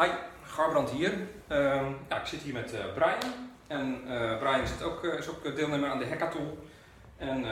Hi, 0.00 0.08
Garbrand 0.44 0.90
hier. 0.90 1.12
Ehm, 1.48 1.92
ja, 2.08 2.20
ik 2.20 2.26
zit 2.26 2.40
hier 2.40 2.52
met 2.52 2.72
eh, 2.72 2.92
Brian. 2.94 3.50
En 3.66 4.02
eh, 4.06 4.38
Brian 4.38 4.66
zit 4.66 4.82
ook, 4.82 5.04
eh, 5.04 5.18
is 5.18 5.28
ook 5.28 5.56
deelnemer 5.56 5.90
aan 5.90 5.98
de 5.98 6.08
hackathon. 6.08 6.58
En 7.16 7.44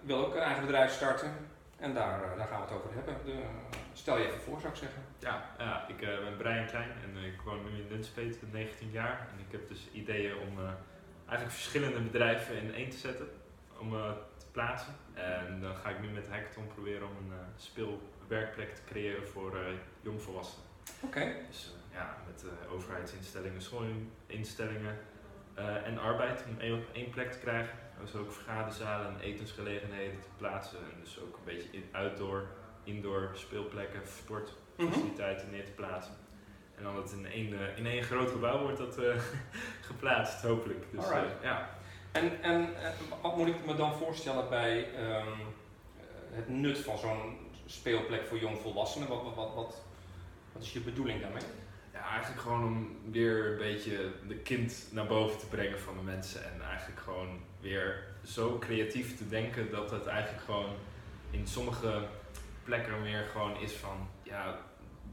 wil 0.00 0.26
ook 0.26 0.34
een 0.34 0.40
eigen 0.40 0.66
bedrijf 0.66 0.92
starten. 0.92 1.32
En 1.78 1.94
daar, 1.94 2.36
daar 2.36 2.46
gaan 2.46 2.60
we 2.60 2.66
het 2.66 2.76
over 2.76 2.94
hebben. 2.94 3.16
De, 3.24 3.34
stel 3.92 4.18
je 4.18 4.26
even 4.26 4.40
voor, 4.40 4.60
zou 4.60 4.72
ik 4.72 4.78
zeggen. 4.78 5.02
Ja, 5.18 5.50
ja 5.58 5.88
ik 5.88 5.96
ben 5.96 6.36
Brian 6.36 6.66
Klein 6.66 6.90
en 7.02 7.24
ik 7.24 7.40
woon 7.44 7.64
nu 7.64 7.80
in 7.80 7.86
Nunspeet, 7.90 8.52
19 8.52 8.90
jaar. 8.90 9.28
En 9.32 9.44
ik 9.46 9.52
heb 9.52 9.68
dus 9.68 9.88
ideeën 9.92 10.36
om 10.36 10.58
eigenlijk 11.26 11.50
verschillende 11.50 12.00
bedrijven 12.00 12.56
in 12.56 12.74
één 12.74 12.90
te 12.90 12.96
zetten, 12.96 13.28
om 13.78 13.90
te 14.36 14.46
plaatsen. 14.52 14.94
En 15.14 15.60
dan 15.60 15.76
ga 15.76 15.88
ik 15.88 16.00
nu 16.00 16.08
met 16.08 16.28
Hackathon 16.28 16.66
proberen 16.66 17.08
om 17.08 17.16
een 17.16 17.38
speelwerkplek 17.56 18.74
te 18.74 18.82
creëren 18.86 19.28
voor 19.28 19.58
jongvolwassenen. 20.00 20.66
Oké. 21.00 21.32
Dus 21.48 21.74
ja, 21.94 22.16
met 22.26 22.44
eh, 22.44 22.72
overheidsinstellingen, 22.72 23.62
schoolinstellingen 23.62 24.98
eh, 25.54 25.86
en 25.86 25.98
arbeid 25.98 26.44
om 26.48 26.60
één 26.60 26.74
op 26.74 26.84
één 26.92 27.10
plek 27.10 27.32
te 27.32 27.38
krijgen. 27.38 27.78
Dus 28.00 28.14
ook 28.14 28.32
vergaderzalen 28.32 29.06
en 29.06 29.20
etensgelegenheden 29.20 30.20
te 30.20 30.28
plaatsen. 30.36 30.78
En 30.78 31.00
dus 31.00 31.20
ook 31.20 31.36
een 31.36 31.44
beetje 31.44 31.68
in 31.70 31.84
outdoor, 31.92 32.46
indoor 32.84 33.30
speelplekken, 33.34 34.00
sportfaciliteiten 34.06 35.50
neer 35.50 35.64
te 35.64 35.70
plaatsen. 35.70 36.14
En 36.76 36.82
dan 36.82 36.94
dat 36.94 37.12
in 37.12 37.26
één, 37.26 37.52
eh, 37.52 37.78
in 37.78 37.86
één 37.86 38.02
groot 38.02 38.30
gebouw 38.30 38.60
wordt 38.60 38.78
dat 38.78 38.98
geplaatst, 39.90 40.42
hopelijk. 40.42 40.84
Dus, 40.90 41.04
ja. 41.42 41.68
En, 42.12 42.42
en 42.42 42.68
wat 43.22 43.36
moet 43.36 43.46
ik 43.46 43.66
me 43.66 43.74
dan 43.74 43.94
voorstellen 43.94 44.48
bij 44.48 44.92
ehm, 44.94 45.28
eh, 45.28 46.04
het 46.30 46.48
nut 46.48 46.78
van 46.78 46.98
zo'n 46.98 47.36
speelplek 47.66 48.26
voor 48.26 48.38
jongvolwassenen? 48.38 49.08
Wat, 49.08 49.22
wat, 49.22 49.54
wat, 49.54 49.82
wat 50.52 50.62
is 50.62 50.72
je 50.72 50.80
bedoeling 50.80 51.20
daarmee? 51.20 51.42
Eigenlijk 52.10 52.40
gewoon 52.42 52.64
om 52.64 52.96
weer 53.10 53.46
een 53.50 53.56
beetje 53.58 54.10
de 54.28 54.34
kind 54.36 54.86
naar 54.90 55.06
boven 55.06 55.38
te 55.38 55.46
brengen 55.46 55.80
van 55.80 55.96
de 55.96 56.02
mensen. 56.02 56.44
En 56.44 56.62
eigenlijk 56.68 57.00
gewoon 57.00 57.40
weer 57.60 58.02
zo 58.24 58.58
creatief 58.58 59.16
te 59.16 59.28
denken 59.28 59.70
dat 59.70 59.90
het 59.90 60.06
eigenlijk 60.06 60.44
gewoon 60.44 60.70
in 61.30 61.46
sommige 61.46 62.02
plekken 62.64 63.02
weer 63.02 63.24
gewoon 63.32 63.60
is 63.60 63.72
van, 63.72 64.08
ja, 64.22 64.46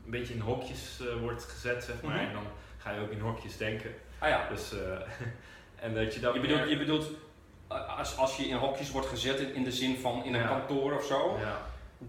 een 0.06 0.12
beetje 0.12 0.34
in 0.34 0.40
hokjes 0.40 1.00
eh, 1.02 1.20
wordt 1.20 1.44
gezet, 1.44 1.84
zeg 1.84 2.02
maar. 2.02 2.16
Mhm. 2.16 2.26
En 2.26 2.34
dan 2.34 2.44
ga 2.78 2.92
je 2.92 3.00
ook 3.02 3.12
in 3.12 3.20
hokjes 3.20 3.58
denken. 3.58 3.92
Ah 4.20 4.30
ja, 4.30 4.48
Dus, 4.50 4.74
eh, 4.74 5.00
en 5.86 5.94
dat 5.94 6.14
je 6.14 6.20
dan 6.20 6.34
je 6.34 6.40
bedoelt, 6.40 6.70
je 6.70 6.78
bedoelt 6.78 7.10
eh, 7.68 7.98
als, 7.98 8.18
als 8.18 8.38
je 8.38 8.48
in 8.48 8.56
hokjes 8.56 8.92
wordt 8.92 9.08
gezet 9.08 9.40
in, 9.40 9.54
in 9.56 9.64
de 9.64 9.72
zin 9.72 9.98
van 9.98 10.24
in 10.24 10.34
een 10.34 10.42
Ja. 10.42 10.48
kantoor 10.48 10.94
of 10.94 11.04
zo, 11.06 11.38
Ja, 11.40 11.62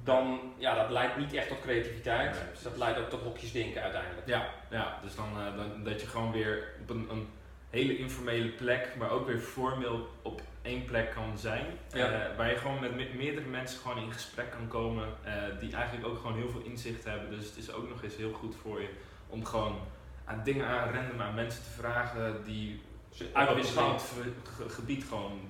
dan 0.04 0.40
ja, 0.58 0.74
dat 0.74 0.90
leidt 0.90 1.16
niet 1.16 1.34
echt 1.34 1.48
tot 1.48 1.60
creativiteit. 1.60 2.30
Nee, 2.30 2.40
precies. 2.44 2.62
dat 2.62 2.76
leidt 2.76 2.98
ook 2.98 3.10
tot 3.10 3.22
hokjes 3.22 3.52
denken 3.52 3.82
uiteindelijk. 3.82 4.26
Ja, 4.26 4.48
ja 4.70 4.98
dus 5.02 5.14
dan, 5.14 5.28
eh, 5.38 5.56
dan 5.56 5.84
dat 5.84 6.00
je 6.00 6.06
gewoon 6.06 6.32
weer 6.32 6.68
op 6.80 6.90
een, 6.90 7.06
een 7.10 7.28
hele 7.70 7.96
informele 7.98 8.48
plek, 8.48 8.94
maar 8.98 9.10
ook 9.10 9.26
weer 9.26 9.38
formeel 9.38 10.08
op 10.22 10.40
één 10.62 10.84
plek 10.84 11.10
kan 11.10 11.38
zijn. 11.38 11.66
Ja. 11.92 12.10
eh, 12.10 12.36
waar 12.36 12.50
je 12.50 12.56
gewoon 12.56 12.80
met 12.80 12.94
me- 12.94 13.10
meerdere 13.16 13.46
mensen 13.46 13.80
gewoon 13.80 13.98
in 14.02 14.12
gesprek 14.12 14.50
kan 14.50 14.68
komen, 14.68 15.08
eh, 15.22 15.32
die 15.60 15.74
eigenlijk 15.74 16.06
ook 16.06 16.16
gewoon 16.16 16.36
heel 16.36 16.48
veel 16.50 16.60
inzicht 16.64 17.04
hebben. 17.04 17.30
Dus 17.30 17.44
het 17.46 17.56
is 17.56 17.72
ook 17.72 17.88
nog 17.88 18.02
eens 18.02 18.16
heel 18.16 18.32
goed 18.32 18.56
voor 18.62 18.80
je 18.80 18.88
om 19.28 19.44
gewoon 19.44 19.78
aan 20.24 20.40
dingen 20.44 20.66
aan 20.66 20.94
random 20.94 21.20
aan 21.20 21.34
mensen 21.34 21.62
te 21.62 21.70
vragen 21.70 22.44
die 22.44 22.80
Dus 23.18 23.34
uit 23.34 23.48
een 23.50 23.60
bepaald 23.60 24.02
ge- 24.02 24.32
ge- 24.62 24.68
gebied 24.68 25.04
gewoon 25.04 25.40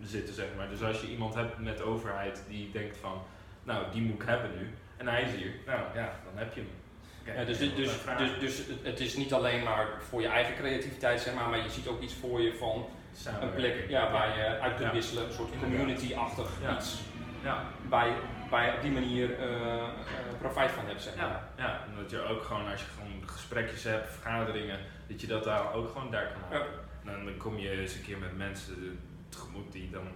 zitten, 0.00 0.34
zeg 0.34 0.46
maar. 0.56 0.68
Dus 0.68 0.82
als 0.82 1.00
je 1.00 1.06
iemand 1.10 1.34
hebt 1.34 1.58
met 1.58 1.76
de 1.76 1.82
overheid 1.82 2.42
die 2.48 2.70
denkt 2.70 2.96
van, 2.96 3.22
nou, 3.62 3.84
die 3.92 4.02
moet 4.02 4.20
ik 4.22 4.28
hebben 4.28 4.50
nu, 4.58 4.70
en 4.96 5.08
hij 5.08 5.22
is 5.22 5.34
hier, 5.34 5.52
nou 5.66 5.80
ja, 5.94 6.12
dan 6.24 6.32
heb 6.44 6.54
je 6.54 6.60
hem. 6.60 6.70
Ja, 7.36 7.44
dus, 7.44 7.58
dus, 7.58 7.74
dus, 7.74 7.92
dus, 8.18 8.38
dus 8.40 8.62
het 8.82 9.00
is 9.00 9.16
niet 9.16 9.32
alleen 9.32 9.62
maar 9.62 9.86
voor 10.08 10.20
je 10.20 10.26
eigen 10.28 10.54
creativiteit, 10.54 11.20
zeg 11.20 11.34
maar, 11.34 11.48
maar 11.48 11.62
je 11.62 11.70
ziet 11.70 11.86
ook 11.88 12.00
iets 12.00 12.14
voor 12.14 12.40
je 12.40 12.54
van 12.54 12.76
een 12.76 12.84
Samenwerken. 13.16 13.54
plek 13.56 13.88
ja, 13.88 14.10
waar 14.10 14.38
je 14.38 14.44
uit 14.44 14.74
kunt 14.74 14.86
Ja. 14.88 14.92
wisselen, 14.92 15.24
een 15.26 15.32
soort 15.32 15.50
community-achtig 15.60 16.48
iets, 16.76 17.00
Ja, 17.42 17.64
waar 17.88 18.06
je, 18.06 18.14
waar 18.50 18.66
je 18.66 18.72
op 18.72 18.82
die 18.82 18.90
manier 18.90 19.38
eh, 19.38 19.76
eh, 19.76 19.88
profijt 20.38 20.70
van 20.70 20.86
hebt, 20.86 21.02
zeg 21.02 21.16
maar. 21.16 21.24
ja, 21.26 21.48
ja. 21.56 21.80
En 21.88 21.94
dat 22.02 22.10
je 22.10 22.22
ook 22.22 22.42
gewoon, 22.42 22.70
als 22.70 22.80
je 22.80 22.86
gewoon 22.86 23.28
gesprekjes 23.28 23.82
hebt, 23.84 24.10
vergaderingen, 24.12 24.78
dat 25.08 25.20
je 25.20 25.26
dat 25.26 25.44
daar 25.44 25.72
ook 25.74 25.90
gewoon 25.92 26.10
daar 26.10 26.26
kan 26.32 26.42
houden. 26.48 26.72
En 27.04 27.24
dan 27.24 27.36
kom 27.36 27.58
je 27.58 27.70
eens 27.70 27.94
een 27.94 28.02
keer 28.02 28.18
met 28.18 28.36
mensen 28.36 29.00
tegemoet 29.28 29.72
die 29.72 29.90
dan, 29.90 30.06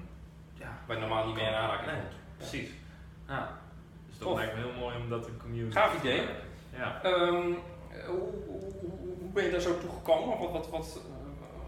ja, 0.54 0.78
Waar 0.86 0.96
je 0.96 1.02
normaal 1.02 1.26
niet 1.26 1.34
mee 1.36 1.46
in 1.46 1.54
aanraking 1.54 1.90
Nee. 1.90 2.00
precies. 2.36 2.70
Ja. 3.28 3.58
Dus 4.08 4.18
dat 4.18 4.28
Tof. 4.28 4.36
lijkt 4.38 4.54
me 4.54 4.60
heel 4.60 4.78
mooi 4.80 4.96
om 4.96 5.08
dat 5.08 5.26
een 5.26 5.36
community 5.42 5.76
Gaaf 5.76 5.98
idee. 5.98 6.20
Ja. 6.76 7.02
Ehm, 7.02 7.34
hoe, 8.06 8.18
hoe, 8.46 8.60
hoe- 8.80 9.30
ben 9.34 9.44
je 9.44 9.50
daar 9.50 9.60
zo 9.60 9.78
toe 9.78 9.90
gekomen? 9.90 10.38
Wat, 10.38 10.50
wat, 10.52 10.68
wat, 10.70 11.00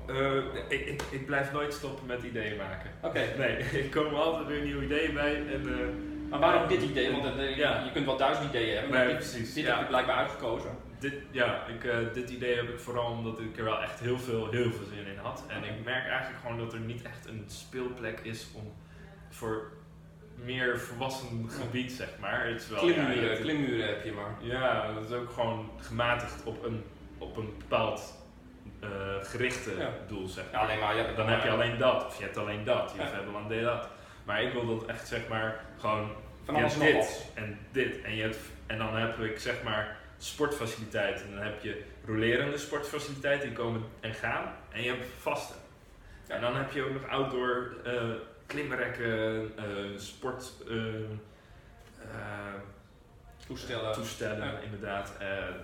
eh, 0.07 0.37
Eh, 0.37 0.43
ik, 0.69 0.81
ik, 0.87 1.03
ik 1.11 1.27
blijf 1.27 1.53
nooit 1.53 1.73
stoppen 1.75 2.07
met 2.07 2.23
ideeën 2.23 2.57
maken. 2.57 2.91
Oké, 3.03 3.25
Nee, 3.39 3.57
ik 3.85 3.91
kom 3.91 4.15
altijd 4.15 4.47
weer 4.47 4.63
nieuwe 4.63 4.85
ideeën 4.85 5.15
bij. 5.15 5.35
En, 5.37 5.69
eh, 5.73 6.31
maar 6.31 6.41
waarom 6.41 6.69
dit 6.69 6.83
idee? 6.83 7.11
Want 7.13 7.25
Ja. 7.57 7.85
je 7.85 7.91
kunt 7.93 8.07
wel 8.07 8.17
duizend 8.17 8.49
ideeën 8.49 8.73
hebben, 8.73 8.91
maar 8.91 8.99
Nee, 9.07 9.09
dit, 9.17 9.17
precies, 9.31 9.55
dit 9.55 9.65
ja. 9.65 9.71
heb 9.73 9.81
je 9.81 9.87
blijkbaar 9.87 10.17
uitgekozen. 10.17 10.71
dit, 10.99 11.15
ja, 11.31 11.67
ik, 11.67 12.15
dit 12.15 12.31
idee 12.31 12.57
heb 12.57 12.69
ik 12.69 12.79
vooral 12.81 13.11
omdat 13.11 13.41
ik 13.41 13.59
er 13.59 13.65
wel 13.65 13.83
echt 13.83 14.01
heel 14.01 14.19
veel, 14.19 14.51
heel 14.51 14.71
veel 14.73 14.87
zin 14.95 15.07
in 15.07 15.19
had. 15.19 15.45
En 15.49 15.65
ik 15.65 15.85
merk 15.85 16.07
eigenlijk 16.07 16.41
gewoon 16.43 16.59
dat 16.59 16.73
er 16.73 16.81
niet 16.81 17.03
echt 17.03 17.27
een 17.27 17.45
speelplek 17.47 18.21
is 18.21 18.49
om 18.55 18.73
voor 19.31 19.71
meer 20.45 20.79
volwassen 20.79 21.47
gebied, 21.51 21.93
zeg 21.93 22.09
maar. 22.21 22.47
Het 22.47 22.61
is 22.63 22.69
wel, 22.69 22.79
Klimmuren, 22.79 23.23
ja, 23.23 23.29
het- 23.31 23.41
klimmuren 23.41 23.87
heb 23.89 24.05
je 24.05 24.13
maar. 24.13 24.35
ja, 24.41 24.93
dat 24.93 25.05
is 25.11 25.17
ook 25.17 25.31
gewoon 25.31 25.71
gematigd 25.81 26.45
op 26.45 26.65
een, 26.65 26.85
op 27.19 27.37
een 27.37 27.55
bepaald 27.59 28.17
eh, 28.81 28.89
gerichte 29.23 29.71
Ja. 29.79 29.91
doel, 30.09 30.29
zeg 30.29 30.45
Ja, 30.53 30.59
alleen 30.59 30.79
maar, 30.79 30.97
ja, 30.97 31.13
Dan 31.13 31.29
heb 31.29 31.43
je 31.43 31.51
alleen 31.51 31.79
dat, 31.79 32.07
of 32.07 32.19
je 32.19 32.25
hebt 32.25 32.37
alleen 32.37 32.65
dat, 32.65 32.93
je 32.97 33.03
hebt 33.03 33.35
alleen 33.35 33.63
dat. 33.65 33.89
Maar 34.25 34.43
ik 34.43 34.53
wil 34.53 34.79
dat 34.79 34.87
echt, 34.89 35.09
zeg 35.09 35.29
maar, 35.29 35.65
gewoon 35.79 36.11
van 36.45 36.55
je 36.55 36.61
alles 36.61 36.75
hebt 36.75 36.85
en 36.85 36.97
nog 36.97 37.07
dit 37.07 37.33
en 37.35 37.59
dit. 37.73 38.03
En, 38.03 38.15
je 38.17 38.23
hebt, 38.23 38.39
en 38.67 38.79
dan 38.79 38.97
heb 38.97 39.19
ik 39.19 39.39
zeg 39.39 39.63
maar 39.63 39.97
sportfaciliteiten. 40.19 41.27
En 41.27 41.35
dan 41.35 41.43
heb 41.45 41.63
je 41.63 41.83
rolerende 42.07 42.59
sportfaciliteiten 42.59 43.49
die 43.49 43.57
komen 43.57 43.83
en 44.01 44.15
gaan. 44.15 44.55
En 44.73 44.83
je 44.83 44.89
hebt 44.91 45.07
vaste. 45.21 45.55
En 46.27 46.41
dan 46.41 46.57
heb 46.57 46.73
je 46.73 46.83
ook 46.83 46.93
nog 46.93 47.09
outdoor 47.09 47.73
eh 47.85 47.93
klimrekken, 48.49 49.53
eh, 49.57 49.65
sport 49.97 50.53
eh, 50.69 50.95
eh, 51.99 52.55
Toestellen. 53.47 53.93
toestellen, 53.93 54.47
Ja. 54.47 54.59
inderdaad. 54.59 55.13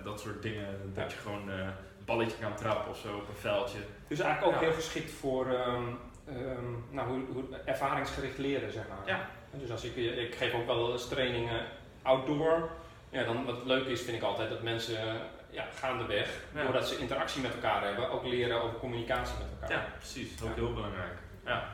dat 0.03 0.19
soort 0.19 0.41
dingen. 0.41 0.91
Dat 0.93 1.11
je 1.11 1.17
gewoon 1.17 1.49
een 1.49 1.73
balletje 2.05 2.37
kan 2.41 2.55
trappen 2.55 2.91
of 2.91 2.97
zo 2.97 3.15
op 3.15 3.27
een 3.29 3.35
veldje. 3.35 3.77
Dus 4.07 4.19
eigenlijk 4.19 4.55
ook 4.55 4.61
Ja. 4.61 4.67
heel 4.67 4.75
geschikt 4.75 5.11
voor 5.11 5.45
ehm, 5.53 5.83
ehm, 6.27 6.71
nou, 6.89 7.07
hoe, 7.07 7.21
hoe, 7.33 7.43
ervaringsgericht 7.65 8.37
leren, 8.37 8.71
zeg 8.71 8.83
maar. 8.87 9.07
Ja. 9.07 9.27
Dus 9.51 9.71
als 9.71 9.83
ik, 9.83 9.95
ik 9.95 10.35
geef 10.35 10.53
ook 10.53 10.65
wel 10.65 10.91
eens 10.91 11.07
trainingen 11.07 11.65
outdoor. 12.01 12.69
Ja, 13.09 13.23
dan 13.23 13.45
wat 13.45 13.65
leuk 13.65 13.85
is, 13.85 14.01
vind 14.01 14.17
ik 14.17 14.23
altijd 14.23 14.49
dat 14.49 14.61
mensen 14.61 15.17
ja, 15.49 15.65
gaandeweg, 15.79 16.29
doordat 16.63 16.87
ze 16.87 16.97
interactie 16.97 17.41
met 17.41 17.53
elkaar 17.53 17.83
hebben, 17.83 18.09
ook 18.09 18.25
leren 18.25 18.61
over 18.61 18.77
communicatie 18.79 19.35
met 19.37 19.47
elkaar. 19.61 19.77
Ja, 19.77 19.91
precies. 19.97 20.37
Dat 20.37 20.45
is 20.45 20.49
ook 20.49 20.55
heel 20.55 20.73
belangrijk. 20.73 21.17
Ja. 21.45 21.67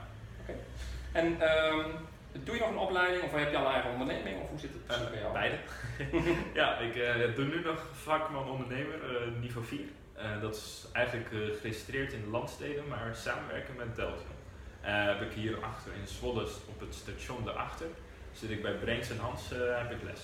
En 1.12 1.42
ehm, 1.42 1.90
doe 2.32 2.56
je 2.56 2.62
nog 2.62 2.70
een 2.70 2.78
opleiding 2.78 3.24
of 3.24 3.32
heb 3.32 3.52
je 3.52 3.58
al 3.58 3.66
een 3.66 3.72
eigen 3.72 3.92
onderneming 3.92 4.42
of 4.42 4.50
hoe 4.50 4.60
zit 4.60 4.74
het 4.74 4.86
precies 4.86 5.10
bij 5.10 5.20
jou? 5.20 5.34
Beide. 5.34 5.58
ja, 6.62 6.78
ik 6.78 6.96
eh, 6.96 7.36
doe 7.36 7.46
nu 7.46 7.62
nog 7.62 7.86
vakman 7.92 8.50
ondernemer, 8.50 8.94
eh, 8.94 9.42
niveau 9.42 9.66
4. 9.66 9.80
Eh, 10.22 10.42
dat 10.42 10.56
is 10.56 10.86
eigenlijk 10.94 11.32
eh, 11.32 11.40
geregistreerd 11.40 12.14
in 12.14 12.22
de 12.22 12.30
landsteden, 12.30 12.88
maar 12.88 13.16
samenwerken 13.16 13.76
met 13.76 13.96
Delta. 13.96 14.32
Eh 14.82 15.06
heb 15.06 15.22
ik 15.22 15.32
hier 15.32 15.64
achter 15.64 15.92
in 16.02 16.08
Zwolle 16.08 16.48
op 16.68 16.80
het 16.80 16.96
station 16.96 17.46
daarachter. 17.46 17.88
Zit 18.32 18.50
ik 18.50 18.62
bij 18.62 18.74
Brains 18.74 19.10
en 19.10 19.18
Hans, 19.18 19.52
eh, 19.52 19.78
heb 19.78 19.92
ik 19.92 20.04
les. 20.04 20.22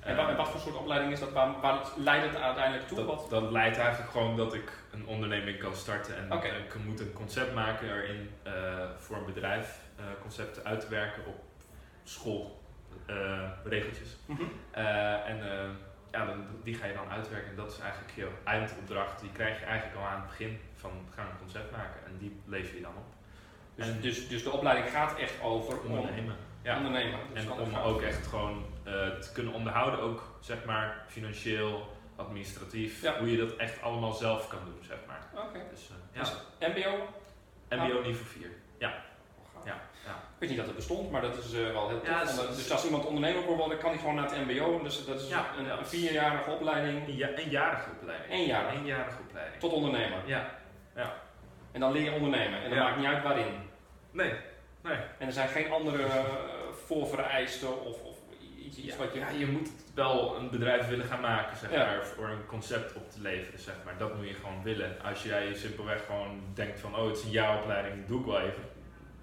En 0.00 0.16
wat, 0.16 0.28
en 0.28 0.36
wat 0.36 0.48
voor 0.48 0.60
soort 0.60 0.76
opleiding 0.76 1.12
is 1.12 1.20
dat? 1.20 1.32
Waar, 1.32 1.60
waar 1.60 1.80
leidt 1.96 2.26
het 2.26 2.42
uiteindelijk 2.42 2.88
toe? 2.88 3.06
Dat, 3.06 3.30
dat 3.30 3.50
leidt 3.50 3.78
eigenlijk 3.78 4.10
gewoon 4.10 4.36
dat 4.36 4.54
ik 4.54 4.72
een 4.92 5.06
onderneming 5.06 5.58
kan 5.58 5.74
starten 5.74 6.16
en 6.16 6.30
eh, 6.30 6.58
ik 6.58 6.74
moet 6.86 7.00
een 7.00 7.12
concept 7.12 7.54
maken 7.54 7.88
erin 7.88 8.30
eh, 8.42 8.52
voor 8.98 9.16
een 9.16 9.24
bedrijf, 9.24 9.78
eh, 9.89 9.89
concepten 10.22 10.64
uit 10.64 10.80
te 10.80 10.88
werken 10.88 11.26
op 11.26 11.42
schoolregeltjes. 13.06 14.16
Mhm. 14.26 14.42
Eh, 14.70 15.28
en 15.28 15.50
eh, 15.52 15.68
ja, 16.12 16.24
dan, 16.26 16.46
die 16.64 16.74
ga 16.74 16.86
je 16.86 16.94
dan 16.94 17.10
uitwerken 17.10 17.50
en 17.50 17.56
dat 17.56 17.72
is 17.72 17.78
eigenlijk 17.78 18.12
je 18.14 18.28
eindopdracht. 18.44 19.20
Die 19.20 19.32
krijg 19.32 19.58
je 19.58 19.64
eigenlijk 19.64 19.98
al 19.98 20.04
aan 20.06 20.20
het 20.20 20.28
begin 20.28 20.60
van 20.74 20.90
ga 21.14 21.22
een 21.22 21.38
concept 21.38 21.70
maken 21.70 22.04
en 22.06 22.18
die 22.18 22.40
lever 22.46 22.74
je 22.76 22.82
dan 22.82 22.96
op. 22.96 23.04
Dus, 23.74 23.86
En- 23.88 24.00
dus, 24.00 24.28
dus 24.28 24.42
de 24.42 24.50
opleiding 24.50 24.90
gaat 24.90 25.16
echt 25.18 25.40
over 25.42 25.80
Ondernemen. 25.80 26.36
Ja. 26.62 26.76
ondernemen. 26.76 27.18
Dus 27.34 27.44
En 27.44 27.50
om 27.52 27.74
ook 27.74 28.02
echt 28.02 28.26
gewoon 28.26 28.64
eh, 28.84 28.92
te 29.08 29.32
kunnen 29.32 29.52
onderhouden, 29.52 30.00
ook 30.00 30.22
zeg 30.40 30.64
maar 30.64 31.04
financieel, 31.06 31.96
administratief, 32.16 33.02
Ja. 33.02 33.18
hoe 33.18 33.30
je 33.30 33.36
dat 33.36 33.56
echt 33.56 33.82
allemaal 33.82 34.12
zelf 34.12 34.48
kan 34.48 34.58
doen, 34.64 34.78
zeg 34.82 34.98
maar. 35.06 35.44
Oké. 35.44 35.60
Dus 35.70 35.90
eh, 35.90 35.96
ja, 36.12 36.20
Dus 36.20 36.32
MBO? 36.74 37.08
MBO 37.68 38.00
niveau 38.00 38.24
4. 38.24 38.50
Ja. 38.78 38.88
Oh, 38.88 39.44
gaaf. 39.54 39.64
Ja. 39.64 39.80
Ja. 40.06 40.20
Ik 40.40 40.46
wist 40.48 40.58
niet 40.58 40.66
dat 40.66 40.66
het 40.76 40.86
bestond, 40.86 41.10
maar 41.10 41.20
dat 41.22 41.36
is 41.44 41.52
eh, 41.52 41.72
wel 41.72 41.88
heel 41.88 41.98
tof. 42.00 42.08
Ja, 42.08 42.20
Onder- 42.30 42.46
dus- 42.46 42.56
dus 42.56 42.70
als 42.72 42.84
iemand 42.84 43.04
ondernemer 43.06 43.46
wil 43.46 43.56
worden, 43.56 43.78
kan 43.78 43.90
hij 43.90 43.98
gewoon 43.98 44.14
naar 44.14 44.30
het 44.30 44.46
mbo. 44.46 44.82
Dus 44.82 45.04
dat 45.06 45.20
is 45.20 45.28
Ja, 45.28 45.46
een, 45.58 45.64
ja. 45.64 45.78
een 45.78 45.86
vierjarige 45.86 46.50
opleiding 46.50 47.08
Een, 47.08 47.16
ja, 47.16 47.28
eenjarige 47.28 47.90
opleiding. 48.00 48.30
Eenjarig. 48.32 48.74
Eenjarige 48.74 49.18
opleiding. 49.28 49.60
tot 49.60 49.72
ondernemer. 49.72 50.18
Ja. 50.26 50.58
En 51.72 51.80
dan 51.80 51.92
leer 51.92 52.02
je 52.02 52.12
ondernemen. 52.12 52.62
En 52.62 52.68
dat 52.68 52.78
Ja. 52.78 52.84
maakt 52.84 52.96
niet 52.96 53.06
uit 53.06 53.22
waarin. 53.22 53.52
Nee. 54.10 54.32
Nee. 54.82 54.96
En 55.18 55.26
er 55.26 55.32
zijn 55.32 55.48
geen 55.48 55.72
andere 55.72 56.02
eh, 56.02 56.24
voorvereisten 56.86 57.84
of, 57.84 58.02
of 58.02 58.16
iets, 58.58 58.76
iets 58.76 58.86
Ja, 58.86 58.96
wat 58.96 59.12
je... 59.14 59.18
ja, 59.18 59.28
je 59.30 59.46
moet 59.46 59.68
wel 59.94 60.36
een 60.36 60.50
bedrijf 60.50 60.88
willen 60.88 61.06
gaan 61.06 61.20
maken, 61.20 61.56
zeg 61.56 61.70
Ja. 61.72 61.86
maar, 61.86 62.06
voor 62.06 62.28
een 62.28 62.46
concept 62.46 62.94
op 62.94 63.10
te 63.10 63.20
leveren, 63.20 63.58
zeg 63.60 63.74
maar. 63.84 63.94
Dat 63.98 64.14
moet 64.16 64.28
je 64.28 64.34
gewoon 64.34 64.62
willen. 64.62 64.96
Als 65.04 65.22
jij 65.22 65.54
simpelweg 65.54 66.04
gewoon 66.06 66.40
denkt 66.54 66.80
van, 66.80 66.96
oh, 66.96 67.06
het 67.06 67.16
is 67.16 67.24
een 67.24 67.30
jaaropleiding, 67.30 67.96
dat 67.98 68.08
doe 68.08 68.20
ik 68.20 68.26
wel 68.26 68.40
even, 68.40 68.62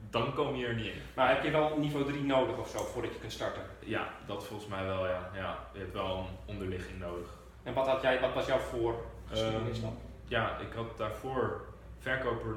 dan 0.10 0.34
kom 0.34 0.56
je 0.56 0.66
er 0.66 0.76
niet 0.76 0.86
in. 0.86 1.02
Maar 1.16 1.30
heb 1.30 1.44
je 1.44 1.52
wel 1.52 1.78
niveau 1.78 2.06
3 2.06 2.24
nodig 2.24 2.58
of 2.58 2.70
zo 2.70 2.84
voordat 2.84 3.14
je 3.14 3.20
kunt 3.20 3.32
starten? 3.32 3.62
Ja, 3.80 4.08
dat 4.26 4.46
volgens 4.46 4.70
mij 4.70 4.86
wel, 4.86 5.08
ja. 5.08 5.30
ja. 5.34 5.68
Je 5.74 5.80
hebt 5.80 5.94
wel 5.94 6.18
een 6.18 6.56
onderligging 6.56 7.00
nodig. 7.00 7.28
En 7.64 7.74
wat, 7.74 7.88
had 7.88 8.02
jij, 8.02 8.20
wat 8.20 8.34
was 8.34 8.46
jouw 8.46 8.60
voor 8.60 8.96
geschiedenis 9.26 9.82
dan? 9.82 9.98
Ja, 10.28 10.58
ik 10.58 10.74
had 10.74 10.98
daarvoor 10.98 11.66
verkoper, 12.00 12.56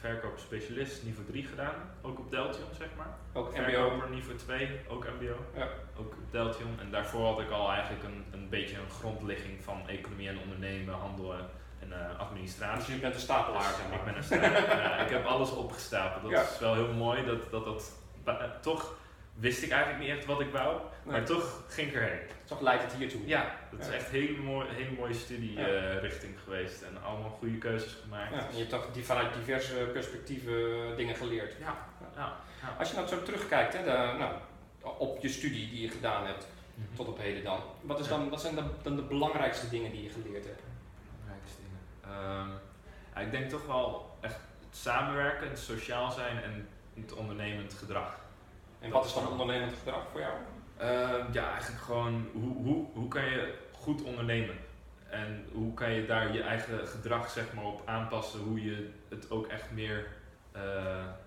verkoopspecialist 0.00 1.04
niveau 1.04 1.26
3 1.26 1.44
gedaan, 1.44 1.74
ook 2.02 2.18
op 2.18 2.30
Deltion, 2.30 2.74
zeg 2.78 2.88
maar. 2.96 3.16
Ook 3.32 3.50
mbo? 3.50 3.62
Verkoper 3.62 4.10
niveau 4.10 4.36
2, 4.36 4.80
ook 4.88 5.06
MBO. 5.20 5.36
Ja. 5.56 5.68
Ook 5.98 6.12
op 6.12 6.30
Deltion. 6.30 6.80
En 6.80 6.90
daarvoor 6.90 7.26
had 7.26 7.40
ik 7.40 7.50
al 7.50 7.70
eigenlijk 7.70 8.04
een, 8.04 8.24
een 8.30 8.48
beetje 8.48 8.76
een 8.76 8.90
grondligging 8.90 9.62
van 9.62 9.88
economie 9.88 10.28
en 10.28 10.38
ondernemen, 10.38 10.94
handel 10.94 11.34
en 11.34 11.48
en, 11.84 11.92
eh, 12.00 12.08
Dus 12.08 12.18
administratie. 12.18 12.94
je 12.94 13.00
bent 13.00 13.14
een 13.14 13.20
stapelaar, 13.20 13.62
zeg 13.62 13.88
maar. 13.90 13.98
Ik 13.98 14.04
ben 14.30 14.38
een 14.38 14.52
ja, 14.82 14.96
ik 15.04 15.10
heb 15.10 15.24
alles 15.24 15.50
opgestapeld. 15.50 16.22
Dat 16.22 16.30
Ja. 16.30 16.40
is 16.42 16.58
wel 16.58 16.74
heel 16.74 16.92
mooi. 16.92 17.24
Dat, 17.24 17.50
dat, 17.50 17.64
dat, 17.64 17.92
eh, 18.40 18.44
toch 18.60 18.94
wist 19.34 19.62
ik 19.62 19.70
eigenlijk 19.70 20.02
niet 20.04 20.16
echt 20.16 20.26
wat 20.26 20.40
ik 20.40 20.50
wou, 20.50 20.80
Nee. 21.02 21.12
maar 21.12 21.24
toch 21.24 21.62
ging 21.68 21.88
ik 21.88 21.94
erheen. 21.94 22.18
Toch 22.44 22.60
leidt 22.60 22.82
het 22.82 22.92
hiertoe. 22.92 23.26
Ja, 23.26 23.54
dat 23.70 23.80
is 23.80 23.88
echt 23.94 24.06
een 24.06 24.20
hele, 24.20 24.38
mooi, 24.38 24.68
hele 24.70 24.90
mooie 24.98 25.14
studierichting 25.14 26.34
geweest 26.44 26.82
en 26.82 27.02
allemaal 27.04 27.30
goede 27.30 27.58
keuzes 27.58 27.96
gemaakt. 28.02 28.34
Ja, 28.34 28.38
en 28.40 28.52
je 28.52 28.58
hebt 28.58 28.70
toch 28.70 28.88
die, 28.92 29.04
vanuit 29.04 29.34
diverse 29.34 29.74
perspectieven 29.92 30.54
dingen 30.96 31.14
geleerd. 31.16 31.54
Ja, 31.60 31.76
ja. 32.16 32.32
ja. 32.62 32.76
Als 32.78 32.90
je 32.90 32.96
nou 32.96 33.08
zo 33.08 33.22
terugkijkt 33.22 33.72
hè, 33.76 33.84
de, 33.84 34.18
nou, 34.18 34.32
op 34.98 35.18
je 35.22 35.28
studie 35.28 35.68
die 35.70 35.80
je 35.82 35.88
gedaan 35.88 36.26
hebt, 36.26 36.46
Mhm. 36.76 36.96
tot 36.96 37.08
op 37.08 37.18
heden 37.18 37.44
dan. 37.44 37.60
Wat, 37.80 37.98
is 37.98 38.08
Ja. 38.08 38.16
dan, 38.16 38.28
wat 38.30 38.40
zijn 38.40 38.54
dan, 38.54 38.70
dan 38.82 38.96
de 38.96 39.02
belangrijkste 39.02 39.68
dingen 39.68 39.90
die 39.92 40.02
je 40.02 40.10
geleerd 40.10 40.44
hebt? 40.44 40.62
Ehm, 42.08 42.48
ik 43.24 43.30
denk 43.30 43.50
toch 43.50 43.66
wel 43.66 44.16
echt 44.20 44.38
het 44.66 44.76
samenwerken, 44.76 45.48
het 45.48 45.58
sociaal 45.58 46.10
zijn 46.10 46.42
en 46.42 46.68
het 46.94 47.12
ondernemend 47.12 47.74
gedrag. 47.74 48.20
En 48.80 48.90
wat 48.90 49.04
is 49.04 49.14
dan 49.14 49.28
ondernemend 49.28 49.72
gedrag 49.78 50.02
voor 50.10 50.20
jou? 50.20 50.34
Ehm, 50.76 51.32
ja, 51.32 51.52
eigenlijk 51.52 51.82
gewoon 51.82 52.28
hoe, 52.32 52.56
hoe, 52.56 52.86
hoe 52.92 53.08
kan 53.08 53.24
je 53.24 53.54
goed 53.72 54.02
ondernemen? 54.02 54.56
En 55.08 55.46
hoe 55.52 55.74
kan 55.74 55.90
je 55.90 56.06
daar 56.06 56.32
je 56.32 56.42
eigen 56.42 56.86
gedrag 56.86 57.30
zeg 57.30 57.52
maar, 57.52 57.64
op 57.64 57.82
aanpassen, 57.84 58.40
hoe 58.40 58.64
je 58.64 58.90
het 59.08 59.30
ook 59.30 59.46
echt 59.46 59.70
meer 59.70 60.06
eh, 60.52 60.62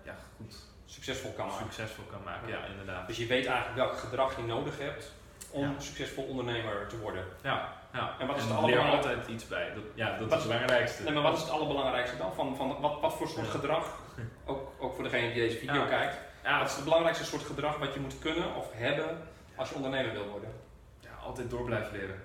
ja, 0.04 0.16
goed 0.38 0.56
Succesvol 0.86 1.34
kan 1.34 1.48
maken. 1.48 1.66
succesvol 1.66 2.06
kan 2.06 2.24
maken. 2.24 2.48
Ja, 2.48 2.66
inderdaad. 2.66 3.08
Dus 3.08 3.18
je 3.18 3.26
weet 3.26 3.46
eigenlijk 3.46 3.78
welk 3.78 3.98
gedrag 3.98 4.36
je 4.36 4.44
nodig 4.44 4.80
hebt 4.80 5.14
om 5.52 5.62
Ja. 5.64 5.80
succesvol 5.80 6.24
ondernemer 6.24 6.88
te 6.88 6.98
worden. 7.00 7.26
Ja, 7.44 7.74
ja. 7.94 8.16
En 8.20 8.28
wat 8.28 8.36
is 8.38 8.42
het 8.44 8.52
leer 8.52 8.60
allerbelangrijkste? 8.60 9.10
altijd 9.10 9.28
iets 9.28 9.48
bij. 9.48 9.74
Dat, 9.74 9.84
ja, 9.96 10.18
dat 10.18 10.30
Wat 10.30 10.38
is 10.38 10.44
het 10.44 10.54
belangrijkste. 10.54 11.04
Nee, 11.04 11.14
maar 11.14 11.24
wat 11.24 11.36
is 11.36 11.42
het 11.42 11.50
allerbelangrijkste 11.50 12.18
dan? 12.18 12.34
Van, 12.34 12.56
van 12.56 12.80
wat, 12.82 13.00
wat 13.02 13.14
voor 13.14 13.28
soort 13.28 13.46
Ja. 13.46 13.52
gedrag, 13.52 14.00
ook, 14.46 14.72
ook 14.80 14.94
voor 14.96 15.04
degene 15.04 15.34
die 15.34 15.42
deze 15.42 15.58
video 15.58 15.74
Ja. 15.82 15.86
kijkt, 15.88 16.18
Ja, 16.44 16.60
wat 16.60 16.68
is 16.70 16.76
het 16.76 16.84
belangrijkste 16.84 17.26
soort 17.26 17.42
gedrag 17.44 17.78
wat 17.78 17.94
je 17.94 18.00
moet 18.00 18.20
kunnen 18.20 18.56
of 18.56 18.68
hebben 18.74 19.22
als 19.56 19.70
je 19.70 19.76
ondernemer 19.76 20.14
wil 20.14 20.28
worden? 20.28 20.50
ja, 21.00 21.10
altijd 21.26 21.50
door 21.50 21.64
blijven 21.64 21.92
leren. 21.98 22.22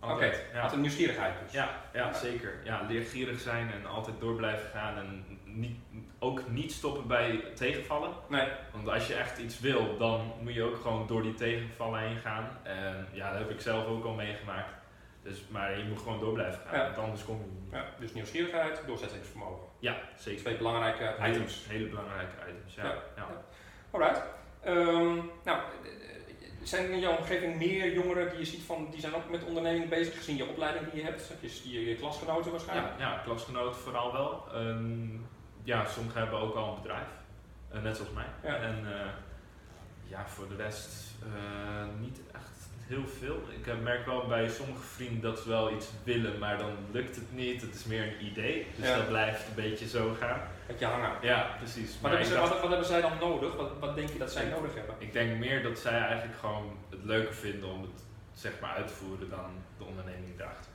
Oké, 0.00 0.12
Altijd. 0.12 0.44
ja. 0.52 0.72
Een 0.72 0.80
nieuwsgierigheid 0.80 1.34
dus. 1.44 1.52
Ja, 1.52 1.68
ja, 1.92 2.12
zeker. 2.12 2.54
Ja, 2.64 2.82
leergierig 2.88 3.40
zijn 3.40 3.72
en 3.72 3.86
altijd 3.86 4.20
door 4.20 4.34
blijven 4.34 4.70
gaan 4.70 4.96
en 4.98 5.24
niet, 5.44 5.76
ook 6.18 6.48
niet 6.48 6.72
stoppen 6.72 7.06
bij 7.06 7.44
tegenvallen. 7.54 8.10
Nee, 8.28 8.48
Want 8.72 8.88
als 8.88 9.06
je 9.06 9.14
echt 9.14 9.38
iets 9.38 9.60
wil, 9.60 9.96
dan 9.98 10.32
moet 10.42 10.54
je 10.54 10.62
ook 10.62 10.76
gewoon 10.80 11.06
door 11.06 11.22
die 11.22 11.34
tegenvallen 11.34 12.00
heen 12.00 12.16
gaan. 12.16 12.48
En 12.62 13.08
ja, 13.12 13.30
dat 13.30 13.38
heb 13.38 13.50
ik 13.50 13.60
zelf 13.60 13.86
ook 13.86 14.04
al 14.04 14.12
meegemaakt. 14.14 14.72
Dus, 15.22 15.42
maar 15.48 15.78
je 15.78 15.84
moet 15.84 15.98
gewoon 15.98 16.18
door 16.20 16.32
blijven 16.32 16.60
gaan, 16.66 16.78
Ja. 16.78 16.84
want 16.84 16.98
anders 16.98 17.24
kom 17.24 17.38
je 17.38 17.46
niet. 17.60 17.72
ja, 17.72 17.84
dus 18.00 18.12
nieuwsgierigheid, 18.12 18.82
doorzettingsvermogen. 18.86 19.66
Ja, 19.78 19.96
zeker. 20.16 20.40
Twee 20.40 20.56
belangrijke 20.56 21.14
items. 21.28 21.64
Hele 21.68 21.86
belangrijke 21.88 22.34
items, 22.48 22.74
ja. 22.74 22.84
Ja. 22.84 22.94
ja. 23.16 23.26
Alright. 23.90 24.22
Ehm, 24.62 25.14
nou, 25.44 25.60
zijn 26.62 26.84
er 26.84 26.90
in 26.90 26.98
jouw 27.00 27.16
omgeving 27.16 27.56
meer 27.56 27.92
jongeren 27.94 28.28
die 28.30 28.38
je 28.38 28.44
ziet 28.44 28.62
van, 28.62 28.88
die 28.90 29.00
zijn 29.00 29.14
ook 29.14 29.30
met 29.30 29.44
onderneming 29.44 29.88
bezig, 29.88 30.16
gezien 30.16 30.36
je 30.36 30.48
opleiding 30.48 30.90
die 30.90 31.00
je 31.00 31.06
hebt? 31.06 31.28
Heb 31.28 31.42
je 31.42 31.70
je, 31.70 31.88
je 31.88 31.96
klasgenoten 31.96 32.50
waarschijnlijk? 32.50 32.94
Ja, 32.98 33.10
ja, 33.10 33.20
klasgenoten 33.24 33.80
vooral 33.80 34.12
wel. 34.12 34.44
Ehm, 34.54 35.08
ja, 35.66 35.84
sommigen 35.84 36.20
hebben 36.20 36.38
ook 36.40 36.54
al 36.54 36.68
een 36.76 36.82
bedrijf, 36.82 37.06
eh, 37.70 37.82
net 37.82 37.96
zoals 37.96 38.10
mij. 38.12 38.26
Ja. 38.42 38.56
En 38.56 38.76
eh, 38.92 39.06
ja, 40.08 40.26
voor 40.28 40.48
de 40.48 40.56
rest 40.56 41.14
eh, 41.22 41.84
niet 42.00 42.20
echt 42.32 42.54
heel 42.86 43.06
veel. 43.18 43.40
Ik 43.64 43.82
merk 43.82 44.06
wel 44.06 44.26
bij 44.26 44.48
sommige 44.48 44.82
vrienden 44.82 45.20
dat 45.20 45.38
ze 45.40 45.48
wel 45.48 45.72
iets 45.74 45.86
willen, 46.04 46.38
maar 46.38 46.58
dan 46.58 46.70
lukt 46.92 47.16
het 47.16 47.32
niet. 47.32 47.62
Het 47.62 47.74
is 47.74 47.84
meer 47.84 48.02
een 48.02 48.26
idee, 48.26 48.66
dus 48.76 48.88
Ja. 48.88 48.96
dat 48.96 49.08
blijft 49.08 49.48
een 49.48 49.54
beetje 49.54 49.88
zo 49.88 50.14
gaan. 50.20 50.40
Dat 50.66 50.78
je 50.78 50.84
hangen. 50.84 51.10
Ja, 51.22 51.54
precies. 51.58 51.92
Wat 51.92 52.00
Maar 52.00 52.10
hebben, 52.10 52.28
ik, 52.28 52.34
ze, 52.34 52.38
dacht- 52.40 52.48
wat, 52.52 52.60
wat 52.60 52.70
hebben 52.70 52.86
zij 52.88 53.00
dan 53.00 53.18
nodig? 53.20 53.56
Wat, 53.56 53.70
wat 53.80 53.94
denk 53.94 54.08
je 54.08 54.18
dat 54.18 54.32
zij 54.32 54.44
Ik- 54.44 54.50
nodig 54.50 54.74
hebben? 54.74 54.94
ik 54.98 55.12
denk 55.12 55.38
meer 55.38 55.62
dat 55.62 55.78
zij 55.78 56.00
eigenlijk 56.00 56.38
gewoon 56.38 56.76
het 56.90 57.04
leuker 57.04 57.34
vinden 57.34 57.68
om 57.72 57.82
het 57.82 58.02
zeg 58.34 58.52
maar 58.60 58.70
uit 58.70 58.86
te 58.88 58.94
voeren 58.94 59.28
dan 59.30 59.50
de 59.78 59.84
onderneming 59.84 60.40
erachter. 60.40 60.70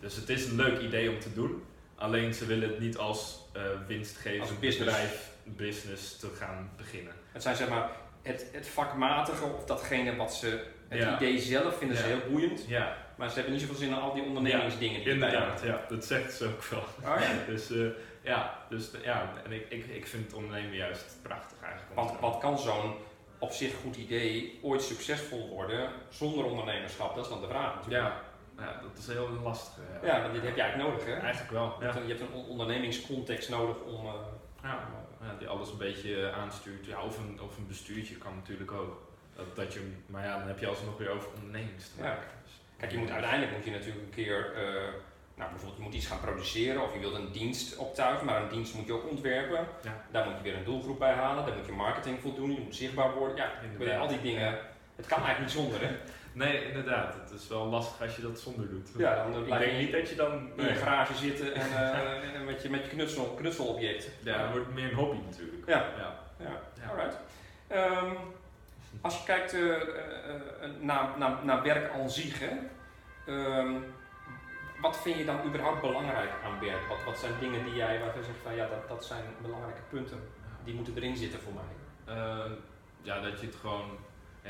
Dus 0.00 0.16
het 0.16 0.28
is 0.28 0.46
een 0.46 0.56
leuk 0.56 0.80
idee 0.80 1.10
om 1.10 1.18
te 1.20 1.32
doen, 1.34 1.62
alleen 2.00 2.34
ze 2.34 2.46
willen 2.46 2.68
het 2.68 2.78
niet 2.80 2.96
als 2.96 3.38
eh 3.52 3.62
winstgevend 3.86 4.40
Als 4.40 4.58
business. 4.58 4.78
bedrijf, 4.78 5.28
business 5.44 6.16
te 6.16 6.28
gaan 6.38 6.70
beginnen. 6.76 7.12
Het 7.32 7.42
zijn 7.42 7.56
zeg 7.56 7.68
maar 7.68 7.90
het, 8.22 8.46
het 8.52 8.68
vakmatige 8.68 9.44
of 9.44 9.64
datgene 9.64 10.16
wat 10.16 10.34
ze, 10.34 10.64
het 10.88 10.98
Ja. 10.98 11.16
idee 11.16 11.38
zelf 11.38 11.78
vinden 11.78 11.96
ze 11.96 12.02
heel 12.02 12.20
boeiend, 12.30 12.64
Ja, 12.68 12.96
maar 13.16 13.28
ze 13.28 13.34
hebben 13.34 13.52
niet 13.52 13.60
zoveel 13.62 13.76
zin 13.76 13.88
in 13.88 13.94
al 13.94 14.14
die 14.14 14.22
ondernemingsdingen 14.22 15.00
die 15.04 15.12
inderdaad. 15.12 15.62
Ja, 15.64 15.80
dat 15.88 16.04
zegt 16.04 16.32
ze 16.32 16.46
ook 16.46 16.64
wel. 16.64 16.84
Oh. 17.04 17.20
Dus 17.46 17.70
eh, 17.70 17.86
ja, 18.22 18.58
dus, 18.68 18.90
ja, 19.02 19.32
en 19.44 19.52
ik, 19.52 19.66
ik, 19.68 19.84
ik 19.86 20.06
vind 20.06 20.24
het 20.24 20.34
ondernemen 20.34 20.76
juist 20.76 21.16
prachtig 21.22 21.56
eigenlijk. 21.62 21.94
Want 21.94 22.20
wat 22.20 22.38
kan 22.38 22.58
zo'n 22.58 22.94
op 23.38 23.52
zich 23.52 23.72
goed 23.82 23.96
idee 23.96 24.58
ooit 24.62 24.82
succesvol 24.82 25.48
worden 25.48 25.90
zonder 26.08 26.44
ondernemerschap? 26.44 27.14
Dat 27.14 27.24
is 27.24 27.30
dan 27.30 27.40
de 27.40 27.46
vraag 27.46 27.74
natuurlijk. 27.74 28.04
Ja, 28.04 28.20
ja, 28.60 28.80
dat 28.82 28.98
is 28.98 29.06
heel 29.06 29.28
lastig. 29.42 29.82
Ja, 30.02 30.06
Ja, 30.16 30.22
want 30.22 30.32
dit 30.34 30.42
heb 30.42 30.54
je 30.56 30.60
eigenlijk 30.62 30.90
nodig 30.90 31.06
hè? 31.06 31.14
Eigenlijk 31.20 31.52
wel. 31.52 31.74
Je 31.78 31.84
Ja. 31.84 31.90
hebt 31.90 31.96
een, 31.96 32.06
je 32.08 32.14
hebt 32.14 32.20
een 32.30 32.32
on- 32.36 32.46
ondernemingscontext 32.48 33.48
nodig 33.48 33.76
om... 33.80 34.06
eh, 34.06 34.12
Ja. 34.62 34.74
om, 35.20 35.26
Ja, 35.26 35.34
die 35.38 35.48
alles 35.48 35.70
een 35.70 35.78
beetje 35.78 36.32
aanstuurt. 36.32 36.86
Ja, 36.86 37.02
of, 37.02 37.18
een, 37.18 37.40
of 37.42 37.56
een 37.56 37.66
bestuurtje 37.66 38.14
kan 38.16 38.34
natuurlijk 38.34 38.72
ook. 38.72 39.02
Dat, 39.36 39.56
dat 39.56 39.72
je, 39.72 39.92
maar 40.06 40.24
ja, 40.24 40.38
dan 40.38 40.46
heb 40.48 40.58
je 40.58 40.66
alsnog 40.66 40.98
weer 40.98 41.10
over 41.10 41.28
ondernemings 41.34 41.88
te 41.94 42.00
maken. 42.02 42.28
Dus- 42.44 42.60
Kijk, 42.78 42.92
je 42.92 42.98
moet, 42.98 43.10
uiteindelijk 43.10 43.52
moet 43.56 43.64
je 43.64 43.70
natuurlijk 43.70 44.04
een 44.04 44.10
keer, 44.10 44.52
eh, 44.54 44.62
nou 45.34 45.50
bijvoorbeeld 45.50 45.76
je 45.76 45.82
moet 45.82 45.94
iets 45.94 46.06
gaan 46.06 46.20
produceren 46.20 46.82
of 46.82 46.92
je 46.92 46.98
wilt 46.98 47.14
een 47.14 47.32
dienst 47.32 47.76
optuigen, 47.76 48.26
maar 48.26 48.42
een 48.42 48.48
dienst 48.48 48.74
moet 48.74 48.86
je 48.86 48.92
ook 48.92 49.10
ontwerpen. 49.10 49.66
Daar 50.10 50.24
moet 50.28 50.36
je 50.36 50.42
weer 50.42 50.56
een 50.56 50.64
doelgroep 50.64 50.98
bij 50.98 51.12
halen, 51.12 51.46
daar 51.46 51.56
moet 51.56 51.66
je 51.66 51.72
marketing 51.72 52.20
voor 52.20 52.34
doen, 52.34 52.52
je 52.54 52.60
moet 52.60 52.76
zichtbaar 52.76 53.12
worden. 53.14 53.36
Ja, 53.78 53.98
al 53.98 54.08
die 54.08 54.20
dingen, 54.20 54.58
het 54.96 55.06
kan 55.06 55.22
eigenlijk 55.22 55.40
niet 55.54 55.62
zonder 55.62 55.80
hè. 55.88 55.96
Nee, 56.32 56.64
inderdaad. 56.66 57.14
Het 57.14 57.30
is 57.40 57.48
wel 57.48 57.66
lastig 57.66 58.02
als 58.02 58.16
je 58.16 58.22
dat 58.22 58.40
zonder 58.40 58.68
doet. 58.68 58.88
Ja, 58.96 59.14
dan 59.14 59.42
ik 59.42 59.48
denk 59.48 59.72
je 59.72 59.78
niet 59.78 59.92
dat 59.92 60.08
je 60.08 60.14
dan... 60.14 60.32
in 60.32 60.64
Nee. 60.64 60.74
garage 60.74 61.34
en, 61.34 61.52
eh, 61.72 62.34
en 62.34 62.44
met 62.44 62.62
je, 62.62 62.70
met 62.70 62.84
je 62.84 62.90
knutsel, 62.90 63.24
knutselobject. 63.24 64.08
Ja, 64.22 64.38
het 64.42 64.50
wordt 64.52 64.74
meer 64.74 64.90
een 64.90 64.94
hobby 64.94 65.18
natuurlijk. 65.30 65.66
Ja. 65.66 65.84
ja. 65.98 66.18
Ja, 66.38 66.60
Ja. 66.82 66.88
alright. 66.90 67.18
Ehm, 67.66 68.14
als 69.00 69.18
je 69.18 69.24
kijkt 69.24 69.52
eh, 69.52 69.74
eh, 69.74 69.80
naar, 70.80 71.08
naar, 71.18 71.44
naar 71.44 71.62
werk 71.62 71.92
aan 71.92 72.10
zich, 72.10 72.38
hè, 72.38 72.56
ehm, 73.26 73.72
wat 74.80 74.98
vind 75.02 75.18
je 75.18 75.24
dan 75.24 75.44
überhaupt 75.46 75.80
belangrijk 75.80 76.30
aan 76.44 76.60
werk? 76.60 76.88
Wat, 76.88 77.04
wat 77.04 77.18
zijn 77.18 77.32
dingen 77.40 77.64
die 77.64 77.74
jij 77.74 78.00
waarvan 78.00 78.20
je 78.20 78.26
zegt 78.26 78.38
van 78.42 78.54
ja, 78.54 78.68
dat, 78.68 78.88
dat 78.88 79.04
zijn 79.04 79.24
belangrijke 79.42 79.82
punten, 79.90 80.18
die 80.64 80.74
moeten 80.74 80.96
erin 80.96 81.16
zitten 81.16 81.40
voor 81.40 81.52
mij? 81.52 81.64
Ja, 83.02 83.20
dat 83.20 83.40
je 83.40 83.46
het 83.46 83.54
gewoon... 83.54 83.98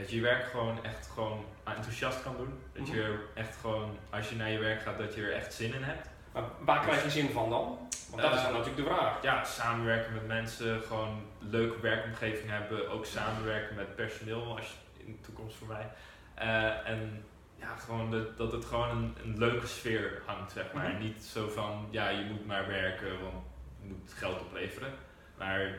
Dat 0.01 0.11
je 0.11 0.17
je 0.17 0.23
werk 0.23 0.45
gewoon 0.45 0.85
echt 0.85 1.11
gewoon 1.15 1.45
enthousiast 1.65 2.23
kan 2.23 2.37
doen. 2.37 2.61
Dat 2.73 2.89
je 2.89 3.03
er 3.03 3.21
echt 3.35 3.57
gewoon, 3.57 3.97
als 4.11 4.29
je 4.29 4.37
naar 4.37 4.51
je 4.51 4.59
werk 4.59 4.83
gaat, 4.83 4.99
dat 4.99 5.15
je 5.15 5.23
er 5.23 5.33
echt 5.33 5.55
zin 5.55 5.75
in 5.75 5.83
hebt. 5.83 6.09
Maar 6.33 6.43
waar 6.61 6.81
krijg 6.81 7.03
je 7.03 7.11
zin 7.11 7.31
van 7.31 7.51
dan? 7.51 7.79
Want 8.11 8.23
dat 8.23 8.35
is 8.35 8.43
dan 8.43 8.51
Eh, 8.51 8.59
natuurlijk 8.59 8.89
de 8.89 8.95
vraag. 8.95 9.23
ja, 9.23 9.45
samenwerken 9.45 10.13
met 10.13 10.27
mensen, 10.27 10.81
gewoon 10.83 11.09
een 11.09 11.49
leuke 11.51 11.81
werkomgeving 11.81 12.51
hebben. 12.51 12.91
Ook 12.91 13.07
samenwerken 13.07 13.77
met 13.77 13.97
personeel 13.97 14.57
als 14.57 14.67
je, 14.67 15.05
in 15.05 15.13
de 15.13 15.21
toekomst 15.21 15.57
voor 15.57 15.67
mij. 15.69 15.89
Eh, 16.35 16.89
en 16.89 17.25
ja, 17.57 17.77
gewoon 17.77 18.11
dat, 18.11 18.37
dat 18.37 18.53
het 18.53 18.65
gewoon 18.65 18.89
een, 18.91 19.17
een 19.25 19.39
leuke 19.39 19.67
sfeer 19.67 20.23
hangt, 20.27 20.53
zeg 20.53 20.73
maar. 20.73 20.89
Mhm. 20.89 20.99
Niet 21.03 21.25
zo 21.25 21.49
van, 21.49 21.87
ja, 21.91 22.09
je 22.09 22.25
moet 22.25 22.47
maar 22.47 22.67
werken, 22.67 23.23
want 23.23 23.45
je 23.83 23.89
moet 23.89 24.13
geld 24.17 24.41
opleveren. 24.41 24.93
Maar 25.39 25.75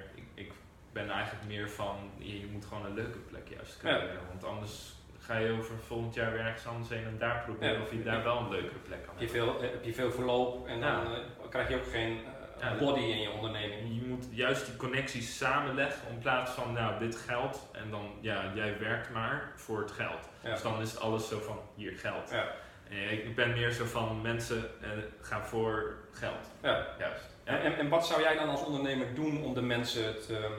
ben 0.93 1.10
eigenlijk 1.10 1.45
meer 1.48 1.69
van, 1.69 1.95
je, 2.17 2.39
je 2.39 2.48
moet 2.51 2.65
gewoon 2.65 2.86
een 2.86 2.93
leuke 2.93 3.17
plek 3.17 3.48
juist 3.50 3.77
creëren. 3.77 4.27
Want 4.29 4.43
anders 4.43 4.93
ga 5.19 5.38
je 5.38 5.51
over 5.51 5.75
volgend 5.88 6.13
jaar 6.13 6.31
weer 6.31 6.41
ergens 6.41 6.65
anders 6.67 6.89
heen 6.89 7.05
en 7.05 7.17
daar 7.17 7.43
proberen 7.45 7.75
Ja. 7.75 7.81
of 7.81 7.91
je 7.91 8.03
daar 8.03 8.24
wel 8.24 8.38
een 8.38 8.50
leukere 8.50 8.79
plek 8.79 9.03
kan 9.05 9.13
Heb 9.17 9.29
je 9.29 9.38
hebben. 9.38 9.53
veel, 9.60 9.69
heb 9.71 9.83
je 9.83 9.93
veel 9.93 10.12
verloop 10.12 10.67
en 10.67 10.79
dan 10.81 11.05
eh, 11.13 11.19
krijg 11.50 11.69
je 11.69 11.75
ook 11.75 11.88
geen 11.91 12.19
eh, 12.60 12.77
body 12.79 13.00
in 13.00 13.21
je 13.21 13.29
onderneming. 13.31 13.95
Je 14.01 14.07
moet 14.07 14.25
juist 14.31 14.65
die 14.65 14.75
connecties 14.75 15.38
samenleggen 15.38 16.10
in 16.10 16.17
plaats 16.19 16.51
van, 16.51 16.74
nou, 16.74 17.00
dit 17.00 17.15
geld 17.15 17.69
en 17.71 17.89
dan, 17.89 18.12
ja, 18.19 18.51
jij 18.55 18.79
werkt 18.79 19.10
maar 19.10 19.51
voor 19.55 19.79
het 19.79 19.91
geld. 19.91 20.29
Dus 20.43 20.62
dan 20.62 20.81
is 20.81 20.91
het 20.91 21.00
alles 21.00 21.27
zo 21.27 21.39
van, 21.39 21.60
hier 21.75 21.98
geld. 21.98 22.33
Ik 23.10 23.36
ben 23.36 23.51
meer 23.51 23.71
zo 23.71 23.86
van, 23.86 24.21
mensen 24.21 24.69
eh, 24.81 24.89
gaan 25.21 25.43
voor 25.45 25.95
geld. 26.12 26.51
Ja. 26.62 26.86
Juist. 27.00 27.29
Ja. 27.45 27.51
En, 27.57 27.62
en, 27.62 27.77
en 27.77 27.89
wat 27.89 28.07
zou 28.07 28.21
jij 28.21 28.36
dan 28.36 28.50
als 28.50 28.63
ondernemer 28.65 29.15
doen 29.15 29.43
om 29.43 29.53
de 29.53 29.62
mensen 29.62 30.05
het, 30.05 30.29
ehm, 30.29 30.51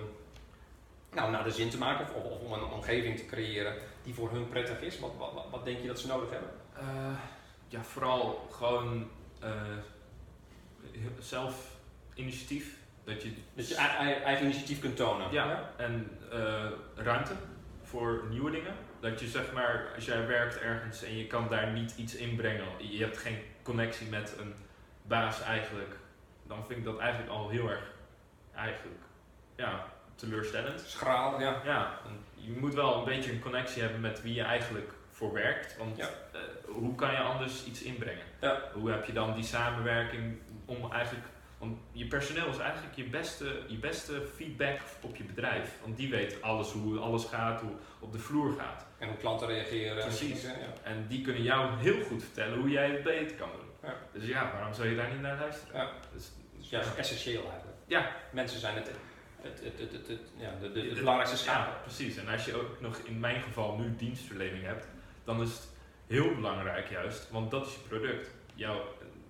nou, 1.14 1.30
naar 1.30 1.44
de 1.44 1.50
zin 1.50 1.70
te 1.70 1.78
maken 1.78 2.06
of, 2.14 2.24
of 2.24 2.38
om 2.40 2.52
een 2.52 2.64
omgeving 2.64 3.18
te 3.18 3.26
creëren 3.26 3.74
die 4.02 4.14
voor 4.14 4.30
hun 4.30 4.48
prettig 4.48 4.80
is? 4.80 4.98
Wat, 4.98 5.12
wat, 5.18 5.32
wat- 5.50 5.64
denk 5.64 5.80
je 5.80 5.86
dat 5.86 6.00
ze 6.00 6.06
nodig 6.06 6.30
hebben? 6.30 6.50
Eh, 6.78 7.16
ja, 7.68 7.82
vooral 7.82 8.46
gewoon 8.50 9.10
eh, 9.40 9.50
zelf 11.18 11.76
initiatief. 12.14 12.76
Dat 13.04 13.22
je, 13.22 13.32
Dat 13.54 13.68
je 13.68 13.74
ei- 13.74 13.96
ei- 14.12 14.22
eigen 14.22 14.44
initiatief 14.44 14.80
kunt 14.80 14.96
tonen. 14.96 15.32
Ja, 15.32 15.70
en 15.76 16.18
eh, 16.30 16.64
ruimte 16.94 17.32
voor 17.82 18.24
nieuwe 18.30 18.50
dingen. 18.50 18.74
Dat 19.00 19.20
je 19.20 19.26
zeg 19.28 19.52
maar, 19.52 19.86
als 19.94 20.04
jij 20.04 20.26
werkt 20.26 20.58
ergens 20.58 21.02
en 21.02 21.16
je 21.16 21.26
kan 21.26 21.48
daar 21.48 21.72
niet 21.72 21.94
iets 21.96 22.14
inbrengen, 22.14 22.66
je 22.90 23.02
hebt 23.04 23.18
geen 23.18 23.38
connectie 23.62 24.06
met 24.08 24.34
een 24.38 24.54
baas 25.02 25.40
eigenlijk, 25.42 25.96
dan 26.46 26.66
vind 26.66 26.78
ik 26.78 26.84
dat 26.84 26.98
eigenlijk 26.98 27.30
al 27.32 27.48
heel 27.48 27.68
erg 27.70 27.90
eigenlijk, 28.54 29.00
ja, 29.56 29.86
teleurstellend. 30.14 30.80
Schraal, 30.80 31.40
ja. 31.40 31.60
Ja, 31.64 31.98
en 32.06 32.24
je 32.34 32.52
moet 32.60 32.74
wel 32.74 32.98
een 32.98 33.04
beetje 33.04 33.32
een 33.32 33.40
connectie 33.40 33.82
hebben 33.82 34.00
met 34.00 34.22
wie 34.22 34.34
je 34.34 34.42
eigenlijk 34.42 34.90
voor 35.10 35.32
werkt. 35.32 35.76
Want 35.76 35.96
Ja. 35.96 36.08
eh, 36.32 36.40
hoe 36.66 36.94
kan 36.94 37.10
je 37.10 37.18
anders 37.18 37.64
iets 37.64 37.82
inbrengen? 37.82 38.24
Ja. 38.40 38.60
Hoe 38.72 38.90
heb 38.90 39.04
je 39.04 39.12
dan 39.12 39.34
die 39.34 39.44
samenwerking 39.44 40.38
om 40.64 40.92
eigenlijk. 40.92 41.26
Want 41.58 41.78
je 41.92 42.06
personeel 42.06 42.48
is 42.48 42.58
eigenlijk 42.58 42.96
je 42.96 43.04
beste, 43.04 43.60
je 43.66 43.76
beste 43.76 44.22
feedback 44.36 44.78
op 45.00 45.16
je 45.16 45.24
bedrijf. 45.24 45.78
Want 45.82 45.96
die 45.96 46.10
weet 46.10 46.42
alles 46.42 46.70
hoe 46.70 46.98
alles 46.98 47.24
gaat, 47.24 47.60
hoe 47.60 47.70
op 48.00 48.12
de 48.12 48.18
vloer 48.18 48.52
gaat. 48.58 48.86
En 48.98 49.08
hoe 49.08 49.16
klanten 49.16 49.46
reageren. 49.46 50.02
Precies. 50.04 50.42
Ja. 50.42 50.48
En 50.82 51.06
die 51.08 51.22
kunnen 51.22 51.42
jou 51.42 51.76
heel 51.78 52.02
goed 52.04 52.22
vertellen 52.22 52.58
hoe 52.58 52.70
jij 52.70 52.90
het 52.90 53.02
beter 53.02 53.36
kan 53.36 53.48
doen. 53.56 53.90
Ja. 53.90 53.94
Dus 54.12 54.24
ja, 54.28 54.50
waarom 54.52 54.74
zou 54.74 54.88
je 54.88 54.96
daar 54.96 55.10
niet 55.10 55.20
naar 55.20 55.38
luisteren? 55.38 55.80
Ja. 55.80 55.90
Dus, 56.12 56.32
Dus 56.58 56.70
juist 56.70 56.94
essentieel 56.96 57.42
eigenlijk. 57.50 57.78
Ja. 57.86 58.10
Mensen 58.30 58.60
zijn 58.60 58.74
het, 58.74 58.90
het, 59.42 59.60
het, 59.80 59.92
het, 60.08 60.20
ja, 60.36 60.50
de, 60.60 60.72
de, 60.72 60.80
de 60.82 60.88
De- 60.88 60.94
belangrijkste 60.94 61.36
Ja, 61.36 61.42
schakel. 61.52 61.72
precies. 61.82 62.16
En 62.16 62.28
als 62.28 62.44
je 62.44 62.54
ook 62.54 62.80
nog 62.80 62.96
in 63.04 63.20
mijn 63.20 63.40
geval 63.40 63.76
nu 63.76 63.96
dienstverlening 63.96 64.64
hebt, 64.64 64.86
dan 65.24 65.42
is 65.42 65.48
het 65.50 65.68
heel 66.06 66.34
belangrijk 66.34 66.88
juist, 66.90 67.30
want 67.30 67.50
dat 67.50 67.66
is 67.66 67.72
je 67.72 67.78
product. 67.88 68.30
Jouw, 68.54 68.80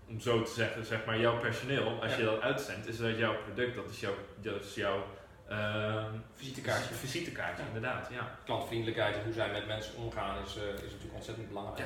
om 0.08 0.20
zo 0.20 0.42
te 0.42 0.52
zeggen, 0.52 0.84
zeg 0.86 1.04
maar, 1.04 1.18
jouw 1.20 1.38
personeel, 1.38 2.02
als 2.02 2.12
Ja. 2.12 2.18
je 2.18 2.24
dat 2.24 2.40
uitzendt, 2.40 2.88
is 2.88 2.96
dat 2.98 3.18
jouw 3.18 3.34
product, 3.42 3.74
dat 3.76 3.90
is 3.90 4.00
jouw, 4.00 4.14
dat 4.40 4.64
is 4.64 4.74
jouw 4.74 5.04
ehm, 5.48 6.10
Visitekaartje. 6.34 6.94
visitekaartje, 6.94 7.62
Ja. 7.62 7.66
inderdaad. 7.74 8.08
Ja. 8.12 8.38
Klantvriendelijkheid 8.44 9.16
en 9.16 9.24
hoe 9.24 9.32
zij 9.32 9.50
met 9.52 9.66
mensen 9.66 9.96
omgaan 9.96 10.42
is, 10.44 10.56
eh, 10.56 10.62
is 10.74 10.80
natuurlijk 10.80 11.14
ontzettend 11.14 11.48
belangrijk. 11.48 11.78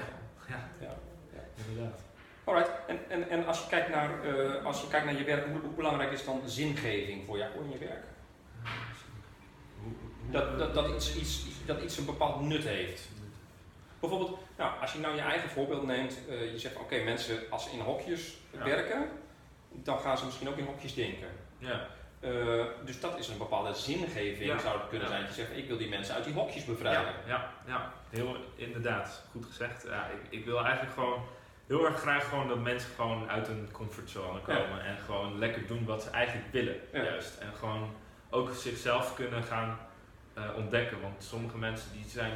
Ja. 0.49 0.68
Ja. 0.80 0.95
inderdaad. 1.68 2.00
Alright, 2.45 2.71
en, 2.87 2.99
en, 3.09 3.28
en 3.30 3.47
als, 3.47 3.61
je 3.62 3.68
kijkt 3.68 3.88
naar, 3.88 4.25
eh, 4.25 4.64
als 4.64 4.80
je 4.80 4.88
kijkt 4.88 5.06
naar 5.06 5.16
je 5.16 5.25
werk, 5.25 5.47
hoe, 5.47 5.61
hoe 5.61 5.75
belangrijk 5.75 6.12
is 6.12 6.25
dan 6.25 6.40
zingeving 6.45 7.25
voor 7.26 7.38
jou 7.38 7.50
in 7.64 7.71
je 7.71 7.78
werk? 7.78 8.04
Dat, 10.30 10.58
dat, 10.58 10.75
dat, 10.75 10.88
iets, 10.94 11.16
iets, 11.16 11.44
dat 11.66 11.82
iets 11.82 11.96
een 11.99 12.04
bepaald 12.04 12.40
nut 12.40 12.62
heeft. 12.64 13.08
Bijvoorbeeld, 14.00 14.38
nou, 14.56 14.80
als 14.80 14.92
je 14.92 14.99
nou 14.99 15.14
je 15.14 15.20
eigen 15.20 15.49
voorbeeld 15.50 15.87
neemt, 15.87 16.18
eh, 16.28 16.52
je 16.52 16.58
zegt 16.58 16.76
oké, 16.76 17.02
mensen 17.02 17.38
als 17.50 17.64
ze 17.64 17.70
in 17.70 17.80
hokjes 17.80 18.37
Ja. 18.50 18.64
werken, 18.64 19.08
dan 19.70 19.99
gaan 19.99 20.18
ze 20.18 20.25
misschien 20.25 20.49
ook 20.49 20.56
in 20.56 20.64
hokjes 20.64 20.94
denken. 20.94 21.28
Ja. 21.58 21.87
Eh, 22.20 22.64
dus 22.85 23.00
dat 23.00 23.18
is 23.18 23.28
een 23.28 23.38
bepaalde 23.38 23.75
zingeving, 23.75 24.50
Ja. 24.52 24.58
zou 24.58 24.78
het 24.78 24.88
kunnen 24.88 25.08
Ja. 25.08 25.14
zijn. 25.14 25.26
Je 25.26 25.32
zegt, 25.32 25.56
ik 25.56 25.68
wil 25.68 25.76
die 25.76 25.88
mensen 25.88 26.14
uit 26.14 26.25
die 26.25 26.35
hokjes 26.35 26.64
bevrijden. 26.64 27.12
ja, 27.26 27.52
ja, 27.66 27.92
heel 28.11 28.37
inderdaad, 28.54 29.23
goed 29.30 29.44
gezegd. 29.46 29.82
Ja, 29.88 30.06
ik, 30.06 30.38
ik 30.38 30.44
wil 30.44 30.64
eigenlijk 30.64 30.94
gewoon 30.94 31.23
heel 31.66 31.87
erg 31.87 32.00
graag 32.00 32.28
gewoon 32.28 32.49
dat 32.49 32.58
mensen 32.58 32.90
gewoon 32.94 33.30
uit 33.30 33.46
hun 33.46 33.68
comfortzone 33.73 34.40
komen 34.40 34.85
en 34.85 34.99
gewoon 34.99 35.38
lekker 35.38 35.66
doen 35.66 35.85
wat 35.85 36.02
ze 36.02 36.11
eigenlijk 36.11 36.52
willen, 36.52 36.76
juist. 36.92 37.37
En 37.38 37.52
gewoon 37.58 37.94
ook 38.36 38.50
zichzelf 38.54 39.14
kunnen 39.14 39.42
gaan 39.42 39.78
eh, 40.34 40.42
ontdekken, 40.56 41.00
want 41.00 41.24
sommige 41.24 41.58
mensen 41.58 41.92
die 41.92 42.04
zijn, 42.08 42.32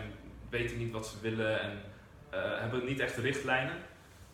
weten 0.51 0.79
niet 0.79 0.93
wat 0.93 1.07
ze 1.07 1.21
willen 1.21 1.61
en 1.61 1.83
eh, 2.31 2.41
hebben 2.59 2.85
niet 2.85 3.01
echt 3.01 3.17
richtlijnen. 3.17 3.75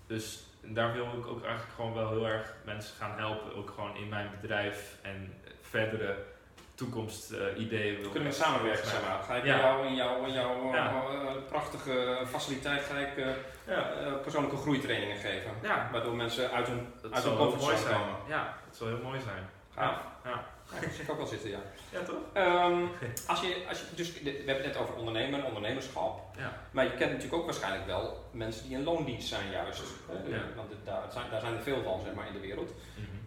Dus 0.07 0.47
daar 0.61 0.93
wil 0.93 1.05
ik 1.05 1.27
ook 1.27 1.45
eigenlijk 1.45 1.75
gewoon 1.75 1.95
wel 1.95 2.09
heel 2.11 2.27
erg 2.27 2.55
mensen 2.65 2.97
gaan 2.97 3.19
helpen, 3.19 3.57
ook 3.57 3.71
gewoon 3.71 3.97
in 3.97 4.09
mijn 4.09 4.31
bedrijf 4.41 4.97
en 5.03 5.35
verdere 5.61 6.17
toekomstideeën. 6.75 8.01
wil 8.01 8.11
Kunnen 8.11 8.29
we 8.29 8.35
samenwerken, 8.35 8.87
zeg 8.87 9.03
maar. 9.03 9.23
Ga 9.23 9.35
ik 9.35 9.45
Ja. 9.45 9.59
jou 9.59 9.87
in 9.87 9.95
jouw, 9.95 10.25
in 10.25 10.33
jouw 10.33 10.73
Ja. 10.75 10.89
eh, 10.89 11.33
prachtige 11.49 12.23
faciliteit 12.27 12.83
ga 12.83 12.99
ik 12.99 13.17
eh, 13.17 13.27
Ja. 13.67 13.83
persoonlijke 14.23 14.57
groeitrainingen 14.57 15.17
geven. 15.17 15.51
Ja, 15.63 15.89
Waardoor 15.93 16.15
mensen 16.17 16.51
uit 16.51 16.67
hun, 16.67 16.87
dat 17.03 17.13
uit 17.13 17.25
hun 17.25 17.37
comfortzone 17.37 17.95
komen. 17.99 18.15
Ja, 18.29 18.55
dat 18.67 18.77
zal 18.77 18.87
heel 18.87 19.01
mooi 19.03 19.21
zijn. 19.21 19.49
Gaaf. 19.75 19.97
Ja. 20.25 20.45
Ja, 20.73 20.91
zie 20.91 21.03
ik 21.03 21.11
ook 21.11 21.17
wel 21.17 21.27
zitten, 21.27 21.51
ja. 21.51 21.59
Ja, 21.93 22.03
toch? 22.03 22.17
Ehm, 22.33 22.85
als 23.27 23.41
je, 23.41 23.65
als 23.69 23.79
je, 23.81 23.85
dus, 23.95 24.23
we 24.23 24.31
hebben 24.31 24.55
het 24.65 24.67
net 24.67 24.77
over 24.77 24.95
ondernemen, 24.95 25.45
ondernemerschap. 25.45 26.37
Ja. 26.37 26.59
Maar 26.71 26.85
je 26.85 26.91
kent 26.91 27.11
natuurlijk 27.13 27.35
ook 27.35 27.45
waarschijnlijk 27.45 27.87
wel 27.87 28.25
mensen 28.31 28.69
die 28.69 28.77
in 28.77 28.85
loondienst 28.85 29.29
zijn 29.29 29.51
juist. 29.51 29.83
Hè? 30.09 30.37
Ja. 30.37 30.43
Want 30.57 30.71
het- 30.71 30.85
daar, 30.85 31.03
zijn, 31.13 31.31
daar 31.31 31.41
zijn 31.41 31.55
er 31.57 31.63
veel 31.63 31.83
van 31.83 32.01
zeg 32.05 32.15
maar, 32.15 32.27
in 32.27 32.33
de 32.33 32.41
wereld. 32.41 32.71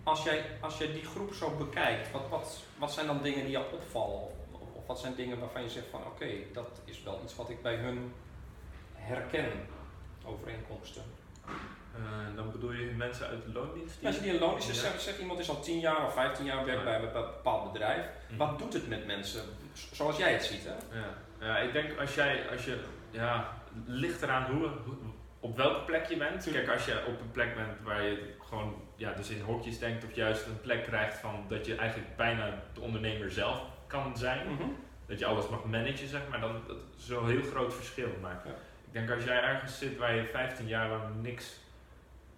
Als 0.04 0.24
jij, 0.24 0.46
als 0.62 0.78
jij 0.78 0.92
die 0.92 1.06
groep 1.06 1.34
zo 1.34 1.56
bekijkt, 1.58 2.12
wat, 2.12 2.30
wat, 2.30 2.60
wat 2.78 2.92
zijn 2.94 3.08
dan 3.08 3.22
dingen 3.22 3.42
die 3.44 3.52
jou 3.52 3.66
opvallen? 3.74 4.22
Of, 4.52 4.62
of 4.74 4.86
wat 4.88 5.00
zijn 5.00 5.16
dingen 5.16 5.40
waarvan 5.40 5.64
je 5.64 5.70
zegt 5.70 5.86
van 5.92 6.06
oké, 6.06 6.28
dat 6.54 6.82
is 6.86 7.04
wel 7.04 7.20
iets 7.24 7.36
wat 7.36 7.50
ik 7.50 7.62
bij 7.62 7.76
hun 7.76 8.14
herken, 8.94 9.52
overeenkomsten. 10.26 11.04
Eh, 12.00 12.36
dan 12.36 12.52
bedoel 12.52 12.72
je 12.72 12.86
mensen 12.98 13.28
uit 13.28 13.44
de 13.46 13.52
loondienst? 13.52 13.94
die- 13.94 14.04
Mensen 14.04 14.24
die 14.24 14.34
in 14.34 14.40
loondienst 14.40 14.68
Ja. 14.68 14.74
zijn, 14.74 14.92
zeg, 14.92 15.02
zeg 15.02 15.20
iemand 15.20 15.40
is 15.40 15.50
al 15.50 15.60
10 15.62 15.80
jaar 15.80 16.06
of 16.06 16.14
15 16.14 16.46
jaar 16.46 16.66
werkt 16.66 16.80
Ja. 16.80 16.86
bij 16.86 16.96
een 16.96 17.12
bepaald 17.14 17.72
bedrijf. 17.72 18.06
Mhm. 18.28 18.38
Wat 18.38 18.60
doet 18.60 18.74
het 18.74 18.88
met 18.88 19.06
mensen, 19.06 19.42
zoals 19.92 20.18
jij 20.18 20.32
het 20.32 20.44
ziet? 20.44 20.64
Hè? 20.66 21.00
Ja. 21.00 21.06
ja, 21.40 21.58
ik 21.58 21.74
denk 21.74 22.00
als 22.00 22.16
jij, 22.16 22.50
als 22.52 22.66
je, 22.66 22.78
ja, 23.12 23.54
ligt 23.86 24.22
eraan 24.22 24.52
hoe, 24.52 24.70
op 25.40 25.58
welke 25.58 25.80
plek 25.86 26.06
je 26.06 26.18
bent. 26.18 26.48
Kijk, 26.52 26.70
als 26.70 26.86
je 26.86 27.04
op 27.08 27.20
een 27.20 27.32
plek 27.32 27.56
bent 27.56 27.82
waar 27.84 28.04
je 28.04 28.34
gewoon, 28.48 28.76
ja, 28.96 29.12
dus 29.14 29.30
in 29.30 29.42
hokjes 29.42 29.80
denkt 29.80 30.04
of 30.04 30.14
juist 30.16 30.46
een 30.46 30.62
plek 30.62 30.84
krijgt 30.84 31.18
van 31.18 31.46
dat 31.48 31.66
je 31.66 31.76
eigenlijk 31.76 32.16
bijna 32.16 32.62
de 32.74 32.80
ondernemer 32.82 33.32
zelf 33.32 33.62
kan 33.88 34.18
zijn. 34.18 34.52
Mhm. 34.54 34.64
Dat 35.08 35.20
je 35.20 35.26
alles 35.26 35.50
mag 35.50 35.64
managen, 35.64 36.08
zeg 36.08 36.22
maar, 36.30 36.40
dan 36.40 36.62
dat 36.68 36.78
is 36.98 37.06
zo'n 37.06 37.30
heel 37.30 37.42
groot 37.44 37.74
verschil. 37.74 38.10
Maar 38.22 38.42
Ja. 38.46 38.52
ik 38.86 38.94
denk 38.94 39.12
als 39.12 39.24
jij 39.24 39.42
ergens 39.44 39.78
zit 39.78 39.98
waar 39.98 40.16
je 40.16 40.24
15 40.26 40.68
jaar 40.68 40.90
lang 40.90 41.04
niks 41.22 41.58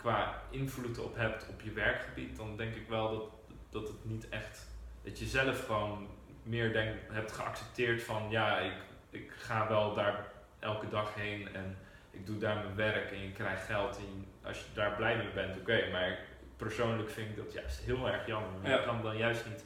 qua 0.01 0.41
invloed 0.49 0.99
op 0.99 1.15
hebt 1.15 1.47
op 1.49 1.61
je 1.61 1.71
werkgebied, 1.71 2.37
dan 2.37 2.57
denk 2.57 2.75
ik 2.75 2.87
wel 2.87 3.09
dat, 3.09 3.29
dat 3.69 3.87
het 3.87 4.05
niet 4.05 4.29
echt, 4.29 4.67
dat 5.03 5.19
je 5.19 5.25
zelf 5.25 5.65
gewoon 5.65 6.07
meer 6.43 6.73
denk, 6.73 6.95
hebt 7.11 7.31
geaccepteerd 7.31 8.03
van 8.03 8.29
ja, 8.29 8.59
ik, 8.59 8.73
ik 9.09 9.31
ga 9.37 9.67
wel 9.67 9.93
daar 9.93 10.27
elke 10.59 10.89
dag 10.89 11.15
heen 11.15 11.55
en 11.55 11.77
ik 12.11 12.25
doe 12.25 12.37
daar 12.37 12.55
mijn 12.55 12.75
werk 12.75 13.11
en 13.11 13.21
je 13.21 13.31
krijgt 13.31 13.65
geld 13.65 13.97
en 13.97 14.25
als 14.43 14.57
je 14.57 14.65
daar 14.73 14.95
blij 14.95 15.17
mee 15.17 15.31
bent, 15.33 15.57
oké, 15.57 15.91
maar 15.91 16.19
persoonlijk 16.57 17.09
vind 17.09 17.29
ik 17.29 17.35
dat 17.35 17.53
juist 17.53 17.79
heel 17.79 18.07
erg 18.07 18.27
jammer. 18.27 18.69
Ja. 18.69 18.77
Je 18.77 18.85
kan 18.85 19.01
dan 19.01 19.17
juist 19.17 19.45
niet 19.45 19.63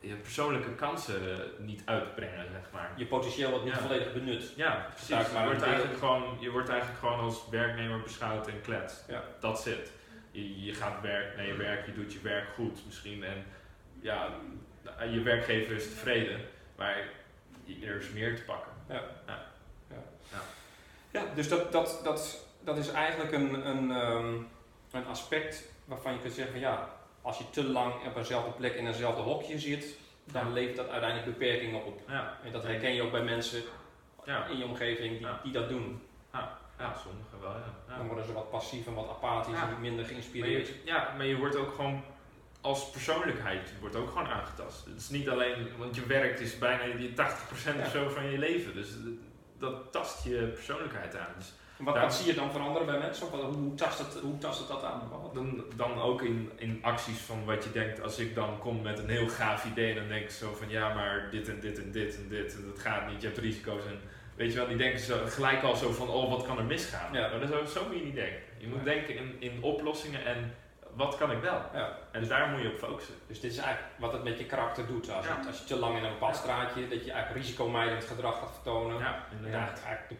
je 0.00 0.14
persoonlijke 0.14 0.74
kansen 0.74 1.32
eh, 1.32 1.38
niet 1.58 1.82
uitbrengen, 1.84 2.46
zeg 2.52 2.70
maar. 2.72 2.92
Je 2.96 3.06
potentieel 3.06 3.50
wordt 3.50 3.64
niet 3.64 3.74
Ja. 3.74 3.80
volledig 3.80 4.12
benut. 4.12 4.52
Ja, 4.56 4.86
precies. 4.94 5.32
Maar 5.32 5.42
je, 5.42 5.48
wordt 5.48 5.62
eigenlijk 5.62 5.98
gewoon, 5.98 6.36
je 6.40 6.50
wordt 6.50 6.68
eigenlijk 6.68 7.00
gewoon 7.00 7.20
als 7.20 7.48
werknemer 7.50 8.00
beschouwd 8.02 8.48
en 8.48 8.60
kletst. 8.60 9.04
Ja. 9.08 9.22
Dat 9.40 9.60
zit. 9.62 9.92
Je, 10.30 10.64
je 10.64 10.74
gaat 10.74 11.00
werk, 11.00 11.36
naar 11.36 11.46
je 11.46 11.54
werk, 11.56 11.86
je 11.86 11.92
doet 11.92 12.12
je 12.12 12.20
werk 12.20 12.48
goed 12.54 12.86
misschien. 12.86 13.24
En 13.24 13.44
ja, 14.00 14.28
je 15.10 15.22
werkgever 15.22 15.76
is 15.76 15.84
tevreden, 15.88 16.40
maar 16.76 16.96
er 17.82 17.96
is 18.00 18.10
meer 18.10 18.36
te 18.36 18.42
pakken. 18.42 18.72
Ja, 21.10 21.24
dus 21.34 21.48
dat, 21.48 21.72
dat, 21.72 22.00
dat, 22.04 22.46
dat 22.64 22.76
is 22.76 22.90
eigenlijk 22.90 23.32
een, 23.32 23.66
een, 23.68 23.90
ehm, 23.90 24.34
een 24.90 25.06
aspect 25.06 25.64
waarvan 25.84 26.12
je 26.12 26.20
kunt 26.20 26.32
zeggen 26.32 26.60
ja, 26.60 26.88
als 27.26 27.38
je 27.38 27.50
te 27.50 27.64
lang 27.64 27.94
op 28.06 28.16
eenzelfde 28.16 28.50
plek 28.50 28.74
in 28.74 28.86
eenzelfde 28.86 29.22
hokje 29.22 29.58
zit, 29.58 29.96
dan 30.24 30.46
Ja. 30.46 30.52
levert 30.52 30.76
dat 30.76 30.88
uiteindelijk 30.88 31.38
beperkingen 31.38 31.84
op. 31.84 32.00
Ja, 32.08 32.38
En 32.44 32.52
dat 32.52 32.62
herken 32.62 32.94
je 32.94 33.02
ook 33.02 33.10
bij 33.10 33.22
mensen 33.22 33.62
ja, 34.24 34.46
in 34.46 34.58
je 34.58 34.64
omgeving 34.64 35.18
die, 35.18 35.26
die 35.42 35.52
dat 35.52 35.68
doen. 35.68 36.02
ja 36.78 36.94
sommigen 37.02 37.40
wel, 37.40 37.50
ja. 37.88 37.96
Dan 37.96 38.06
worden 38.06 38.24
ze 38.24 38.32
wat 38.32 38.50
passief 38.50 38.86
en 38.86 38.94
wat 38.94 39.08
apathisch 39.08 39.54
en 39.60 39.80
minder 39.80 40.00
Maar 40.00 40.10
geïnspireerd. 40.10 40.66
je, 40.66 40.74
ja, 40.84 41.12
maar 41.16 41.26
je 41.26 41.36
wordt 41.36 41.56
ook 41.56 41.74
gewoon 41.74 42.04
als 42.60 42.90
persoonlijkheid 42.90 43.72
wordt 43.80 43.96
ook 43.96 44.08
gewoon 44.08 44.26
aangetast. 44.26 44.84
Het 44.84 44.96
is 45.00 45.08
niet 45.08 45.28
alleen, 45.28 45.68
want 45.78 45.94
je 45.94 46.06
werkt 46.06 46.40
is 46.40 46.58
bijna 46.58 46.96
die 46.96 47.12
80% 47.12 47.80
of 47.84 47.90
zo 47.90 48.08
van 48.08 48.30
je 48.30 48.38
leven. 48.38 48.74
Dus 48.74 48.88
dat 49.58 49.92
tast 49.92 50.24
je 50.24 50.50
persoonlijkheid 50.54 51.16
aan. 51.16 51.32
Dus 51.38 51.52
wat, 51.78 51.98
wat, 51.98 52.14
zie 52.14 52.26
je 52.26 52.34
dan 52.34 52.50
veranderen 52.50 52.86
bij 52.86 52.98
mensen? 52.98 53.26
Of 53.26 53.40
hoe, 53.40 53.74
tast 53.74 53.98
het, 53.98 54.14
hoe 54.22 54.38
tast 54.38 54.58
het 54.58 54.68
dat 54.68 54.84
aan? 54.84 55.02
Dan, 55.34 55.64
dan 55.76 56.00
ook 56.00 56.22
in, 56.22 56.50
in 56.56 56.78
acties 56.82 57.18
van 57.18 57.44
wat 57.44 57.64
je 57.64 57.72
denkt, 57.72 58.02
als 58.02 58.18
ik 58.18 58.34
dan 58.34 58.58
kom 58.58 58.82
met 58.82 58.98
een 58.98 59.08
heel 59.08 59.28
gaaf 59.28 59.64
idee, 59.64 59.94
dan 59.94 60.08
denk 60.08 60.22
ik 60.22 60.30
zo 60.30 60.54
van 60.54 60.68
ja, 60.68 60.94
maar 60.94 61.28
dit 61.30 61.48
en 61.48 61.60
dit 61.60 61.78
en 61.78 61.92
dit 61.92 62.16
en 62.16 62.28
dit, 62.28 62.54
en 62.54 62.64
dat 62.66 62.78
gaat 62.78 63.08
niet, 63.08 63.20
je 63.20 63.26
hebt 63.26 63.38
risico's. 63.38 63.86
En 63.86 64.00
weet 64.34 64.52
je 64.52 64.58
wel, 64.58 64.68
die 64.68 64.76
denken 64.76 65.00
zo, 65.00 65.18
gelijk 65.26 65.62
al 65.62 65.76
zo 65.76 65.92
van, 65.92 66.08
oh, 66.08 66.30
wat 66.30 66.46
kan 66.46 66.58
er 66.58 66.64
misgaan? 66.64 67.12
Ja. 67.12 67.28
Maar 67.28 67.48
dat 67.48 67.62
is 67.62 67.72
zo, 67.72 67.86
moet 67.86 67.98
je 67.98 68.04
niet 68.04 68.14
denken. 68.14 68.40
Je 68.58 68.68
moet 68.68 68.84
denken 68.84 69.16
in, 69.16 69.36
in 69.38 69.62
oplossingen 69.62 70.24
en 70.24 70.54
wat 70.96 71.16
kan 71.16 71.30
ik 71.30 71.40
wel? 71.40 71.60
Ja. 71.74 71.98
En 72.12 72.20
dus 72.20 72.28
daar 72.28 72.48
moet 72.48 72.62
je 72.62 72.68
op 72.68 72.78
focussen. 72.78 73.14
Dus 73.26 73.40
dit 73.40 73.52
is 73.52 73.58
eigenlijk 73.58 73.88
wat 73.98 74.12
het 74.12 74.24
met 74.24 74.38
je 74.38 74.46
karakter 74.46 74.86
doet. 74.86 75.10
Als, 75.10 75.26
je, 75.26 75.46
als 75.46 75.58
je 75.58 75.64
te 75.64 75.76
lang 75.76 75.96
in 75.96 76.04
een 76.04 76.12
bepaald 76.12 76.36
straatje, 76.36 76.88
dat 76.88 77.04
je 77.04 77.12
eigenlijk 77.12 77.44
risicomijdend 77.44 78.04
gedrag 78.04 78.38
gaat 78.38 78.52
vertonen. 78.52 78.98
Ja, 78.98 79.26
inderdaad. 79.36 79.78
En 79.78 79.84
eigenlijk 79.84 80.08
de 80.08 80.14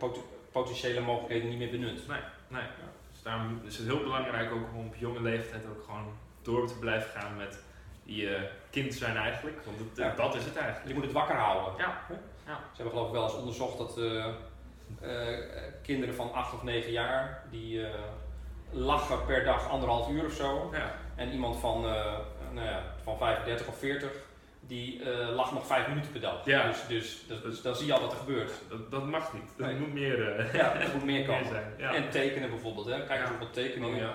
potentiële 0.58 1.00
mogelijkheden 1.00 1.48
niet 1.48 1.58
meer 1.58 1.70
benut. 1.70 2.08
Nee, 2.08 2.20
nee. 2.48 2.68
Dus 3.12 3.22
daarom 3.22 3.60
is 3.64 3.76
het 3.76 3.86
heel 3.86 4.00
belangrijk 4.00 4.52
ook 4.52 4.68
om 4.74 4.86
op 4.86 4.94
jonge 4.96 5.22
leeftijd 5.22 5.66
ook 5.66 5.84
gewoon 5.84 6.08
door 6.42 6.66
te 6.66 6.78
blijven 6.78 7.10
gaan 7.20 7.36
met 7.36 7.58
die 8.04 8.22
uh, 8.22 8.40
kind 8.70 8.94
zijn 8.94 9.16
eigenlijk. 9.16 9.56
Want 9.64 9.78
het, 9.78 10.16
dat 10.16 10.34
is 10.34 10.44
het 10.44 10.56
eigenlijk. 10.56 10.88
Je 10.88 10.94
moet 10.94 11.02
het 11.02 11.12
wakker 11.12 11.36
houden. 11.36 11.72
Ja. 11.78 12.00
ja. 12.46 12.58
Ze 12.72 12.82
hebben 12.82 12.92
geloof 12.92 13.06
ik 13.06 13.12
wel 13.12 13.24
eens 13.24 13.34
onderzocht 13.34 13.78
dat 13.78 13.98
uh, 13.98 14.26
uh, 15.02 15.38
kinderen 15.82 16.14
van 16.14 16.32
8 16.32 16.54
of 16.54 16.62
9 16.62 16.92
jaar 16.92 17.42
die 17.50 17.86
lachen 18.70 19.24
per 19.24 19.44
dag 19.44 19.68
anderhalf 19.68 20.08
uur 20.08 20.24
of 20.24 20.32
zo. 20.32 20.70
Ja. 20.72 20.94
En 21.14 21.32
iemand 21.32 21.56
van, 21.56 21.80
nou 22.52 22.66
ja, 22.66 22.82
van 23.04 23.16
35 23.18 23.66
of 23.66 23.78
40 23.78 24.10
die 24.66 25.00
uh, 25.00 25.34
lag 25.34 25.52
nog 25.52 25.66
vijf 25.66 25.88
minuten 25.88 26.12
per 26.12 26.20
dag. 26.20 26.44
Ja. 26.44 26.66
Dus, 26.66 26.86
dus, 26.88 27.24
dus, 27.26 27.42
dus, 27.42 27.62
dan 27.62 27.76
zie 27.76 27.86
je 27.86 27.92
al 27.92 28.00
wat 28.00 28.12
er 28.12 28.18
gebeurt. 28.18 28.52
Dat, 28.68 28.90
dat 28.90 29.06
mag 29.06 29.32
niet. 29.32 29.50
Dat 29.56 29.78
moet 29.78 29.92
meer, 29.92 30.38
uh, 30.38 30.54
ja, 30.54 30.74
dat 30.78 30.92
moet 30.92 31.04
meer 31.04 31.26
komen. 31.30 31.46
Zijn. 31.46 31.74
Ja. 31.78 31.94
En 31.94 32.10
tekenen 32.10 32.50
bijvoorbeeld. 32.50 32.86
Hè. 32.86 33.06
Kijk 33.06 33.28
op 33.40 33.52
tekeningen. 33.52 34.08
Oh, 34.08 34.14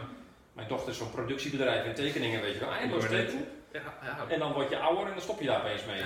Mijn 0.53 0.67
dochter 0.67 0.89
is 0.89 0.97
zo'n 0.97 1.11
productiebedrijf 1.11 1.85
in 1.85 1.93
tekeningen, 1.93 2.41
weet 2.41 2.53
je 2.53 2.59
wel. 2.59 2.71
Eindeloos 2.71 3.07
tekenen. 3.07 3.47
Ja, 3.71 4.25
En 4.27 4.39
dan 4.39 4.53
word 4.53 4.69
je 4.69 4.77
ouder 4.77 5.05
en 5.05 5.11
dan 5.11 5.21
stop 5.21 5.39
je 5.39 5.45
daar 5.45 5.59
opeens 5.59 5.85
mee. 5.85 6.01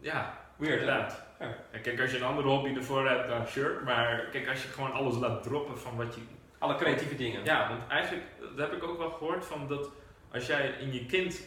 Ja, 0.00 0.38
weird 0.56 0.80
inderdaad. 0.80 1.22
En 1.70 1.82
kijk, 1.82 2.00
als 2.00 2.10
je 2.10 2.16
een 2.16 2.22
andere 2.22 2.48
hobby 2.48 2.74
ervoor 2.74 3.08
hebt, 3.08 3.28
dan 3.28 3.46
sure. 3.46 3.80
Maar 3.84 4.28
kijk, 4.30 4.48
als 4.48 4.62
je 4.62 4.68
gewoon 4.68 4.92
alles 4.92 5.16
laat 5.16 5.42
droppen 5.42 5.78
van 5.78 5.96
wat 5.96 6.14
je... 6.14 6.20
Alle 6.58 6.76
creatieve 6.76 7.16
dingen. 7.16 7.44
Ja, 7.44 7.68
want 7.68 7.82
eigenlijk, 7.88 8.26
dat 8.56 8.70
heb 8.70 8.72
ik 8.72 8.88
ook 8.88 8.98
wel 8.98 9.10
gehoord 9.10 9.44
van 9.44 9.68
dat 9.68 9.90
als 10.32 10.46
jij 10.46 10.74
in 10.80 10.92
je 10.92 11.06
kind, 11.06 11.40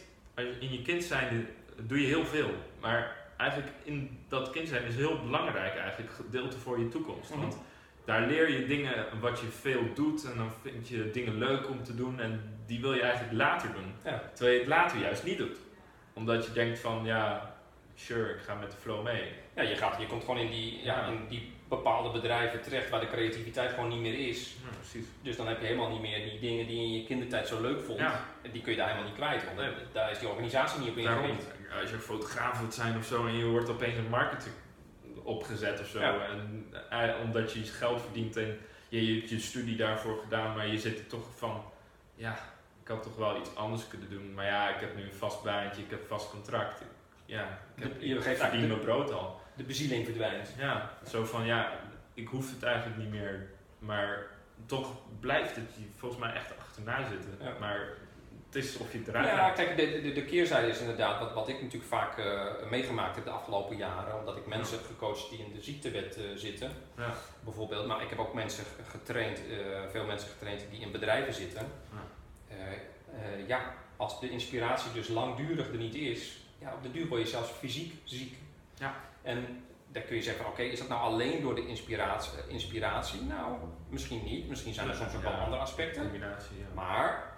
in 0.60 0.72
je 0.72 0.82
kind 0.82 1.04
zijnde 1.04 1.44
doe 1.82 2.00
je 2.00 2.06
heel 2.06 2.24
veel. 2.24 2.50
Maar 2.80 3.16
eigenlijk 3.36 3.72
in 3.82 4.18
dat 4.28 4.50
kind 4.50 4.68
zijn 4.68 4.84
is 4.84 4.96
heel 4.96 5.20
belangrijk 5.22 5.76
eigenlijk 5.76 6.12
gedeelte 6.12 6.58
voor 6.58 6.78
je 6.78 6.88
toekomst. 6.88 7.30
Mhm. 7.30 7.40
Want 7.40 7.58
daar 8.04 8.26
leer 8.26 8.50
je 8.50 8.66
dingen 8.66 9.20
wat 9.20 9.40
je 9.40 9.46
veel 9.46 9.82
doet 9.94 10.24
en 10.24 10.36
dan 10.36 10.50
vind 10.62 10.88
je 10.88 11.10
dingen 11.10 11.38
leuk 11.38 11.68
om 11.68 11.82
te 11.82 11.94
doen 11.94 12.20
en 12.20 12.58
die 12.66 12.80
wil 12.80 12.94
je 12.94 13.02
eigenlijk 13.02 13.32
later 13.32 13.72
doen. 13.72 13.92
Terwijl 14.34 14.54
je 14.54 14.60
het 14.60 14.68
later 14.68 14.98
juist 14.98 15.24
niet 15.24 15.38
doet. 15.38 15.58
Omdat 16.12 16.46
je 16.46 16.52
denkt 16.52 16.78
van 16.78 17.04
ja, 17.04 17.54
sure, 17.94 18.34
ik 18.34 18.40
ga 18.40 18.54
met 18.54 18.70
de 18.70 18.76
flow 18.76 19.04
mee. 19.04 19.32
Ja, 19.54 19.62
je, 19.62 19.76
gaat, 19.76 20.00
je 20.00 20.06
komt 20.06 20.24
gewoon 20.24 20.40
in 20.40 20.50
die, 20.50 20.82
ja, 20.82 21.06
in 21.06 21.26
die 21.28 21.52
bepaalde 21.76 22.10
bedrijven 22.10 22.62
terecht 22.62 22.90
waar 22.90 23.00
de 23.00 23.06
creativiteit 23.06 23.72
gewoon 23.72 23.88
niet 23.88 24.00
meer 24.00 24.28
is. 24.28 24.56
Ja, 24.62 24.76
precies. 24.76 25.06
Dus 25.22 25.36
dan 25.36 25.48
heb 25.48 25.60
je 25.60 25.66
helemaal 25.66 25.90
niet 25.90 26.00
meer 26.00 26.30
die 26.30 26.40
dingen 26.40 26.66
die 26.66 26.76
je 26.76 26.82
in 26.82 26.92
je 26.92 27.04
kindertijd 27.04 27.48
zo 27.48 27.60
leuk 27.60 27.82
vond. 27.84 27.98
Ja. 27.98 28.20
Die 28.52 28.62
kun 28.62 28.72
je 28.72 28.78
daar 28.78 28.88
helemaal 28.88 29.08
niet 29.08 29.18
kwijt, 29.18 29.44
want 29.44 29.68
daar 29.92 30.10
is 30.10 30.18
die 30.18 30.28
organisatie 30.28 30.80
niet 30.80 30.90
op 30.90 30.96
ingericht 30.96 31.46
als 31.80 31.90
je 31.90 31.98
fotograaf 31.98 32.58
wilt 32.58 32.74
zijn 32.74 32.96
of 32.96 33.04
zo 33.04 33.26
en 33.26 33.36
je 33.36 33.44
wordt 33.44 33.68
opeens 33.68 33.96
een 33.96 34.08
marketing 34.08 34.54
opgezet 35.22 35.80
of 35.80 35.86
zo. 35.86 35.98
En, 35.98 36.72
eh, 36.90 37.14
omdat 37.24 37.52
je 37.52 37.62
geld 37.62 38.00
verdient 38.00 38.36
en 38.36 38.58
je 38.88 39.14
hebt 39.14 39.30
je 39.30 39.40
studie 39.40 39.76
daarvoor 39.76 40.18
gedaan, 40.18 40.56
maar 40.56 40.66
je 40.66 40.78
zit 40.78 40.98
er 40.98 41.06
toch 41.06 41.26
van, 41.36 41.64
ja, 42.14 42.38
ik 42.82 42.88
had 42.88 43.02
toch 43.02 43.16
wel 43.16 43.38
iets 43.38 43.56
anders 43.56 43.88
kunnen 43.88 44.10
doen. 44.10 44.34
Maar 44.34 44.44
ja, 44.44 44.74
ik 44.74 44.80
heb 44.80 44.96
nu 44.96 45.02
een 45.02 45.14
vast 45.14 45.42
baantje, 45.42 45.82
ik 45.82 45.90
heb 45.90 46.00
een 46.00 46.06
vast 46.06 46.30
contract. 46.30 46.82
Ja, 47.26 47.58
ik, 47.76 47.82
heb, 47.82 48.00
je 48.00 48.20
geeft 48.20 48.40
verdien 48.40 48.68
mijn 48.68 48.80
brood 48.80 49.12
al. 49.12 49.40
De 49.56 49.62
bezieling 49.62 50.04
verdwijnt. 50.04 50.48
Ja, 50.58 50.90
zo 51.08 51.24
van 51.24 51.44
ja, 51.44 51.72
ik 52.14 52.28
hoef 52.28 52.50
het 52.50 52.62
eigenlijk 52.62 52.96
niet 52.96 53.10
meer, 53.10 53.46
maar 53.78 54.26
toch 54.66 54.92
blijft 55.20 55.56
het 55.56 55.74
je 55.76 55.84
volgens 55.96 56.20
mij 56.20 56.32
echt 56.32 56.58
achterna 56.58 57.08
zitten. 57.08 57.58
Maar 57.60 57.88
het 58.54 58.64
is 58.64 58.76
of 58.76 58.92
je 58.92 58.98
het 58.98 59.06
Ja, 59.12 59.50
kijk, 59.50 59.76
de, 59.76 60.00
de, 60.02 60.12
de, 60.12 60.24
keerzijde 60.24 60.68
is 60.68 60.78
inderdaad 60.78 61.20
wat, 61.20 61.32
wat 61.32 61.48
ik 61.48 61.62
natuurlijk 61.62 61.90
vaak 61.90 62.18
uh, 62.18 62.70
meegemaakt 62.70 63.14
heb 63.14 63.24
de 63.24 63.30
afgelopen 63.30 63.76
jaren. 63.76 64.18
Omdat 64.18 64.36
ik 64.36 64.46
mensen 64.46 64.78
heb 64.78 64.86
gecoacht 64.86 65.30
die 65.30 65.38
in 65.38 65.52
de 65.54 65.60
ziektewet 65.60 66.18
uh, 66.18 66.24
zitten. 66.36 66.70
Ja. 66.96 67.14
Bijvoorbeeld, 67.44 67.86
maar 67.86 68.02
ik 68.02 68.08
heb 68.08 68.18
ook 68.18 68.34
mensen 68.34 68.64
getraind, 68.88 69.38
uh, 69.38 69.56
veel 69.90 70.04
mensen 70.04 70.28
getraind 70.28 70.64
die 70.70 70.80
in 70.80 70.92
bedrijven 70.92 71.34
zitten. 71.34 71.66
Ja. 71.92 72.56
ja, 73.46 73.74
als 73.96 74.20
de 74.20 74.30
inspiratie 74.30 74.92
dus 74.92 75.08
langdurig 75.08 75.68
er 75.68 75.76
niet 75.76 75.94
is, 75.94 76.38
ja, 76.58 76.72
op 76.74 76.82
de 76.82 76.90
duur 76.90 77.08
word 77.08 77.20
je 77.20 77.26
zelfs 77.26 77.50
fysiek 77.50 77.94
ziek. 78.04 78.34
Ja. 78.78 78.94
En 79.24 79.64
dan 79.92 80.04
kun 80.04 80.16
je 80.16 80.22
zeggen, 80.22 80.46
oké, 80.46 80.62
is 80.62 80.78
dat 80.78 80.88
nou 80.88 81.00
alleen 81.00 81.42
door 81.42 81.54
de 81.54 81.66
inspiratie? 81.66 82.32
inspiratie? 82.48 83.22
Nou, 83.22 83.56
misschien 83.88 84.24
niet. 84.24 84.48
Misschien 84.48 84.74
zijn 84.74 84.88
er 84.88 84.94
soms 84.94 85.14
ook 85.14 85.22
wel 85.22 85.32
andere 85.32 85.62
aspecten. 85.62 86.10
Maar 86.74 87.32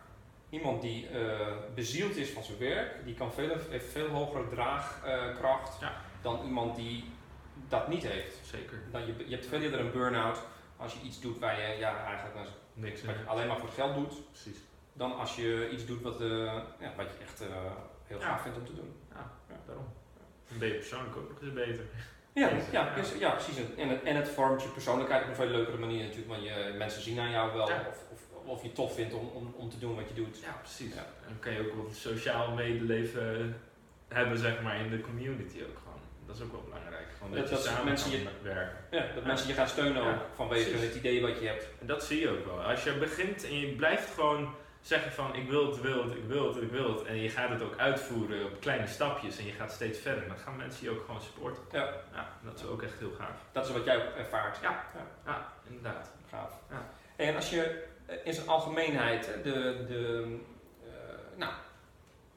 iemand 0.51 0.83
die 0.83 1.11
uh, 1.11 1.46
bezield 1.75 2.16
is 2.16 2.31
van 2.31 2.42
zijn 2.42 2.59
werk, 2.59 3.05
die 3.05 3.14
kan 3.14 3.33
veel, 3.33 3.57
heeft 3.70 3.92
veel 3.92 4.09
hogere 4.09 4.49
draagkracht 4.49 5.81
ja. 5.81 5.92
dan 6.22 6.44
iemand 6.44 6.77
die 6.77 7.05
dat 7.68 7.88
niet 7.88 8.07
heeft. 8.07 8.46
Zeker. 8.46 8.79
Dan 8.90 9.07
je, 9.07 9.14
je 9.27 9.35
hebt 9.35 9.46
veel 9.46 9.61
eerder 9.61 9.81
een 9.81 9.92
burn-out 9.92 10.38
als 10.77 10.92
je 10.92 11.01
iets 11.01 11.20
doet 11.20 11.38
waar 11.38 11.61
je 11.61 11.79
ja, 11.79 12.05
eigenlijk 12.05 12.49
Niks 12.75 13.05
wat 13.05 13.14
je 13.14 13.25
alleen 13.27 13.46
maar 13.46 13.57
voor 13.57 13.66
het 13.66 13.75
geld 13.75 13.94
doet. 13.94 14.31
Precies. 14.31 14.59
Dan 14.92 15.18
als 15.18 15.37
je 15.37 15.68
iets 15.72 15.87
doet 15.87 16.03
wat, 16.03 16.20
uh, 16.20 16.44
ja, 16.79 16.92
wat 16.96 17.07
je 17.11 17.18
echt 17.22 17.42
uh, 17.42 17.49
heel 18.05 18.20
gaaf 18.20 18.42
vindt 18.42 18.59
om 18.59 18.64
te 18.64 18.75
doen. 18.75 18.92
Ja, 19.12 19.31
daarom. 19.66 19.87
Dan 20.59 20.69
ben 20.69 20.77
je 20.77 20.85
persoonlijk 20.85 21.16
ook 21.16 21.29
nog 21.29 21.42
eens 21.42 21.53
beter. 21.53 21.85
Ja, 22.33 22.49
ja, 22.49 22.57
ja. 22.71 22.92
ja, 23.19 23.31
precies. 23.31 23.57
En 23.77 23.88
het, 23.88 24.03
en 24.03 24.16
het 24.16 24.29
vormt 24.29 24.62
je 24.62 24.69
persoonlijkheid 24.69 25.23
op 25.23 25.29
een 25.29 25.35
veel 25.35 25.47
leukere 25.47 25.79
manier 25.79 26.03
natuurlijk, 26.03 26.29
want 26.29 26.42
je, 26.42 26.75
mensen 26.79 27.03
zien 27.03 27.19
aan 27.19 27.31
jou 27.31 27.53
wel 27.53 27.64
of, 27.64 27.99
of 28.12 28.21
of 28.47 28.62
je 28.62 28.73
tof 28.73 28.95
vindt 28.95 29.14
om, 29.14 29.31
om, 29.35 29.55
om 29.57 29.71
te 29.71 29.79
doen 29.79 29.95
wat 29.95 30.09
je 30.09 30.14
doet. 30.14 30.38
Ja, 30.42 30.57
precies. 30.61 30.95
Ja. 30.95 31.01
En 31.01 31.29
dan 31.29 31.38
kan 31.38 31.53
je 31.53 31.61
ook 31.61 31.85
wat 31.85 31.95
sociaal 31.95 32.51
medeleven 32.55 33.57
hebben, 34.09 34.38
zeg 34.38 34.62
maar, 34.62 34.81
in 34.81 34.90
de 34.90 35.01
community 35.01 35.62
ook 35.62 35.79
gewoon. 35.83 36.01
Dat 36.27 36.37
is 36.37 36.42
ook 36.42 36.53
wel 36.53 36.62
belangrijk. 36.64 37.07
Gewoon 37.19 37.33
dat, 37.35 37.49
dat, 37.49 37.62
je 37.62 37.69
samen 37.69 37.85
mensen 37.85 38.11
je, 38.11 38.27
werken. 38.42 38.79
Ja, 38.90 39.07
dat 39.14 39.25
mensen 39.25 39.49
je 39.49 39.55
gaan 39.55 39.69
steunen 39.69 40.03
ook 40.03 40.21
vanwege 40.35 40.77
het 40.77 40.95
idee 40.95 41.23
wat 41.23 41.38
je 41.40 41.47
hebt. 41.47 41.69
En 41.81 41.87
dat 41.87 42.05
zie 42.05 42.21
je 42.21 42.31
ook 42.31 42.45
wel. 42.45 42.62
Als 42.62 42.85
je 42.85 42.92
begint 42.92 43.45
en 43.45 43.61
je 43.61 43.66
blijft 43.66 44.14
gewoon 44.14 44.55
zeggen 44.87 45.12
van 45.12 45.35
ik 45.35 45.49
wil 45.49 45.66
het, 45.66 45.81
wil 45.81 46.05
het, 46.05 46.14
ik 46.14 46.25
wil 46.27 46.49
het, 46.49 46.62
ik 46.62 46.70
wil 46.70 46.94
het. 46.94 47.07
En 47.07 47.16
je 47.16 47.31
gaat 47.31 47.49
het 47.49 47.62
ook 47.62 47.77
uitvoeren 47.77 48.44
op 48.44 48.61
kleine 48.61 48.87
stapjes 48.87 49.38
en 49.38 49.46
je 49.46 49.53
gaat 49.53 49.72
steeds 49.72 49.99
verder. 49.99 50.29
Dan 50.29 50.38
gaan 50.38 50.57
mensen 50.57 50.85
je 50.85 50.90
ook 50.90 51.05
gewoon 51.05 51.20
supporten. 51.20 51.62
Ja. 51.72 51.92
ja 52.12 52.29
dat 52.44 52.59
is 52.59 52.66
ook 52.66 52.83
echt 52.83 52.99
heel 52.99 53.12
gaaf. 53.18 53.37
Dat 53.53 53.66
is 53.66 53.72
wat 53.72 53.85
jij 53.85 54.14
ervaart. 54.16 54.59
Ja, 54.62 54.85
ja. 54.94 55.07
ja 55.25 55.53
inderdaad. 55.68 56.11
Gaaf. 56.31 56.53
Ja. 56.70 56.88
En 57.16 57.37
als 57.37 57.51
je 57.51 57.85
eh, 58.07 58.16
in 58.25 58.35
zijn 58.35 58.49
algemeenheid, 58.49 59.25
de, 59.42 59.85
de, 59.88 60.37
uh, 60.85 60.90
nou, 61.37 61.53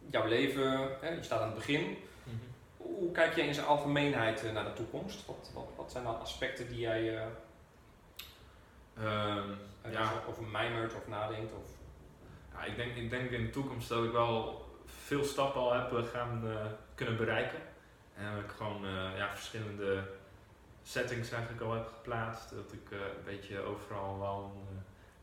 jouw 0.06 0.26
leven, 0.26 0.98
hè, 1.02 1.10
je 1.10 1.24
staat 1.24 1.42
aan 1.42 1.48
het 1.48 1.56
begin. 1.56 1.98
Mhm. 2.24 2.36
Hoe 2.78 3.12
kijk 3.12 3.36
jij 3.36 3.48
in 3.48 3.54
zijn 3.54 3.66
algemeenheid 3.66 4.44
eh, 4.44 4.52
naar 4.52 4.66
de 4.66 4.74
toekomst? 4.74 5.26
Wat, 5.26 5.52
wat, 5.54 5.70
wat 5.76 5.92
zijn 5.92 6.04
dan 6.04 6.20
aspecten 6.20 6.68
die 6.68 6.80
jij 6.80 7.14
uh, 7.14 7.22
um, 9.04 9.58
ja. 9.92 10.12
over 10.30 10.44
mijmert 10.44 10.96
of 10.96 11.08
nadenkt? 11.08 11.54
Of? 11.54 11.79
Ja, 12.60 12.66
ik, 12.66 12.76
denk, 12.76 12.96
ik 12.96 13.10
denk 13.10 13.32
in 13.32 13.46
de 13.46 13.50
toekomst 13.50 13.90
dat 13.90 14.04
ik 14.04 14.12
wel 14.12 14.66
veel 14.86 15.24
stappen 15.24 15.62
al 15.62 15.74
heb 15.74 16.08
gaan 16.14 16.44
kunnen 16.96 17.18
bereiken. 17.18 17.60
En 18.16 18.36
dat 18.36 18.44
ik 18.44 18.50
gewoon 18.50 18.82
ja, 19.16 19.30
verschillende 19.30 20.04
settings 20.84 21.32
eigenlijk 21.32 21.64
al 21.64 21.74
heb 21.74 21.88
geplaatst. 21.88 22.50
Dat 22.50 22.74
ik 22.74 22.92
een 22.92 23.24
beetje 23.26 23.60
overal 23.60 24.20
wel 24.20 24.52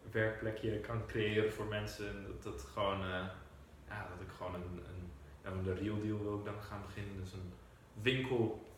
een 0.05 0.11
werkplekje 0.11 0.81
kan 0.81 1.07
creëren 1.07 1.53
voor 1.53 1.66
mensen. 1.66 2.27
Dat, 2.27 2.42
dat, 2.42 2.68
gewoon, 2.72 3.01
ja, 3.88 4.07
dat 4.09 4.27
ik 4.27 4.33
gewoon 4.37 4.55
een, 4.55 4.83
een 5.42 5.62
de 5.64 5.75
real 5.75 6.01
deal 6.01 6.22
wil 6.22 6.38
ik 6.38 6.44
dan 6.44 6.62
gaan 6.68 6.83
beginnen. 6.87 7.20
Dus 7.22 7.33
een 7.33 7.53
winkel, 8.03 8.72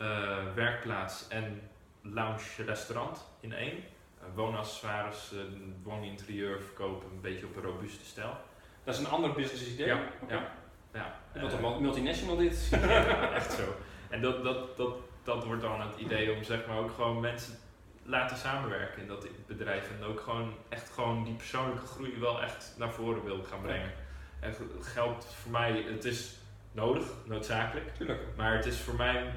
werkplaats 0.54 1.28
en 1.28 1.60
lounge 2.02 2.64
restaurant 2.64 3.24
in 3.40 3.52
één. 3.52 3.76
Uh, 3.76 4.34
woonaccessoires, 4.34 5.32
wooninterieur 5.82 6.62
verkopen, 6.62 7.10
een 7.10 7.20
beetje 7.20 7.46
op 7.46 7.56
een 7.56 7.62
robuuste 7.62 8.04
stijl. 8.04 8.36
Dat 8.88 8.96
is 8.98 9.04
een 9.04 9.10
ander 9.10 9.32
business 9.32 9.66
idee? 9.72 9.86
Ja, 9.86 10.00
ja. 10.92 11.20
wilt 11.32 11.52
een 11.52 11.82
multinational 11.82 12.36
dit? 12.36 12.68
ja, 12.70 13.32
echt 13.32 13.52
zo. 13.52 13.62
En 14.10 14.20
dat, 14.20 14.44
dat, 14.44 14.76
dat, 14.76 14.94
dat 15.22 15.44
wordt 15.44 15.62
dan 15.62 15.80
het 15.80 15.98
idee 15.98 16.32
om 16.32 16.44
zeg 16.44 16.66
maar 16.66 16.78
ook 16.78 16.90
gewoon 16.90 17.20
mensen 17.20 17.54
laten 18.02 18.36
samenwerken 18.36 19.02
in 19.02 19.08
dat 19.08 19.26
bedrijf. 19.46 19.90
En 19.98 20.04
ook 20.06 20.20
gewoon 20.20 20.52
echt 20.68 20.90
gewoon 20.90 21.24
die 21.24 21.34
persoonlijke 21.34 21.86
groei 21.86 22.18
wel 22.18 22.42
echt 22.42 22.74
naar 22.78 22.92
voren 22.92 23.24
wil 23.24 23.42
gaan 23.44 23.60
brengen. 23.62 23.92
En 24.40 24.52
g- 24.52 24.92
geld 24.92 25.24
voor 25.42 25.52
mij, 25.52 25.84
het 25.88 26.04
is 26.04 26.36
nodig, 26.72 27.04
noodzakelijk. 27.24 27.94
Tuurlijk. 27.94 28.20
Maar 28.36 28.56
het 28.56 28.66
is 28.66 28.80
voor 28.80 28.94
mij 28.94 29.30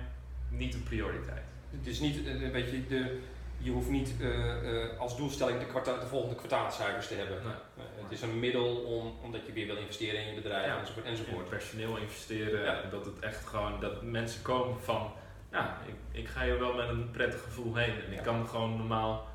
niet 0.49 0.73
een 0.73 0.83
prioriteit. 0.83 1.43
Het 1.77 1.87
is 1.87 1.99
niet, 1.99 2.25
eh, 2.27 2.49
weet 2.51 2.71
je, 2.71 2.87
de, 2.87 3.19
je 3.61 3.71
hoeft 3.71 3.89
niet 3.89 4.13
eh, 4.21 4.83
eh, 4.83 4.99
als 4.99 5.17
doelstelling 5.17 5.59
de, 5.59 5.81
de 5.83 6.07
volgende 6.07 6.35
kwartaalcijfers 6.35 7.07
te 7.07 7.13
hebben. 7.13 7.37
Nee. 7.43 7.53
Eh, 7.77 8.03
het 8.03 8.11
is 8.11 8.21
een 8.21 8.39
middel 8.39 8.75
om, 8.75 9.13
omdat 9.23 9.45
je 9.45 9.51
weer 9.51 9.65
wil 9.65 9.77
investeren 9.77 10.21
in 10.21 10.27
je 10.27 10.41
bedrijf 10.41 10.65
Ja. 10.65 10.79
enzovoort. 10.79 11.05
in 11.05 11.11
enzovoort. 11.11 11.49
personeel 11.49 11.97
investeren. 11.97 12.63
Ja. 12.63 12.81
Dat 12.91 13.05
het 13.05 13.19
echt 13.19 13.45
gewoon, 13.45 13.79
dat 13.79 14.01
mensen 14.01 14.41
komen 14.41 14.81
van, 14.81 15.11
ja, 15.51 15.77
ik, 15.87 16.21
ik 16.21 16.27
ga 16.27 16.43
hier 16.43 16.59
wel 16.59 16.73
met 16.73 16.89
een 16.89 17.11
prettig 17.11 17.41
gevoel 17.41 17.75
heen. 17.75 17.93
En 18.05 18.13
ik 18.13 18.23
kan 18.23 18.47
gewoon 18.47 18.77
normaal 18.77 19.29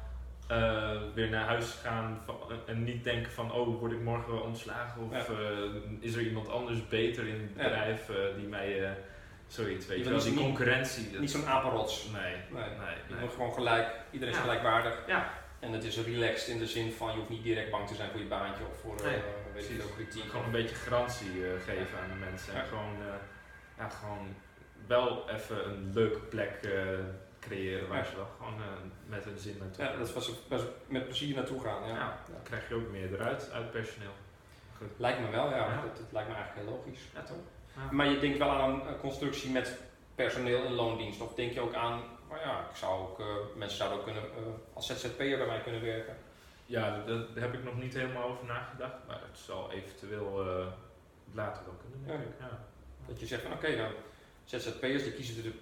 weer 1.15 1.29
naar 1.31 1.45
huis 1.47 1.71
gaan 1.83 2.21
van, 2.25 2.37
en 2.67 2.85
niet 2.85 3.05
denken 3.05 3.33
van, 3.33 3.53
oh, 3.53 3.79
word 3.81 3.93
ik 3.93 4.01
morgen 4.01 4.43
ontslagen? 4.43 5.03
Of 5.03 5.31
is 6.01 6.15
er 6.15 6.23
iemand 6.23 6.49
anders 6.49 6.89
beter 6.89 7.27
in 7.27 7.35
het 7.41 7.55
bedrijf 7.55 8.11
die 8.37 8.47
mij, 8.47 8.97
zoiets, 9.47 9.87
weet 9.87 9.99
Je 9.99 10.05
je 10.05 10.11
wil 10.11 10.19
wel, 10.19 10.27
niet- 10.27 10.37
die 10.37 10.45
concurrentie. 10.45 11.11
dat- 11.11 11.21
Niet 11.21 11.31
zo'n 11.31 11.47
apenrots. 11.47 12.09
Nee, 12.13 12.35
Nee. 12.51 12.65
Je 13.09 13.15
moet 13.21 13.33
gewoon 13.33 13.53
gelijk, 13.53 13.89
iedereen 14.11 14.35
is 14.35 14.41
Ja. 14.41 14.47
gelijkwaardig. 14.47 15.03
Ja. 15.07 15.31
En 15.61 15.73
het 15.73 15.85
is 15.85 15.99
relaxed 16.01 16.49
in 16.49 16.59
de 16.59 16.67
zin 16.67 16.93
van 16.93 17.11
je 17.13 17.17
hoeft 17.19 17.29
niet 17.31 17.43
direct 17.43 17.71
bang 17.71 17.89
te 17.89 17.95
zijn 17.95 18.11
voor 18.11 18.21
je 18.21 18.27
baantje 18.27 18.65
of 18.71 18.81
voor 18.81 18.97
eh, 18.97 19.03
Nee, 19.05 19.13
weet 19.13 19.23
ik 19.47 19.53
precies. 19.53 19.77
veel, 19.77 19.89
kritiek. 19.95 20.31
Gewoon 20.31 20.45
een 20.45 20.51
beetje 20.51 20.75
garantie 20.75 21.47
eh, 21.47 21.51
geven 21.65 21.99
aan 22.03 22.09
de 22.09 22.15
mensen. 22.31 22.53
En 22.55 22.61
Ja. 22.61 22.67
gewoon, 22.67 22.95
eh, 23.01 23.15
ja, 23.79 23.89
gewoon 23.89 24.35
wel 24.87 25.31
even 25.31 25.65
een 25.69 25.91
leuke 25.95 26.19
plek 26.19 26.53
eh, 26.63 26.71
creëren 27.41 27.89
waar 27.89 27.99
Ja. 27.99 28.05
ze 28.05 28.17
wel 28.17 28.29
gewoon 28.39 28.55
eh, 28.61 28.67
met 29.07 29.25
hun 29.25 29.39
zin 29.39 29.57
naartoe 29.61 29.85
Ja, 29.85 29.91
gaan. 29.91 29.99
dat 29.99 30.17
is 30.17 30.25
ze 30.25 30.33
waar 30.49 30.59
ze 30.59 30.69
met 30.89 31.05
plezier 31.05 31.35
naartoe 31.35 31.61
gaan. 31.63 31.83
Ja. 31.89 31.95
Ja, 31.95 32.19
dan 32.33 32.43
krijg 32.43 32.69
je 32.69 32.75
ook 32.75 32.91
meer 32.91 33.13
eruit 33.15 33.51
uit 33.53 33.71
personeel. 33.71 34.15
Goed. 34.77 34.89
Lijkt 34.97 35.21
me 35.21 35.31
wel, 35.31 35.49
ja. 35.51 35.57
Ja. 35.57 35.81
Dat, 35.83 35.97
dat 35.97 36.13
lijkt 36.13 36.29
me 36.29 36.35
eigenlijk 36.35 36.67
heel 36.67 36.77
logisch. 36.77 37.01
Ja, 37.15 37.23
toch? 37.23 37.37
Ja. 37.77 37.89
Maar 37.91 38.09
je 38.09 38.19
denkt 38.19 38.39
wel 38.39 38.51
aan 38.51 38.71
een 38.71 38.81
eh, 38.87 39.01
constructie 39.01 39.51
met 39.51 39.79
personeel 40.15 40.65
in 40.65 40.73
loondienst. 40.73 41.21
Of 41.21 41.35
denk 41.35 41.53
je 41.53 41.61
ook 41.61 41.75
aan, 41.75 42.03
nou 42.29 42.41
ja, 42.41 42.61
ik 42.71 42.77
zou 42.77 43.01
ook, 43.01 43.21
eh, 43.21 43.27
mensen 43.57 43.77
zouden 43.79 43.99
ook 43.99 44.05
kunnen, 44.05 44.23
eh, 44.23 44.29
als 44.73 44.87
ZZP'er 44.87 45.39
bij 45.39 45.47
mij 45.47 45.61
kunnen 45.61 45.83
werken. 45.83 46.17
Ja, 46.67 47.03
daar- 47.07 47.25
heb 47.35 47.55
ik 47.55 47.65
nog 47.65 47.77
niet 47.79 47.95
helemaal 47.95 48.29
over 48.29 48.45
nagedacht, 48.47 48.95
maar 49.07 49.21
het 49.29 49.39
zal 49.39 49.71
eventueel 49.73 50.45
later 51.33 51.63
wel 51.65 51.75
kunnen, 51.81 52.07
denk 52.07 52.19
Ja. 52.19 52.25
ik. 52.47 52.51
Ja. 52.51 52.59
Dat 53.07 53.21
je 53.21 53.27
zegt 53.27 53.43
van 53.43 53.53
oké, 53.53 53.77
nou, 53.77 53.93
ZZP'ers 54.45 55.03
die 55.03 55.13
kiezen 55.13 55.45
er, 55.45 55.53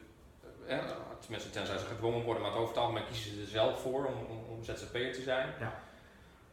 eh, 0.79 0.85
tenminste 1.21 1.51
tenzij 1.51 1.79
ze 1.79 1.85
gedwongen 1.85 2.23
worden, 2.23 2.43
maar 2.43 2.51
het 2.51 2.61
over 2.61 2.75
het 2.75 2.83
algemeen 2.83 3.07
kiezen 3.07 3.35
ze 3.35 3.41
er 3.41 3.47
zelf 3.47 3.81
voor 3.81 4.05
om, 4.07 4.15
om, 4.29 4.45
om 4.49 4.65
ZZP'er 4.65 5.13
te 5.13 5.23
zijn. 5.23 5.49
Ja. 5.61 5.83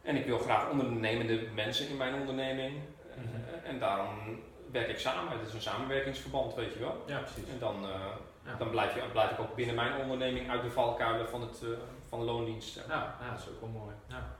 En 0.02 0.16
ik 0.16 0.26
wil 0.26 0.38
graag 0.38 0.70
ondernemende 0.70 1.46
mensen 1.54 1.88
in 1.88 1.96
mijn 1.96 2.14
onderneming. 2.14 2.80
Mhm. 3.16 3.64
En 3.64 3.78
daarom 3.78 4.42
werk 4.72 4.88
ik 4.88 4.98
samen. 4.98 5.38
Het 5.38 5.48
is 5.48 5.54
een 5.54 5.60
samenwerkingsverband, 5.62 6.54
weet 6.54 6.72
je 6.72 6.78
wel. 6.78 7.02
ja, 7.06 7.18
precies. 7.18 7.48
En 7.52 7.58
dan, 7.58 7.84
eh, 7.84 8.00
Ja. 8.44 8.54
dan 8.58 8.70
blijf, 8.70 8.94
je, 8.94 9.00
blijf 9.12 9.30
ik 9.30 9.38
ook 9.40 9.54
binnen 9.54 9.74
mijn 9.74 9.96
onderneming 10.00 10.50
uit 10.50 10.62
de 10.62 10.70
valkuilen 10.70 11.28
van, 11.28 11.40
het, 11.40 11.60
eh, 11.62 11.68
van 12.08 12.18
de 12.18 12.24
loondienst. 12.24 12.74
Ja, 12.88 13.16
ja, 13.20 13.30
dat 13.30 13.40
is 13.40 13.48
ook 13.48 13.60
wel 13.60 13.68
mooi. 13.68 13.94
Ja. 14.06 14.36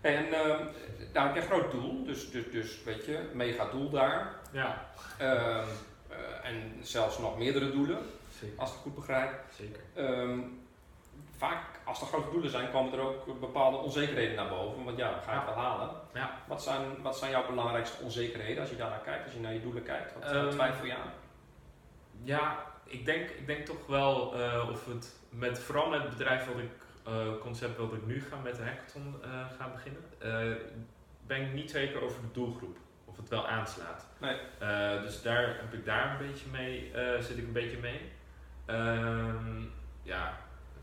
En 0.00 0.26
uh, 0.26 0.56
daar 1.12 1.24
heb 1.26 1.34
je 1.34 1.40
een 1.40 1.46
groot 1.46 1.70
doel, 1.70 2.04
dus, 2.04 2.30
dus, 2.30 2.50
dus 2.50 2.82
weet 2.84 3.04
je, 3.04 3.30
mega 3.34 3.64
doel 3.70 3.90
daar. 3.90 4.34
ja, 4.52 4.84
Ehm, 5.18 5.66
eh, 6.08 6.50
en 6.50 6.78
zelfs 6.82 7.18
nog 7.18 7.38
meerdere 7.38 7.70
doelen, 7.70 7.98
zeker. 8.40 8.58
als 8.58 8.68
ik 8.68 8.74
het 8.74 8.82
goed 8.84 8.94
begrijp. 8.94 9.30
zeker. 9.58 9.82
Ehm, 9.94 10.38
vaak, 11.40 11.62
als 11.84 12.00
er 12.00 12.06
grote 12.06 12.30
doelen 12.30 12.50
zijn, 12.50 12.70
komen 12.70 12.92
er 12.92 13.00
ook 13.00 13.40
bepaalde 13.40 13.76
onzekerheden 13.76 14.36
naar 14.36 14.48
boven. 14.48 14.84
Want 14.84 14.98
ja, 14.98 15.20
ga 15.24 15.32
je 15.32 15.38
het 15.38 15.46
wel 15.54 15.64
halen. 15.64 15.90
Ja. 16.14 16.30
Wat, 16.46 16.62
zijn, 16.62 17.02
wat 17.02 17.18
zijn 17.18 17.30
jouw 17.30 17.46
belangrijkste 17.46 18.02
onzekerheden 18.02 18.60
als 18.60 18.70
je 18.70 18.76
daarnaar 18.76 19.00
kijkt, 19.00 19.24
als 19.24 19.32
je 19.34 19.40
naar 19.40 19.52
je 19.52 19.60
doelen 19.62 19.82
kijkt? 19.82 20.14
Wat 20.14 20.22
Ehm, 20.22 20.50
twijfel 20.50 20.86
je 20.86 20.94
aan? 20.94 21.12
Ja, 22.22 22.64
ik 22.84 23.04
denk, 23.04 23.30
ik 23.30 23.46
denk 23.46 23.66
toch 23.66 23.86
wel 23.86 24.34
eh, 24.34 24.68
of 24.70 24.86
het 24.86 25.14
met, 25.30 25.58
vooral 25.58 25.88
met 25.88 26.00
het 26.02 26.10
bedrijf 26.10 26.46
wat 26.46 26.58
ik, 26.58 26.70
eh, 27.06 27.40
concept 27.40 27.76
wat 27.78 27.92
ik 27.92 28.06
nu 28.06 28.22
ga 28.30 28.36
met 28.42 28.56
de 28.56 28.62
hackathon 28.62 29.22
gaan 29.58 29.72
beginnen, 29.72 30.02
ben 31.26 31.40
ik 31.42 31.52
niet 31.52 31.70
zeker 31.70 32.02
over 32.02 32.20
de 32.20 32.30
doelgroep. 32.32 32.78
Of 33.04 33.16
het 33.16 33.28
wel 33.28 33.46
aanslaat. 33.48 34.06
Nee. 34.18 34.36
Dus 35.00 35.22
daar 35.22 35.46
heb 35.46 35.72
ik 35.72 35.84
daar 35.84 36.10
een 36.10 36.26
beetje 36.26 36.46
mee, 36.50 36.92
zit 37.20 37.38
ik 37.38 37.44
een 37.44 37.52
beetje 37.52 37.78
mee. 37.78 38.12
Ehm, 38.66 39.62
ja, 40.02 40.38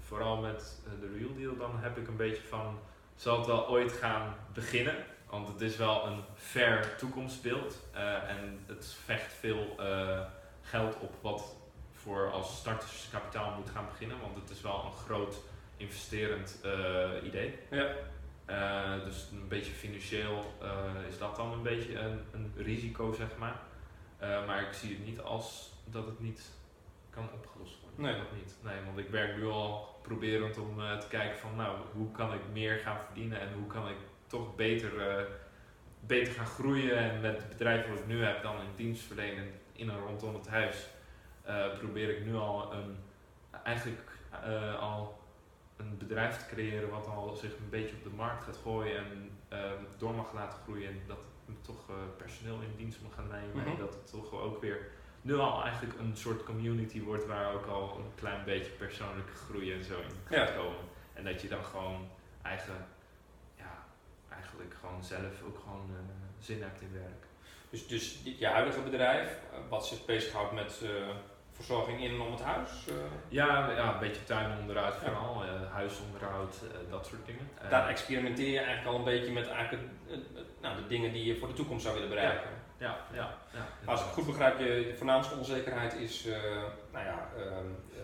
vooral 0.08 0.38
met 0.38 0.82
eh, 0.86 0.92
de 1.00 1.18
Real 1.18 1.36
Deal 1.36 1.58
dan 1.58 1.80
heb 1.80 1.98
ik 1.98 2.08
een 2.08 2.16
beetje 2.16 2.44
van, 2.44 2.80
zal 3.16 3.38
het 3.38 3.48
wel 3.48 3.68
ooit 3.68 3.92
gaan 3.92 4.36
beginnen? 4.54 4.96
Want 5.30 5.48
het 5.48 5.62
is 5.62 5.78
wel 5.78 6.06
een 6.06 6.24
ver 6.36 6.96
toekomstbeeld 6.98 7.80
eh, 7.94 8.30
en 8.30 8.60
het 8.66 8.96
vecht 9.06 9.34
veel 9.34 9.76
eh, 9.80 10.20
geld 10.62 11.00
op 11.00 11.14
wat 11.22 11.56
voor 11.94 12.32
als 12.32 12.58
starterskapitaal 12.58 13.56
moet 13.58 13.70
gaan 13.70 13.86
beginnen. 13.92 14.20
Want 14.22 14.36
het 14.36 14.50
is 14.50 14.62
wel 14.62 14.86
een 14.86 15.06
groot 15.06 15.36
investerend 15.78 16.60
idee. 17.24 17.60
Ja. 17.70 17.96
Dus 19.04 19.28
een 19.32 19.48
beetje 19.48 19.72
financieel 19.72 20.54
is 21.10 21.18
dat 21.18 21.36
dan 21.36 21.52
een 21.52 21.62
beetje 21.62 22.00
een, 22.00 22.20
een 22.32 22.54
risico, 22.56 23.14
zeg 23.14 23.38
maar. 23.38 23.60
Maar 24.20 24.62
ik 24.62 24.74
zie 24.74 24.90
het 24.90 25.06
niet 25.06 25.22
als 25.22 25.72
dat 25.86 26.06
het 26.06 26.20
niet 26.20 26.52
kan 27.18 27.30
opgelost 27.34 27.78
worden. 27.82 28.02
Nee. 28.02 28.16
Dat 28.16 28.32
niet. 28.36 28.56
Nee, 28.64 28.86
want 28.86 28.98
ik 28.98 29.10
werk 29.10 29.38
nu 29.38 29.46
al 29.46 29.98
proberend 30.02 30.58
om 30.58 30.80
eh, 30.80 30.98
te 30.98 31.08
kijken 31.08 31.38
van, 31.38 31.56
nou, 31.56 31.78
hoe 31.94 32.12
kan 32.12 32.34
ik 32.34 32.42
meer 32.54 32.78
gaan 32.78 33.00
verdienen 33.06 33.40
en 33.40 33.54
hoe 33.54 33.68
kan 33.68 33.88
ik 33.88 33.98
toch 34.28 34.56
beter, 34.56 35.10
eh, 35.10 35.24
beter 36.00 36.34
gaan 36.34 36.46
groeien. 36.46 36.98
En 36.98 37.22
met 37.22 37.38
het 37.38 37.50
bedrijf 37.50 37.88
wat 37.88 38.00
ik 38.00 38.08
nu 38.08 38.24
heb, 38.24 38.42
dan 38.42 38.56
in 38.56 38.76
dienstverlening 38.76 39.48
in 39.74 39.90
en 39.90 40.00
rondom 40.00 40.34
het 40.34 40.48
huis, 40.48 40.88
eh, 41.42 41.78
probeer 41.78 42.10
ik 42.10 42.26
nu 42.26 42.36
al 42.36 42.74
een, 42.74 42.98
eigenlijk 43.64 44.16
al 44.80 45.20
een 45.78 45.98
bedrijf 45.98 46.38
te 46.38 46.46
creëren 46.46 46.90
wat 46.90 47.08
al 47.08 47.36
zich 47.36 47.52
een 47.52 47.70
beetje 47.70 47.96
op 47.96 48.04
de 48.04 48.16
markt 48.16 48.44
gaat 48.44 48.58
gooien 48.58 48.98
en 48.98 49.32
ehm, 49.48 49.84
door 49.98 50.16
mag 50.16 50.34
laten 50.34 50.60
groeien. 50.60 50.90
En 50.90 51.02
dat 51.08 51.18
toch 51.62 51.90
personeel 52.18 52.60
in 52.62 52.76
dienst 52.78 53.02
mag 53.02 53.14
gaan 53.14 53.28
nemen. 53.28 53.58
Mhm. 53.58 53.68
En 53.68 53.78
dat 53.78 53.94
het 53.94 54.12
toch 54.12 54.32
ook 54.32 54.62
weer 54.62 54.92
nu 55.28 55.36
al 55.38 55.64
eigenlijk 55.64 56.00
een 56.00 56.16
soort 56.18 56.44
community 56.44 57.02
wordt 57.02 57.26
waar 57.26 57.54
ook 57.54 57.66
al 57.66 57.96
een 57.98 58.12
klein 58.16 58.44
beetje 58.46 58.72
persoonlijke 58.72 59.34
groei 59.34 59.74
en 59.74 59.84
zo 59.84 59.94
in 59.94 60.36
gaat 60.38 60.48
Ja. 60.50 60.56
komen. 60.56 60.86
En 61.14 61.24
dat 61.24 61.42
je 61.42 61.48
dan 61.48 61.64
gewoon 61.64 62.08
eigen, 62.42 62.86
ja, 63.58 63.84
eigenlijk 64.30 64.74
gewoon 64.80 65.04
zelf 65.04 65.42
ook 65.48 65.60
gewoon 65.64 65.90
eh, 65.90 66.44
zin 66.46 66.62
hebt 66.62 66.82
in 66.82 66.94
werk. 66.94 67.24
Dus, 67.70 67.88
dus 67.88 68.20
je 68.38 68.48
huidige 68.48 68.82
bedrijf, 68.82 69.28
eh, 69.52 69.58
wat 69.70 69.88
zich 69.88 70.06
bezighoudt 70.06 70.52
met 70.52 70.82
eh, 70.84 70.90
verzorging 71.52 72.02
in 72.04 72.12
en 72.14 72.20
om 72.22 72.32
het 72.32 72.42
huis. 72.42 72.72
Ja, 73.30 73.70
ja 73.72 73.94
een 73.94 74.00
beetje 74.00 74.24
tuinonderhoud 74.24 74.96
vooral, 74.96 75.44
huisonderhoud, 75.72 76.56
dat 76.90 77.06
soort 77.06 77.26
dingen. 77.26 77.50
Daar 77.70 77.90
experimenteer 77.90 78.52
je 78.52 78.60
eigenlijk 78.60 78.88
al 78.88 78.96
een 78.96 79.04
beetje 79.04 79.32
met 79.32 79.48
eigenlijk, 79.48 79.84
nou, 80.62 80.76
de 80.82 80.88
dingen 80.88 81.14
die 81.14 81.26
je 81.26 81.38
voor 81.38 81.48
de 81.48 81.54
toekomst 81.54 81.84
zou 81.84 81.94
willen 81.96 82.10
bereiken. 82.10 82.50
ja, 82.50 82.56
ja, 82.78 82.98
ja. 83.14 83.38
Maar 83.86 83.96
als 83.96 84.02
ik 84.02 84.12
goed 84.12 84.26
begrijp, 84.26 84.60
je 84.60 84.94
voornaamste 84.98 85.36
onzekerheid 85.36 85.94
is 85.94 86.26
eh, 86.28 86.42
nou 86.92 87.06
ja, 87.06 87.30
ehm, 87.38 87.66
eh, 87.96 88.02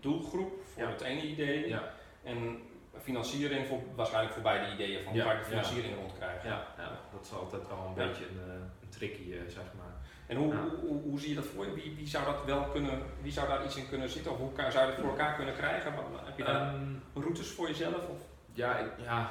doelgroep 0.00 0.52
voor 0.72 0.82
Ja. 0.82 0.88
het 0.88 1.00
ene 1.00 1.22
idee. 1.22 1.68
Ja. 1.68 1.82
En 2.22 2.58
financiering 3.02 3.66
voor, 3.66 3.80
waarschijnlijk 3.94 4.34
voor 4.34 4.42
beide 4.42 4.72
ideeën 4.74 5.02
van 5.02 5.12
hoe 5.12 5.20
Ja, 5.22 5.26
ga 5.26 5.32
ik 5.32 5.38
de 5.38 5.44
ja. 5.44 5.48
financiering 5.62 5.94
rondkrijgen. 5.96 6.48
Ja, 6.48 6.66
ja, 6.78 6.90
dat 7.12 7.24
is 7.24 7.32
altijd 7.32 7.68
wel 7.68 7.78
een 7.96 8.02
Ja. 8.02 8.08
beetje 8.08 8.24
een, 8.28 8.40
eh, 8.50 8.54
een 8.82 8.88
tricky, 8.88 9.34
zeg 9.48 9.64
maar. 9.76 9.92
En 10.26 10.36
hoe, 10.36 10.54
Ja. 10.54 10.60
hoe, 10.80 11.00
hoe, 11.02 11.20
zie 11.20 11.28
je 11.28 11.34
dat 11.34 11.44
voor 11.46 11.64
je? 11.66 11.72
Wie, 11.74 11.94
wie 11.96 12.06
zou 12.06 12.24
dat 12.24 12.44
wel 12.44 12.62
kunnen, 12.64 13.02
wie 13.22 13.32
zou 13.32 13.48
daar 13.48 13.64
iets 13.64 13.76
in 13.76 13.88
kunnen 13.88 14.08
zitten? 14.08 14.32
Of 14.32 14.38
hoe 14.38 14.52
kan, 14.52 14.72
zou 14.72 14.84
je 14.84 14.90
dat 14.90 15.00
voor 15.00 15.10
elkaar 15.10 15.34
kunnen 15.34 15.54
krijgen? 15.54 15.94
Wat, 15.94 16.04
heb 16.24 16.38
je 16.38 16.44
daar 16.44 16.74
Ehm, 16.74 16.94
routes 17.14 17.48
voor 17.50 17.66
jezelf? 17.68 18.08
Of? 18.08 18.18
ja, 18.52 18.76
ik, 18.78 18.90
ja 18.98 19.30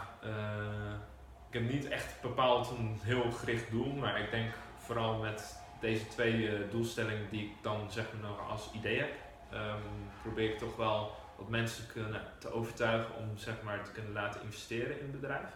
ik 1.48 1.60
heb 1.60 1.72
niet 1.72 1.88
echt 1.90 2.22
bepaald 2.22 2.70
een 2.70 3.00
heel 3.04 3.32
gericht 3.32 3.72
doel, 3.72 3.94
maar 3.94 4.20
ik 4.20 4.32
denk 4.32 4.54
vooral 4.86 5.18
met 5.20 5.58
deze 5.80 6.08
twee 6.08 6.48
eh, 6.50 6.72
doelstellingen 6.72 7.30
die 7.30 7.44
ik 7.46 7.52
dan 7.62 7.92
zeg 7.92 8.06
maar 8.14 8.30
nog 8.30 8.50
als 8.50 8.70
idee 8.74 9.00
heb, 9.00 9.12
ehm, 9.52 9.80
probeer 10.22 10.50
ik 10.50 10.58
toch 10.58 10.76
wel 10.76 11.12
wat 11.38 11.50
mensen 11.50 11.88
kunnen 11.88 12.22
te 12.40 12.52
overtuigen 12.52 13.16
om 13.16 13.38
zeg 13.38 13.62
maar 13.64 13.84
te 13.84 13.92
kunnen 13.92 14.14
laten 14.14 14.42
investeren 14.42 15.00
in 15.00 15.02
het 15.12 15.12
bedrijf. 15.22 15.50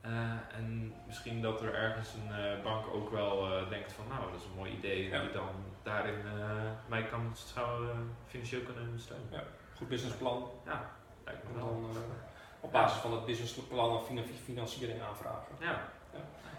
Eh, 0.00 0.10
en 0.56 0.94
misschien 1.06 1.42
dat 1.42 1.60
er 1.62 1.74
ergens 1.74 2.08
een 2.14 2.34
eh, 2.34 2.62
bank 2.62 2.86
ook 2.94 3.10
wel 3.10 3.68
denkt 3.68 3.92
van 3.92 4.04
nou, 4.08 4.20
dat 4.30 4.40
is 4.40 4.46
een 4.46 4.56
mooi 4.56 4.70
idee 4.72 5.08
Ja. 5.08 5.20
die 5.20 5.30
dan 5.30 5.48
daarin 5.82 6.14
mij 6.88 7.04
kan, 7.04 7.32
zou 7.54 7.86
financieel 8.26 8.62
kunnen 8.62 8.82
ondersteunen. 8.82 9.26
Ja. 9.30 9.42
Goed 9.76 9.88
businessplan. 9.88 10.50
Ja, 10.64 10.90
lijkt 11.24 11.42
me 11.42 11.48
En 11.48 11.54
wel. 11.56 11.66
dan 11.66 11.90
op 12.60 12.72
basis 12.72 12.98
van 13.00 13.10
dat 13.10 13.26
businessplan 13.26 13.96
een 13.96 14.04
fina- 14.04 14.22
financiering 14.44 15.02
aanvragen. 15.02 15.54
Ja, 15.60 15.88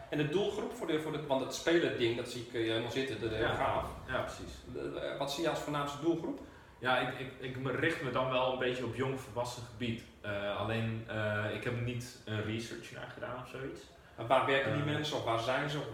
En 0.09 0.17
de 0.17 0.29
doelgroep 0.29 0.73
voor 0.73 0.87
de, 0.87 1.01
voor 1.01 1.11
de 1.11 1.25
want 1.27 1.41
het 1.43 1.53
spelen 1.53 1.97
ding, 1.97 2.17
dat 2.17 2.29
zie 2.29 2.41
ik 2.41 2.53
eh, 2.53 2.61
helemaal 2.61 2.91
zitten, 2.91 3.21
dat 3.21 3.31
is 3.31 3.37
heel 3.37 3.45
Ja. 3.47 3.55
gaaf. 3.55 3.85
ja, 4.07 4.21
precies. 4.21 4.53
De- 4.73 4.91
de- 4.93 5.15
Wat 5.17 5.31
zie 5.31 5.43
je 5.43 5.49
als 5.49 5.59
voornaamste 5.59 6.01
doelgroep? 6.01 6.39
Ja, 6.79 6.97
ik, 6.99 7.19
ik, 7.19 7.31
ik 7.39 7.79
richt 7.79 8.01
me 8.03 8.11
dan 8.11 8.29
wel 8.31 8.51
een 8.53 8.59
beetje 8.59 8.85
op 8.85 8.95
jong 8.95 9.19
volwassen 9.19 9.63
gebied. 9.71 10.01
Eh, 10.21 10.57
alleen, 10.57 11.03
eh, 11.07 11.45
ik 11.53 11.63
heb 11.63 11.81
niet 11.85 12.21
een 12.25 12.43
research 12.43 12.91
naar 12.91 13.09
gedaan 13.13 13.41
of 13.43 13.49
zoiets. 13.49 13.81
En 14.17 14.27
Waar 14.27 14.45
werken 14.45 14.73
die 14.73 14.83
mensen 14.83 15.17
of 15.17 15.23
waar 15.23 15.39
zijn 15.39 15.69
ze? 15.69 15.77
Of, 15.77 15.85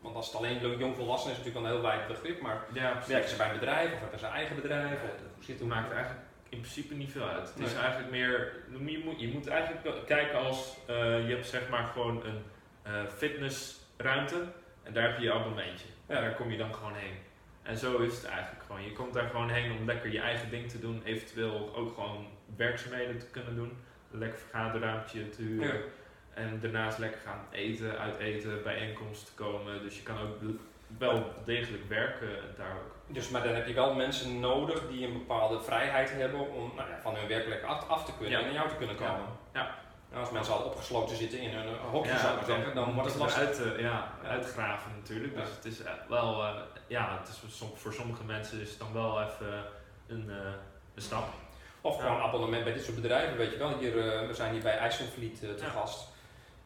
Want 0.00 0.16
als 0.16 0.26
het 0.26 0.36
alleen 0.36 0.78
jongvolwassenen 0.78 1.34
is, 1.34 1.40
is 1.40 1.46
natuurlijk 1.46 1.72
een 1.74 1.80
heel 1.80 1.90
wijd 1.90 2.06
begrip. 2.06 2.40
Maar 2.40 2.64
Ja, 2.72 3.02
werken 3.06 3.28
ze 3.30 3.36
bij 3.36 3.48
een 3.50 3.58
bedrijf 3.58 3.92
of 3.92 4.00
hebben 4.00 4.18
ze 4.18 4.26
een 4.26 4.32
eigen 4.32 4.56
bedrijf? 4.56 4.92
Of, 5.02 5.10
hoe 5.34 5.44
zit 5.44 5.58
Het 5.58 5.68
maakt 5.68 5.92
eigenlijk 5.92 6.22
in 6.48 6.60
principe 6.60 6.94
niet 6.94 7.12
veel 7.12 7.22
uit. 7.28 7.52
Het 7.54 7.66
is 7.66 7.74
eigenlijk 7.74 8.10
meer, 8.10 8.52
je 8.70 9.02
moet, 9.04 9.20
je 9.20 9.28
moet 9.28 9.46
eigenlijk 9.48 10.06
kijken 10.06 10.38
als 10.38 10.74
je 10.86 11.26
hebt 11.28 11.46
zeg 11.46 11.68
maar 11.68 11.84
gewoon 11.84 12.24
een 12.24 12.42
fitnessruimte 13.16 14.42
en 14.82 14.92
daar 14.92 15.02
heb 15.08 15.16
je 15.18 15.24
je 15.24 15.32
abonnementje. 15.32 15.86
Ja. 16.08 16.14
En 16.16 16.22
daar 16.22 16.34
kom 16.34 16.50
je 16.50 16.56
dan 16.58 16.74
gewoon 16.74 16.94
heen. 16.94 17.14
En 17.62 17.76
zo 17.76 17.98
is 17.98 18.16
het 18.16 18.24
eigenlijk 18.24 18.62
gewoon. 18.66 18.84
Je 18.84 18.92
komt 18.92 19.12
daar 19.12 19.28
gewoon 19.30 19.50
heen 19.50 19.72
om 19.78 19.84
lekker 19.86 20.12
je 20.12 20.20
eigen 20.20 20.50
ding 20.50 20.70
te 20.70 20.80
doen, 20.80 21.02
eventueel 21.04 21.72
ook 21.76 21.94
gewoon 21.94 22.26
werkzaamheden 22.56 23.18
te 23.18 23.26
kunnen 23.26 23.54
doen. 23.54 23.76
Een 24.12 24.18
lekker 24.18 24.38
vergaderruimtje 24.38 25.28
te 25.28 25.42
huren. 25.42 25.74
Ja. 25.74 25.80
En 26.34 26.60
daarnaast 26.60 26.98
lekker 26.98 27.20
gaan 27.20 27.46
eten, 27.50 27.98
uit 27.98 28.18
eten, 28.18 28.62
bijeenkomsten 28.62 29.34
komen. 29.34 29.82
Dus 29.82 29.96
je 29.96 30.02
kan 30.02 30.18
ook 30.18 30.36
wel 30.98 31.32
degelijk 31.44 31.88
werken 31.88 32.28
daar 32.56 32.72
ook. 32.72 32.94
Dus, 33.14 33.28
maar 33.30 33.42
dan 33.42 33.54
heb 33.54 33.66
je 33.66 33.74
wel 33.74 33.94
mensen 33.94 34.40
nodig 34.40 34.88
die 34.90 35.06
een 35.06 35.12
bepaalde 35.12 35.60
vrijheid 35.60 36.10
hebben 36.10 36.40
om 36.40 36.72
nou 36.76 36.88
ja, 36.90 37.00
van 37.00 37.16
hun 37.16 37.28
werk 37.28 37.46
lekker 37.46 37.68
af, 37.68 37.88
af 37.88 38.04
te 38.04 38.12
kunnen 38.18 38.30
Ja. 38.30 38.38
en 38.38 38.44
naar 38.44 38.54
jou 38.54 38.68
te 38.68 38.76
kunnen 38.76 38.96
Ja. 39.00 39.08
komen. 39.08 39.26
Ja. 39.54 39.74
Nou, 40.10 40.20
als 40.22 40.30
mensen 40.30 40.54
al 40.54 40.60
opgesloten 40.62 41.16
zitten 41.16 41.38
in 41.40 41.50
hun 41.50 41.76
hokje, 41.90 42.10
Ja, 42.10 42.18
zou 42.18 42.38
ik 42.38 42.44
zeggen, 42.46 42.74
dan 42.74 42.94
wordt 42.94 43.08
het 43.10 43.18
lastig. 43.18 43.42
eruit, 43.42 43.76
eh, 43.76 43.80
ja, 43.80 44.08
uitgraven 44.24 44.90
natuurlijk. 44.96 45.34
Dus 45.36 45.48
het 45.56 45.64
is 45.64 45.82
eh, 45.82 45.92
wel, 46.08 46.42
eh, 46.44 46.54
ja, 46.86 47.18
het 47.20 47.28
is 47.28 47.36
voor 47.38 47.48
som- 47.50 47.76
voor 47.76 47.92
sommige 47.92 48.24
mensen 48.24 48.60
is 48.60 48.70
het 48.70 48.78
dan 48.78 48.92
wel 48.92 49.22
even 49.22 49.64
een, 50.06 50.28
een 50.94 51.02
stap. 51.02 51.28
Of 51.80 51.96
gewoon 52.00 52.14
een 52.16 52.22
abonnement 52.22 52.64
bij 52.64 52.72
dit 52.72 52.84
soort 52.84 52.96
bedrijven, 53.00 53.36
weet 53.36 53.50
je 53.52 53.58
wel. 53.58 53.78
Hier, 53.78 53.94
we 54.28 54.34
zijn 54.34 54.52
hier 54.52 54.62
bij 54.62 54.76
IJsselvliet 54.78 55.40
te 55.40 55.64
gast. 55.72 56.08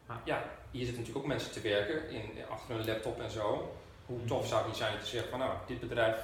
Ja. 0.07 0.19
Ja, 0.23 0.43
hier 0.71 0.85
zitten 0.85 0.99
natuurlijk 0.99 1.25
ook 1.25 1.31
mensen 1.31 1.51
te 1.51 1.61
werken 1.61 2.09
in, 2.09 2.31
achter 2.49 2.75
hun 2.75 2.85
laptop 2.85 3.21
en 3.21 3.31
zo. 3.31 3.75
Hoe 4.05 4.25
tof 4.25 4.47
zou 4.47 4.59
het 4.59 4.67
niet 4.67 4.77
zijn 4.77 4.93
om 4.93 4.99
te 4.99 5.05
zeggen 5.05 5.29
van 5.29 5.39
nou, 5.39 5.51
dit 5.67 5.79
bedrijf 5.79 6.15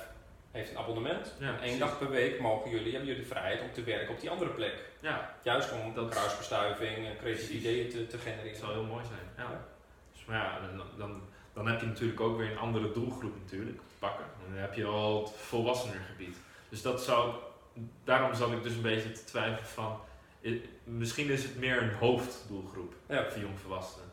heeft 0.51 0.69
een 0.71 0.77
abonnement. 0.77 1.35
Ja, 1.39 1.47
en 1.47 1.59
één 1.61 1.79
dag 1.79 1.97
per 1.97 2.09
week 2.09 2.39
mogen 2.39 2.69
jullie, 2.71 2.89
hebben 2.91 3.07
jullie 3.07 3.21
de 3.23 3.27
vrijheid 3.29 3.61
om 3.61 3.71
te 3.71 3.83
werken 3.83 4.13
op 4.13 4.19
die 4.19 4.29
andere 4.29 4.49
plek. 4.49 4.83
Ja, 4.99 5.35
Juist 5.43 5.71
om 5.71 5.93
Dat- 5.93 6.09
kruisbestuiving 6.09 7.05
en 7.07 7.17
creatieve 7.17 7.53
ideeën 7.53 7.89
te, 7.89 8.07
te 8.07 8.11
dat 8.17 8.21
genereren. 8.25 8.57
zou 8.57 8.71
heel 8.73 8.83
mooi 8.83 9.05
zijn. 9.05 9.47
Ja. 9.47 9.53
Ja. 9.53 9.65
Dus, 10.13 10.25
maar 10.25 10.37
ja, 10.37 10.59
dan, 10.77 10.85
dan, 10.97 11.21
dan 11.53 11.67
heb 11.67 11.79
je 11.81 11.85
natuurlijk 11.87 12.19
ook 12.19 12.37
weer 12.37 12.51
een 12.51 12.57
andere 12.57 12.91
doelgroep 12.91 13.35
natuurlijk 13.43 13.77
te 13.77 13.93
pakken. 13.99 14.25
Dan 14.49 14.57
heb 14.57 14.73
je 14.73 14.85
al 14.85 15.21
het 15.23 15.31
volwassenergebied. 15.35 16.37
Dus 16.69 16.81
dat 16.81 17.03
zou, 17.03 17.33
daarom 18.03 18.33
zat 18.33 18.51
ik 18.51 18.63
dus 18.63 18.73
een 18.75 18.81
beetje 18.81 19.11
te 19.11 19.23
twijfelen 19.23 19.67
van, 19.69 19.99
misschien 20.83 21.29
is 21.29 21.43
het 21.43 21.57
meer 21.59 21.81
een 21.81 21.93
hoofddoelgroep. 21.93 22.93
Ja. 23.07 23.29
voor 23.29 23.41
jongvolwassenen. 23.41 24.07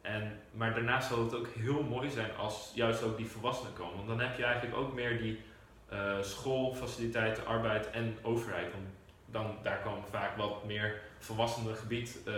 En, 0.00 0.40
maar 0.50 0.74
daarnaast 0.74 1.08
zal 1.08 1.24
het 1.24 1.34
ook 1.34 1.48
heel 1.48 1.82
mooi 1.82 2.10
zijn 2.10 2.36
als 2.36 2.72
juist 2.74 3.02
ook 3.02 3.16
die 3.16 3.26
volwassenen 3.26 3.72
komen. 3.72 3.96
Want 3.96 4.08
dan 4.08 4.20
heb 4.20 4.36
je 4.36 4.44
eigenlijk 4.44 4.76
ook 4.76 4.92
meer 4.94 5.18
die 5.18 5.40
eh, 5.88 6.20
schoolfaciliteiten, 6.20 7.46
arbeid 7.46 7.90
en 7.90 8.18
overheid. 8.22 8.72
Want 8.72 8.84
dan, 9.26 9.56
daar 9.62 9.78
komen 9.78 10.04
vaak 10.10 10.36
wat 10.36 10.64
meer 10.64 11.00
volwassenen 11.18 11.76
gebied 11.76 12.18
eh, 12.26 12.34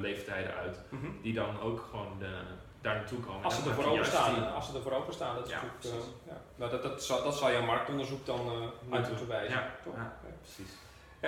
leeftijden 0.00 0.54
uit. 0.54 0.78
Mhm. 0.88 1.06
Die 1.22 1.34
dan 1.34 1.60
ook 1.60 1.86
gewoon 1.90 2.18
de, 2.18 2.40
daar 2.80 2.94
naartoe 2.94 3.20
komen. 3.20 3.44
Als 3.44 3.54
ze 3.54 3.62
dan 3.62 3.68
er 3.70 3.74
heb 3.76 3.84
voor 3.84 3.92
je 3.92 3.98
juist 3.98 4.14
openstaan, 4.16 4.42
die- 4.42 4.52
als 4.52 4.66
ze 4.66 4.78
er 4.90 4.94
openstaan, 4.94 5.34
dat 5.34 5.44
is 5.46 5.50
Ja, 5.50 5.60
eh, 5.82 5.90
ja. 6.26 6.40
Nou, 6.56 6.70
dat, 6.70 6.82
dat, 6.82 7.02
zal, 7.04 7.22
dat 7.24 7.36
zal 7.36 7.50
jouw 7.52 7.62
marktonderzoek 7.64 8.26
dan 8.26 8.40
uit 8.90 9.08
Moeten. 9.08 9.28
wijzen. 9.28 9.56
Ja, 9.56 9.70
toch? 9.84 9.94
ja. 9.96 10.16
Precies. 10.42 10.72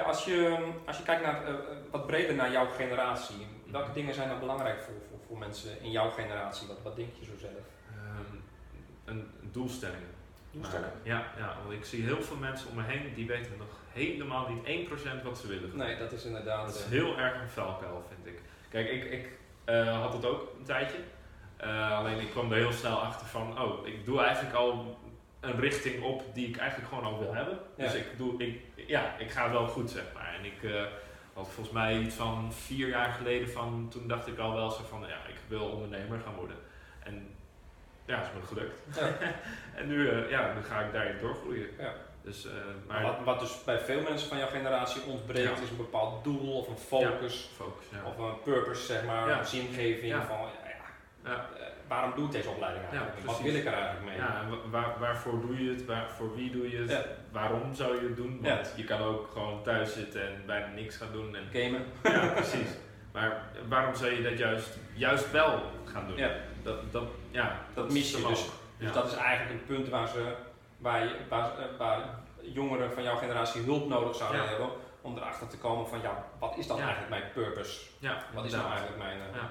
Als, 0.07 0.25
je, 0.25 0.69
als 0.87 0.97
je 0.97 1.03
kijkt 1.03 1.23
naar, 1.23 1.43
wat 1.91 2.07
breder 2.07 2.35
naar 2.35 2.51
jouw 2.51 2.67
generatie, 2.67 3.47
welke 3.71 3.87
Mhm. 3.87 3.95
dingen 3.97 4.15
zijn 4.15 4.29
dan 4.29 4.39
belangrijk 4.39 4.81
voor, 4.81 4.95
voor, 5.09 5.19
voor 5.27 5.39
mensen 5.39 5.81
in 5.81 5.91
jouw 5.91 6.11
generatie? 6.11 6.67
Wat, 6.69 6.77
wat 6.83 6.97
denk 6.97 7.09
je 7.19 7.25
zo 7.25 7.33
zelf? 7.39 7.53
Ehm, 7.95 8.37
een 9.05 9.31
doelstelling. 9.41 9.53
Doelstelling? 9.53 10.05
Maken. 10.61 10.92
Ja, 11.03 11.33
ja, 11.38 11.57
want 11.62 11.73
ik 11.73 11.85
zie 11.85 12.03
heel 12.03 12.23
veel 12.23 12.37
mensen 12.37 12.69
om 12.69 12.77
me 12.77 12.83
heen 12.83 13.14
die 13.14 13.27
weten 13.27 13.53
nog 13.59 13.69
helemaal 13.92 14.49
niet 14.49 14.88
1% 14.88 15.23
wat 15.23 15.38
ze 15.38 15.47
willen. 15.47 15.77
Nee, 15.77 15.99
dat 15.99 16.12
is 16.12 16.25
inderdaad. 16.25 16.66
Dat 16.66 16.75
is 16.75 16.85
eh, 16.85 16.90
heel 16.90 17.19
erg 17.19 17.40
een 17.40 17.49
vuilkuil, 17.49 18.05
vind 18.09 18.27
ik. 18.27 18.42
Kijk, 18.69 18.90
ik, 18.90 19.05
ik 19.05 19.38
eh, 19.64 20.01
had 20.01 20.12
het 20.12 20.25
ook 20.25 20.53
een 20.59 20.64
tijdje. 20.64 20.99
Eh, 21.57 21.99
alleen 21.99 22.21
ik 22.21 22.31
kwam 22.31 22.53
er 22.53 22.59
heel 22.59 22.73
snel 22.73 22.97
achter 22.97 23.27
van, 23.27 23.61
oh, 23.61 23.87
ik 23.87 24.05
doe 24.05 24.21
eigenlijk 24.21 24.55
al 24.55 24.99
een 25.40 25.61
richting 25.61 26.03
op 26.03 26.35
die 26.35 26.49
ik 26.49 26.57
eigenlijk 26.57 26.88
gewoon 26.88 27.05
al 27.05 27.19
wil 27.19 27.35
hebben. 27.35 27.59
Dus 27.77 27.95
ik 27.95 28.07
doe, 28.16 28.42
ik, 28.42 28.61
ja, 28.87 29.16
ik 29.19 29.31
ga 29.31 29.51
wel 29.51 29.66
goed, 29.66 29.90
zeg 29.90 30.05
maar. 30.14 30.35
En 30.38 30.45
ik 30.45 30.88
had 31.33 31.49
volgens 31.49 31.75
mij 31.75 31.99
iets 31.99 32.14
van 32.14 32.53
vier 32.53 32.88
jaar 32.88 33.12
geleden 33.12 33.51
van, 33.51 33.88
toen 33.90 34.09
dacht 34.09 34.27
ik 34.27 34.38
al 34.38 34.55
wel 34.55 34.71
zo 34.71 34.83
van, 34.88 35.01
ja, 35.01 35.27
ik 35.29 35.38
wil 35.49 35.64
ondernemer 35.69 36.21
gaan 36.21 36.35
worden. 36.35 36.57
En 37.03 37.36
ja, 38.07 38.21
is 38.21 38.27
me 38.40 38.47
gelukt. 38.47 38.81
Ja. 38.97 39.27
en 39.81 39.87
nu, 39.88 40.09
eh, 40.09 40.31
ja, 40.31 40.53
nu 40.55 40.62
ga 40.64 40.81
ik 40.81 40.92
daarin 40.92 41.16
doorgroeien. 41.21 41.66
Ja. 41.79 41.92
Dus, 42.23 42.47
eh, 42.47 42.53
maar 42.87 43.03
wat, 43.03 43.16
wat 43.25 43.40
dus 43.40 43.64
bij 43.64 43.79
veel 43.81 44.03
mensen 44.03 44.29
van 44.29 44.38
jouw 44.38 44.49
generatie 44.49 45.03
ontbreekt, 45.03 45.57
Ja. 45.57 45.62
is 45.62 45.71
een 45.71 45.77
bepaald 45.77 46.25
doel 46.25 46.57
of 46.59 46.69
een 46.69 46.79
focus. 46.79 47.51
focus, 47.57 47.85
ja. 47.92 47.99
Of 48.09 48.19
een 48.19 48.42
purpose, 48.42 48.83
zeg 48.85 49.05
maar, 49.05 49.29
een 49.29 49.47
zingeving 49.47 50.12
van 50.27 50.37
ja, 50.38 50.53
ja, 50.64 51.31
ja. 51.31 51.31
eh, 51.59 51.62
waarom 51.88 52.12
doe 52.14 52.25
ik 52.27 52.33
deze 52.33 52.49
opleiding 52.49 52.85
eigenlijk? 52.90 53.27
Wat 53.27 53.40
wil 53.40 53.55
ik 53.55 53.64
er 53.66 53.73
eigenlijk 53.73 54.05
mee? 54.05 54.16
Ja, 54.16 54.40
en 54.40 54.71
waar, 54.71 54.95
waarvoor 54.99 55.40
doe 55.40 55.64
je 55.64 55.71
het? 55.71 55.85
Waar, 55.85 56.11
voor 56.11 56.35
wie 56.35 56.51
doe 56.51 56.71
je 56.71 56.77
het? 56.87 57.07
Waarom 57.33 57.75
zou 57.75 57.95
je 57.95 58.07
het 58.07 58.16
doen? 58.16 58.38
Want 58.42 58.73
je 58.77 58.85
kan 58.85 59.01
ook 59.01 59.31
gewoon 59.33 59.62
thuis 59.62 59.92
zitten 59.92 60.27
en 60.27 60.42
bijna 60.47 60.66
niks 60.66 60.97
gaan 60.97 61.12
doen. 61.12 61.37
En, 61.37 61.45
Gamen. 61.53 61.85
ja, 62.03 62.27
precies. 62.27 62.69
Maar 63.12 63.42
waarom 63.69 63.95
zou 63.95 64.11
je 64.12 64.23
dat 64.23 64.38
juist, 64.38 64.79
juist 64.95 65.31
wel 65.31 65.62
gaan 65.97 66.07
doen? 66.09 66.17
Ja. 66.17 66.31
Dat, 66.63 66.93
dat, 66.93 67.03
ja, 67.31 67.57
Dat 67.75 67.87
is 67.87 67.93
mis 67.93 68.11
je 68.11 68.17
dus. 68.17 68.45
Dus 68.79 68.89
Ja. 68.89 68.93
dat 68.93 69.07
is 69.07 69.15
eigenlijk 69.15 69.51
een 69.61 69.67
punt 69.67 69.89
waar, 69.89 70.09
ze, 70.09 70.35
waar, 70.79 71.05
je, 71.05 71.17
waar, 71.29 71.59
eh, 71.59 71.65
waar 71.79 71.99
jongeren 72.43 72.93
van 72.93 73.03
jouw 73.03 73.17
generatie 73.17 73.63
hulp 73.63 73.89
nodig 73.89 74.17
zouden 74.17 74.43
Ja. 74.43 74.49
hebben 74.49 74.69
om 75.01 75.17
erachter 75.17 75.49
te 75.49 75.59
komen 75.59 75.89
van 75.89 76.01
ja, 76.01 76.25
wat 76.39 76.57
is 76.57 76.67
dan 76.67 76.77
Ja. 76.77 76.83
eigenlijk 76.83 77.11
mijn 77.11 77.33
purpose? 77.33 77.81
Ja, 77.99 78.23
Wat 78.35 78.45
is 78.45 78.53
nou 78.53 78.67
eigenlijk 78.69 78.99
mijn... 78.99 79.19
eh. 79.21 79.43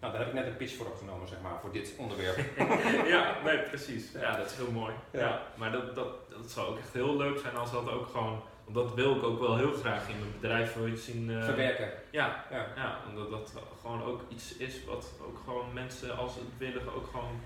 Nou, 0.00 0.12
daar 0.14 0.22
heb 0.22 0.32
ik 0.32 0.38
net 0.40 0.46
een 0.46 0.56
pitch 0.56 0.76
voor 0.76 0.86
opgenomen, 0.86 1.28
zeg 1.28 1.40
maar, 1.42 1.52
voor 1.60 1.72
dit 1.72 1.94
onderwerp. 1.98 2.38
ja, 3.14 3.34
nee, 3.44 3.58
precies. 3.58 4.12
Ja, 4.12 4.36
dat 4.36 4.46
is 4.50 4.56
heel 4.56 4.70
mooi. 4.70 4.94
Ja. 5.10 5.20
Ja. 5.20 5.42
maar 5.54 5.72
dat, 5.72 5.94
dat, 5.94 6.06
dat 6.30 6.50
zou 6.50 6.68
ook 6.68 6.78
echt 6.78 6.92
heel 6.92 7.16
leuk 7.16 7.38
zijn 7.38 7.56
als 7.56 7.70
dat 7.72 7.90
ook 7.90 8.06
gewoon... 8.12 8.42
Dat 8.72 8.94
wil 8.94 9.16
ik 9.16 9.22
ook 9.22 9.40
wel 9.40 9.56
heel 9.56 9.72
graag 9.72 10.08
in 10.08 10.18
mijn 10.18 10.32
bedrijf 10.40 10.74
wil 10.74 10.96
zien... 10.96 11.30
eh, 11.30 11.44
Verwerken. 11.44 11.90
Ja, 12.10 12.44
Ja. 12.50 12.66
Ja, 12.76 12.98
omdat 13.08 13.30
dat 13.30 13.52
gewoon 13.80 14.02
ook 14.02 14.20
iets 14.28 14.56
is 14.56 14.84
wat 14.84 15.10
ook 15.26 15.38
gewoon 15.44 15.72
mensen 15.72 16.16
als 16.16 16.34
het 16.34 16.44
willen 16.58 16.94
ook 16.94 17.06
gewoon, 17.10 17.40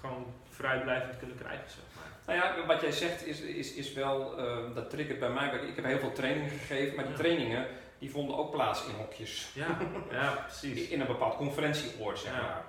gewoon 0.00 0.26
vrijblijvend 0.50 1.18
kunnen 1.18 1.36
krijgen, 1.36 1.70
zeg 1.70 1.84
maar. 1.96 2.36
Nou 2.36 2.38
ja, 2.60 2.66
wat 2.66 2.80
jij 2.80 2.92
zegt 2.92 3.26
is, 3.26 3.40
is, 3.40 3.74
is 3.74 3.92
wel, 3.92 4.38
eh, 4.38 4.74
dat 4.74 4.90
triggert 4.90 5.18
bij 5.18 5.30
mij. 5.30 5.48
Ik 5.68 5.76
heb 5.76 5.84
heel 5.84 5.98
veel 5.98 6.12
trainingen 6.12 6.50
gegeven, 6.50 6.94
maar 6.96 7.04
die 7.04 7.12
Ja. 7.14 7.18
trainingen 7.20 7.66
die 7.98 8.10
vonden 8.10 8.36
ook 8.36 8.50
plaats 8.50 8.84
in 8.86 8.94
hokjes. 8.94 9.50
Ja, 9.54 9.66
ja 10.10 10.30
precies. 10.46 10.88
In 10.88 11.00
een 11.00 11.06
bepaald 11.06 11.36
conferentieoord, 11.36 12.18
zeg 12.18 12.32
maar. 12.32 12.62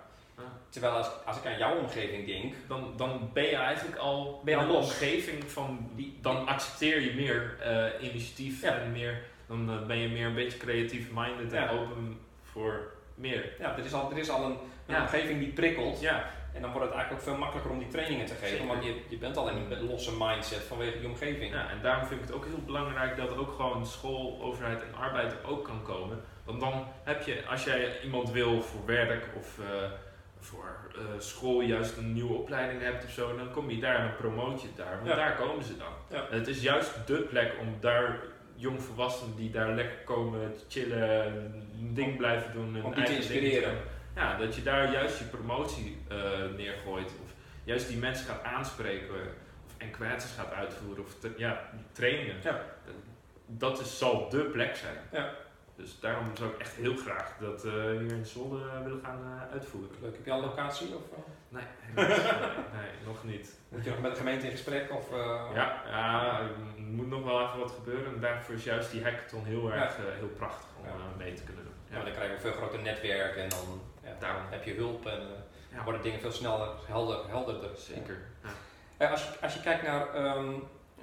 Terwijl 0.70 0.94
als, 0.94 1.10
als 1.26 1.38
ik 1.38 1.46
aan 1.46 1.58
jouw 1.58 1.78
omgeving 1.78 2.26
denk, 2.28 2.54
Dan, 2.68 2.94
dan 2.98 3.30
ben 3.34 3.44
je 3.44 3.56
eigenlijk 3.56 3.98
al 3.98 4.42
Ben 4.44 4.54
je 4.56 4.62
in 4.62 4.68
een 4.68 4.74
los. 4.74 4.86
omgeving 4.86 5.44
van, 5.52 5.90
Die- 5.96 6.18
dan 6.22 6.48
accepteer 6.48 7.02
je 7.02 7.14
meer 7.16 7.56
eh, 7.60 8.10
initiatief 8.10 8.62
Ja. 8.62 8.78
en 8.78 8.92
meer, 8.92 9.22
dan 9.48 9.70
eh, 9.72 9.86
ben 9.86 9.98
je 9.98 10.08
meer 10.10 10.26
een 10.26 10.34
beetje 10.34 10.58
creatief 10.58 11.08
minded 11.14 11.52
Ja. 11.52 11.68
en 11.68 11.78
open 11.80 12.20
voor 12.44 12.92
meer. 13.16 13.54
ja, 13.60 13.78
er 13.78 13.86
is 13.86 13.94
al, 13.94 14.12
er 14.12 14.18
is 14.18 14.30
al 14.30 14.44
een, 14.46 14.52
een 14.86 14.96
Ja. 14.96 15.02
omgeving 15.02 15.40
die 15.40 15.52
prikkelt. 15.54 16.00
Ja, 16.02 16.30
En 16.54 16.62
dan 16.62 16.72
wordt 16.72 16.88
het 16.88 16.96
eigenlijk 16.96 17.24
ook 17.24 17.30
veel 17.30 17.40
makkelijker 17.40 17.72
om 17.72 17.80
die 17.80 17.88
trainingen 17.88 18.26
te 18.26 18.34
geven, 18.34 18.48
Zeker. 18.48 18.68
want 18.68 18.84
je, 18.84 19.02
je 19.10 19.18
bent 19.18 19.38
al 19.38 19.50
in 19.50 19.56
een 19.72 19.86
losse 19.86 20.12
mindset 20.20 20.60
vanwege 20.64 21.00
die 21.00 21.08
omgeving. 21.08 21.54
Ja, 21.54 21.70
en 21.70 21.82
daarom 21.82 22.06
vind 22.08 22.20
ik 22.22 22.26
het 22.28 22.36
ook 22.36 22.46
heel 22.46 22.62
belangrijk 22.66 23.18
dat 23.18 23.38
ook 23.38 23.52
gewoon 23.52 23.86
school, 23.86 24.40
overheid 24.42 24.82
en 24.82 24.96
arbeid 24.96 25.32
er 25.32 25.48
ook 25.50 25.64
kan 25.66 25.84
komen. 25.84 26.22
Want 26.44 26.60
dan 26.60 26.88
heb 27.04 27.22
je, 27.22 27.44
als 27.50 27.64
jij 27.64 28.02
iemand 28.04 28.32
wil 28.32 28.62
voor 28.62 28.86
werk 28.86 29.28
of 29.38 29.60
eh, 29.60 29.66
voor 30.44 30.92
eh, 30.96 31.02
school 31.18 31.62
juist 31.62 31.98
een 31.98 32.14
nieuwe 32.14 32.34
opleiding 32.34 32.82
hebt 32.82 33.04
of 33.04 33.10
zo, 33.12 33.38
dan 33.38 33.52
kom 33.52 33.70
je 33.70 33.80
daar 33.80 33.96
en 33.96 34.02
dan 34.08 34.16
promoot 34.16 34.62
je 34.62 34.68
het 34.68 34.78
daar. 34.78 34.96
Want 34.96 35.08
Ja. 35.08 35.16
daar 35.16 35.36
komen 35.36 35.64
ze 35.64 35.78
dan. 35.78 35.94
Ja. 36.10 36.28
En 36.30 36.38
het 36.38 36.48
is 36.48 36.62
juist 36.62 37.08
de 37.08 37.18
plek 37.22 37.54
om 37.60 37.76
daar 37.80 38.20
jongvolwassenen 38.56 39.36
die 39.36 39.52
daar 39.52 39.70
lekker 39.76 39.98
komen 40.06 40.54
chillen, 40.68 41.26
een 41.80 41.94
ding 41.94 42.18
blijven 42.18 42.54
doen. 42.54 42.74
hun 42.74 42.84
Om 42.84 42.94
te 42.94 43.02
ding 43.02 43.16
inspireren. 43.16 43.78
Ja, 44.16 44.38
dat 44.38 44.56
je 44.56 44.64
daar 44.64 44.92
juist 44.92 45.18
je 45.20 45.24
promotie 45.26 45.98
eh, 46.08 46.18
neergooit. 46.58 47.06
Of 47.24 47.34
juist 47.64 47.88
die 47.88 47.98
mensen 47.98 48.26
gaat 48.26 48.44
aanspreken. 48.44 49.10
Of 49.10 49.74
enquêtes 49.78 50.34
gaat 50.38 50.54
uitvoeren. 50.54 51.04
Of 51.04 51.16
ja, 51.38 51.70
trainingen. 51.92 52.36
Ja. 52.44 52.62
Dat 53.46 53.80
is, 53.80 53.98
zal 53.98 54.30
de 54.30 54.44
plek 54.44 54.76
zijn. 54.76 54.96
Ja. 55.12 55.34
Dus 55.82 56.00
daarom 56.00 56.36
zou 56.36 56.50
ik 56.50 56.60
echt 56.60 56.76
heel 56.76 56.96
graag 56.96 57.38
dat 57.40 57.66
eh, 57.66 57.72
hier 57.74 58.12
in 58.12 58.26
Zolder 58.26 58.68
eh, 58.70 58.84
willen 58.84 59.02
gaan 59.04 59.20
eh, 59.48 59.52
uitvoeren. 59.54 59.90
Leuk. 60.02 60.16
Heb 60.16 60.26
je 60.26 60.32
al 60.32 60.38
een 60.44 60.46
locatie 60.46 60.96
of 60.96 61.02
Nee, 61.50 61.64
helaas, 61.80 62.18
nee, 62.18 62.26
nee, 62.82 62.92
nog 63.06 63.24
niet. 63.24 63.60
moet 63.70 63.84
je 63.84 63.90
nog 63.90 64.02
met 64.02 64.12
de 64.12 64.18
gemeente 64.18 64.46
in 64.46 64.52
gesprek? 64.52 64.92
Of, 64.92 65.10
Ja, 65.54 65.82
ja, 65.88 66.40
er 66.40 66.82
moet 66.82 67.08
nog 67.10 67.24
wel 67.24 67.42
even 67.48 67.60
wat 67.60 67.72
gebeuren. 67.72 68.14
En 68.14 68.20
daarvoor 68.22 68.56
is 68.56 68.64
juist 68.64 68.92
die 68.92 69.04
hackathon 69.04 69.46
heel 69.46 69.72
erg 69.72 69.96
heel 69.98 70.28
prachtig 70.28 70.68
om 70.80 70.86
Ja. 70.86 70.94
mee 71.18 71.34
te 71.34 71.44
kunnen 71.44 71.64
doen. 71.64 71.74
Ja, 71.98 72.04
dan 72.04 72.14
krijg 72.14 72.28
je 72.30 72.34
een 72.36 72.42
veel 72.42 72.52
groter 72.52 72.82
netwerk 72.82 73.36
en 73.36 73.50
dan 73.50 73.82
ja, 74.04 74.16
Daarom. 74.20 74.42
heb 74.50 74.64
je 74.64 74.74
hulp 74.74 75.06
en 75.06 75.22
Ja. 75.74 75.84
worden 75.84 76.02
dingen 76.02 76.20
veel 76.20 76.32
sneller, 76.32 76.70
helder, 76.88 77.20
helderder. 77.30 77.70
Zeker. 77.78 78.18
Ja. 79.00 79.10
Als, 79.10 79.24
je, 79.24 79.30
als 79.42 79.54
je 79.54 79.62
kijkt 79.62 79.84
naar, 79.84 80.14
eh, 80.14 80.24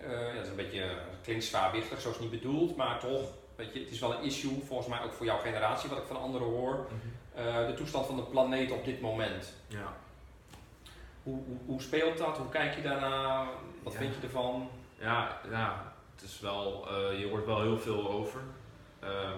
ja, 0.00 0.32
dat 0.34 0.42
is 0.44 0.48
een 0.48 0.56
beetje, 0.56 0.90
klinkt 1.22 1.44
zwaarwichtig, 1.44 2.00
zo 2.00 2.08
is 2.10 2.16
het 2.16 2.30
niet 2.30 2.40
bedoeld, 2.42 2.76
maar 2.76 2.98
toch, 2.98 3.22
weet 3.58 3.72
je, 3.72 3.80
het 3.80 3.90
is 3.90 3.98
wel 4.00 4.14
een 4.14 4.22
issue, 4.24 4.62
volgens 4.66 4.88
mij 4.88 5.02
ook 5.02 5.12
voor 5.12 5.26
jouw 5.26 5.38
generatie, 5.38 5.88
wat 5.88 5.98
ik 5.98 6.04
van 6.06 6.16
anderen 6.20 6.46
hoor. 6.48 6.72
Mhm. 6.74 7.46
Eh, 7.48 7.66
de 7.66 7.74
toestand 7.74 8.06
van 8.06 8.16
de 8.16 8.22
planeet 8.22 8.70
op 8.70 8.84
dit 8.84 9.00
moment. 9.00 9.52
ja. 9.66 9.96
Hoe, 11.22 11.34
hoe, 11.46 11.56
hoe 11.66 11.82
speelt 11.82 12.18
dat? 12.18 12.36
Hoe 12.36 12.48
kijk 12.48 12.74
je 12.74 12.82
daarna? 12.82 13.46
Wat 13.82 13.92
Ja. 13.92 13.98
vind 13.98 14.14
je 14.14 14.20
ervan? 14.22 14.70
Ja, 14.98 15.40
ja, 15.50 15.92
het 16.14 16.24
is 16.24 16.40
wel, 16.40 16.88
eh, 16.88 17.20
je 17.20 17.28
hoort 17.28 17.46
wel 17.46 17.60
heel 17.62 17.78
veel 17.78 18.10
over. 18.10 18.40
Eh, 19.00 19.30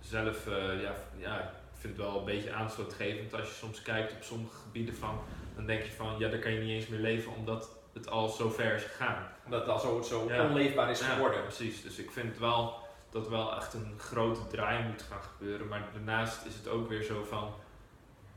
zelf, 0.00 0.46
ja, 0.80 0.94
ja, 1.16 1.38
ik 1.40 1.78
vind 1.78 1.96
het 1.96 2.06
wel 2.06 2.18
een 2.18 2.24
beetje 2.24 2.52
aanstootgevend 2.52 3.34
als 3.34 3.48
je 3.48 3.54
soms 3.54 3.82
kijkt 3.82 4.12
op 4.12 4.22
sommige 4.22 4.54
gebieden 4.56 4.94
van, 4.94 5.18
dan 5.56 5.66
denk 5.66 5.82
je 5.82 5.90
van, 5.90 6.14
ja, 6.18 6.28
daar 6.28 6.38
kan 6.38 6.52
je 6.52 6.60
niet 6.60 6.70
eens 6.70 6.86
meer 6.86 7.00
leven 7.00 7.32
omdat 7.34 7.68
het 7.92 8.10
al 8.10 8.28
zo 8.28 8.48
ver 8.50 8.74
is 8.74 8.82
gegaan. 8.82 9.28
Omdat 9.44 9.60
het 9.60 9.68
al 9.70 9.78
zo, 9.78 10.02
zo 10.02 10.24
Ja. 10.28 10.44
onleefbaar 10.48 10.90
is 10.90 11.00
Ja, 11.00 11.06
geworden. 11.06 11.42
precies. 11.42 11.82
Dus 11.82 11.98
ik 11.98 12.10
vind 12.10 12.38
wel 12.38 12.78
dat 13.10 13.28
wel 13.28 13.56
echt 13.56 13.74
een 13.74 13.94
grote 13.98 14.46
draai 14.46 14.84
moet 14.84 15.02
gaan 15.10 15.22
gebeuren. 15.22 15.68
Maar 15.68 15.82
daarnaast 15.92 16.44
is 16.46 16.54
het 16.54 16.68
ook 16.68 16.88
weer 16.88 17.02
zo 17.02 17.24
van, 17.28 17.54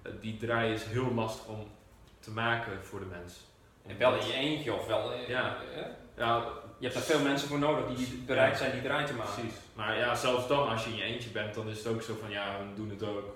eh, 0.02 0.12
die 0.22 0.38
draai 0.38 0.74
is 0.74 0.84
heel 0.84 1.14
lastig 1.14 1.46
om 1.48 1.68
te 2.20 2.32
maken 2.32 2.84
voor 2.86 3.00
de 3.00 3.06
mens. 3.06 3.40
En 3.88 3.98
wel 3.98 4.16
in 4.16 4.26
je 4.28 4.34
eentje 4.34 4.74
of 4.74 4.88
wel. 4.88 5.12
eh, 5.14 5.28
Ja. 5.30 5.56
eh, 5.76 5.86
Ja, 6.18 6.46
Je 6.78 6.90
hebt 6.90 6.94
daar 6.94 7.04
veel 7.18 7.26
mensen 7.26 7.48
voor 7.48 7.60
nodig 7.60 7.96
die 7.98 8.24
bereid 8.26 8.58
zijn 8.58 8.72
die 8.72 8.82
draai 8.82 9.06
te 9.06 9.14
maken. 9.14 9.34
Precies. 9.34 9.54
Maar 9.74 9.98
ja, 9.98 10.16
zelfs 10.16 10.48
dan, 10.48 10.70
als 10.70 10.84
je 10.84 10.90
in 10.90 10.96
je 10.96 11.04
eentje 11.04 11.30
bent, 11.30 11.54
dan 11.54 11.68
is 11.68 11.78
het 11.84 11.88
ook 11.94 12.02
zo 12.02 12.16
van 12.22 12.30
ja, 12.30 12.58
we 12.58 12.76
doen 12.76 12.90
het 12.90 13.04
ook. 13.04 13.36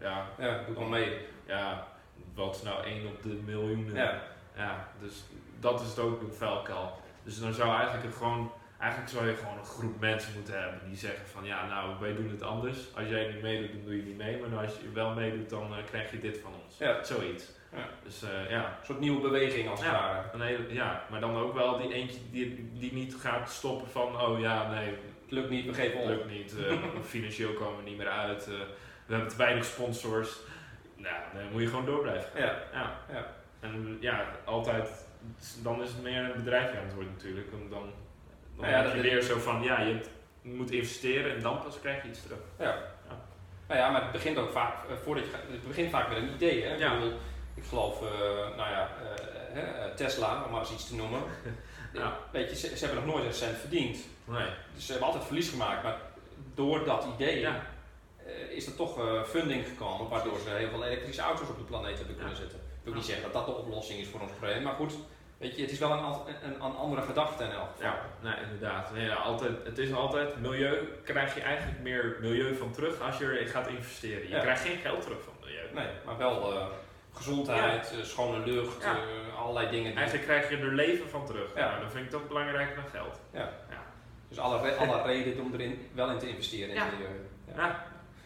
Ja, 0.00 0.26
Ja, 0.38 0.62
doe 0.66 0.74
wel 0.74 0.84
mee. 0.84 1.18
ja 1.46 1.86
wat 2.34 2.54
is 2.56 2.62
nou 2.62 2.84
één 2.84 3.06
op 3.06 3.22
de 3.22 3.28
miljoenen? 3.28 3.94
Ja. 3.94 4.22
Ja, 4.56 4.88
dus 5.00 5.24
dat 5.60 5.80
is 5.80 5.88
het 5.88 5.98
ook 5.98 6.20
een 6.20 6.32
vuilkuil. 6.32 7.00
Dus 7.22 7.40
dan 7.40 7.52
zou 7.54 7.76
eigenlijk 7.76 8.14
gewoon, 8.16 8.50
eigenlijk 8.78 9.10
zou 9.12 9.26
je 9.28 9.34
gewoon 9.34 9.58
een 9.58 9.64
groep 9.64 10.00
mensen 10.00 10.32
moeten 10.34 10.62
hebben 10.62 10.80
die 10.88 10.96
zeggen 10.96 11.26
van 11.26 11.44
ja, 11.44 11.66
nou 11.66 12.00
wij 12.00 12.14
doen 12.14 12.30
het 12.30 12.42
anders. 12.42 12.78
Als 12.96 13.08
jij 13.08 13.28
niet 13.32 13.42
meedoet, 13.42 13.72
dan 13.72 13.84
doe 13.84 13.96
je 13.96 14.02
niet 14.02 14.16
mee. 14.16 14.38
Maar 14.40 14.62
als 14.64 14.72
je 14.82 14.90
wel 14.92 15.10
meedoet, 15.14 15.50
dan 15.50 15.74
eh, 15.76 15.84
krijg 15.84 16.10
je 16.10 16.18
dit 16.18 16.38
van 16.38 16.52
ons. 16.64 16.78
Ja. 16.78 17.04
Zoiets. 17.04 17.44
Ja. 17.72 17.88
Dus 18.02 18.22
eh, 18.22 18.50
ja, 18.50 18.64
Een 18.80 18.86
soort 18.86 19.00
nieuwe 19.00 19.20
beweging 19.20 19.68
als 19.68 19.80
het 19.80 19.88
Ja. 19.90 19.94
ware. 19.94 20.28
een 20.32 20.40
hele, 20.40 20.74
ja, 20.74 21.02
maar 21.10 21.20
dan 21.20 21.36
ook 21.36 21.54
wel 21.54 21.78
die 21.78 21.92
eentje 21.92 22.18
die, 22.30 22.70
die 22.78 22.92
niet 22.92 23.14
gaat 23.14 23.50
stoppen 23.50 23.88
van 23.90 24.20
oh 24.20 24.40
ja, 24.40 24.70
nee, 24.70 24.86
Het 25.22 25.30
lukt 25.30 25.50
niet, 25.50 25.66
we 25.66 25.74
geven 25.74 26.00
op. 26.00 26.06
lukt 26.08 26.28
niet, 26.30 26.54
eh, 26.58 26.72
financieel 27.14 27.52
komen 27.52 27.76
we 27.84 27.90
niet 27.90 27.96
meer 27.98 28.08
uit, 28.08 28.46
we 29.06 29.12
hebben 29.14 29.28
te 29.28 29.36
weinig 29.36 29.64
sponsors. 29.64 30.36
Nou, 30.96 31.14
dan 31.34 31.42
moet 31.52 31.60
je 31.62 31.68
gewoon 31.68 31.84
door 31.86 32.02
blijven 32.02 32.30
gaan. 32.32 32.40
Ja. 32.42 32.62
Ja. 32.72 32.98
Ja. 33.12 33.26
En 33.60 33.96
ja, 34.00 34.24
altijd, 34.44 35.06
dan 35.62 35.82
is 35.82 35.88
het 35.88 36.02
meer 36.02 36.24
een 36.24 36.32
bedrijfje 36.44 36.78
aan 36.78 36.84
het 36.84 36.94
worden 36.94 37.12
natuurlijk. 37.12 37.50
Dan 37.70 37.92
dan 38.56 38.70
Nou 38.70 38.76
ja, 38.76 38.88
heb 38.88 38.94
je 38.94 39.10
weer 39.10 39.22
zo 39.22 39.38
van, 39.38 39.62
ja, 39.62 39.80
je 39.80 40.00
moet 40.42 40.70
investeren 40.70 41.34
en 41.34 41.42
dan 41.42 41.62
pas 41.62 41.80
krijg 41.80 42.02
je 42.02 42.08
iets 42.08 42.22
terug. 42.22 42.38
Ja. 42.58 42.94
Nou 43.68 43.80
ja, 43.80 43.90
maar 43.90 44.02
het 44.02 44.12
begint 44.12 44.38
ook 44.38 44.50
vaak, 44.50 44.74
eh, 44.88 44.96
voordat 45.04 45.24
je 45.24 45.30
gaat, 45.30 45.40
het 45.50 45.66
begint 45.68 45.90
vaak 45.90 46.08
met 46.08 46.16
een 46.18 46.34
idee. 46.34 46.62
Hè? 46.62 46.74
Ja. 46.74 46.92
Ik, 46.92 47.00
bedoel, 47.00 47.18
ik 47.54 47.64
geloof, 47.64 48.02
eh, 48.02 48.08
nou 48.56 48.70
ja, 48.70 48.90
eh, 49.54 49.94
Tesla, 49.94 50.44
om 50.44 50.50
maar 50.50 50.60
eens 50.60 50.72
iets 50.72 50.88
te 50.88 50.94
noemen. 50.94 51.20
Ja. 51.92 52.18
Weet 52.32 52.50
je, 52.50 52.56
ze, 52.56 52.76
ze 52.76 52.84
hebben 52.86 53.04
nog 53.04 53.14
nooit 53.14 53.26
een 53.26 53.34
cent 53.34 53.56
verdiend. 53.58 53.98
Nee. 54.24 54.48
Dus 54.74 54.84
ze 54.86 54.90
hebben 54.90 55.08
altijd 55.08 55.26
verlies 55.26 55.48
gemaakt. 55.48 55.82
Maar 55.82 55.96
door 56.54 56.84
dat 56.84 57.06
idee 57.14 57.40
Ja. 57.40 57.66
is 58.48 58.66
er 58.66 58.76
toch 58.76 58.98
funding 59.28 59.66
gekomen, 59.66 60.08
waardoor 60.08 60.38
ze 60.38 60.50
heel 60.50 60.68
veel 60.68 60.84
elektrische 60.84 61.22
auto's 61.22 61.48
op 61.48 61.58
de 61.58 61.64
planeet 61.64 61.98
hebben 61.98 62.16
kunnen 62.16 62.36
zetten. 62.36 62.58
Ik 62.58 62.84
wil 62.84 62.94
niet 62.94 63.04
zeggen 63.04 63.24
dat 63.24 63.32
dat 63.32 63.46
de 63.46 63.62
oplossing 63.62 64.00
is 64.00 64.08
voor 64.08 64.20
ons 64.20 64.30
probleem, 64.30 64.62
maar 64.62 64.74
goed, 64.74 64.92
weet 65.38 65.56
je, 65.56 65.62
het 65.62 65.70
is 65.70 65.78
wel 65.78 65.90
een, 65.92 66.04
een, 66.44 66.54
een 66.64 66.76
andere 66.76 67.02
gedachte 67.02 67.44
in 67.44 67.50
elk 67.50 67.68
geval. 67.76 67.90
Ja, 67.90 68.00
nee, 68.20 68.34
inderdaad. 68.42 68.92
Nee, 68.92 69.04
ja, 69.06 69.14
altijd, 69.14 69.52
het 69.64 69.78
is 69.78 69.92
altijd, 69.92 70.40
milieu 70.40 70.88
krijg 71.04 71.34
je 71.34 71.40
eigenlijk 71.40 71.80
meer 71.82 72.16
milieu 72.20 72.56
van 72.56 72.70
terug 72.72 73.00
als 73.00 73.18
je 73.18 73.24
erin 73.24 73.46
gaat 73.46 73.68
investeren. 73.68 74.22
Je 74.22 74.28
Ja. 74.34 74.40
krijgt 74.40 74.62
geen 74.62 74.78
geld 74.78 75.02
terug 75.02 75.22
van 75.22 75.32
milieu. 75.40 75.68
Nee, 75.74 75.88
maar 76.04 76.16
wel 76.16 76.52
eh, 76.54 76.66
gezondheid, 77.12 77.92
eh, 77.98 78.02
schone 78.04 78.38
lucht, 78.46 78.82
Ja. 78.82 78.92
eh, 78.92 79.38
allerlei 79.40 79.70
dingen. 79.70 79.86
Die, 79.86 79.94
Eigenlijk 79.94 80.26
krijg 80.26 80.50
je 80.50 80.56
er 80.56 80.72
leven 80.74 81.08
van 81.08 81.26
terug. 81.26 81.54
Ja. 81.54 81.68
Nou, 81.68 81.80
dan 81.80 81.90
vind 81.90 82.04
ik 82.04 82.10
dat 82.10 82.28
belangrijker 82.28 82.74
dan 82.74 82.84
geld. 82.90 83.20
dus 84.28 84.38
alle, 84.38 84.60
re- 84.62 84.74
alle 84.76 85.02
reden 85.02 85.40
om 85.44 85.52
erin 85.54 85.88
wel 85.92 86.10
in 86.10 86.18
te 86.18 86.28
investeren 86.28 86.68
in 86.68 86.74
Ja. 86.74 86.84
milieu. 86.92 87.28
Ja. 87.48 87.54
Ja. 87.66 87.84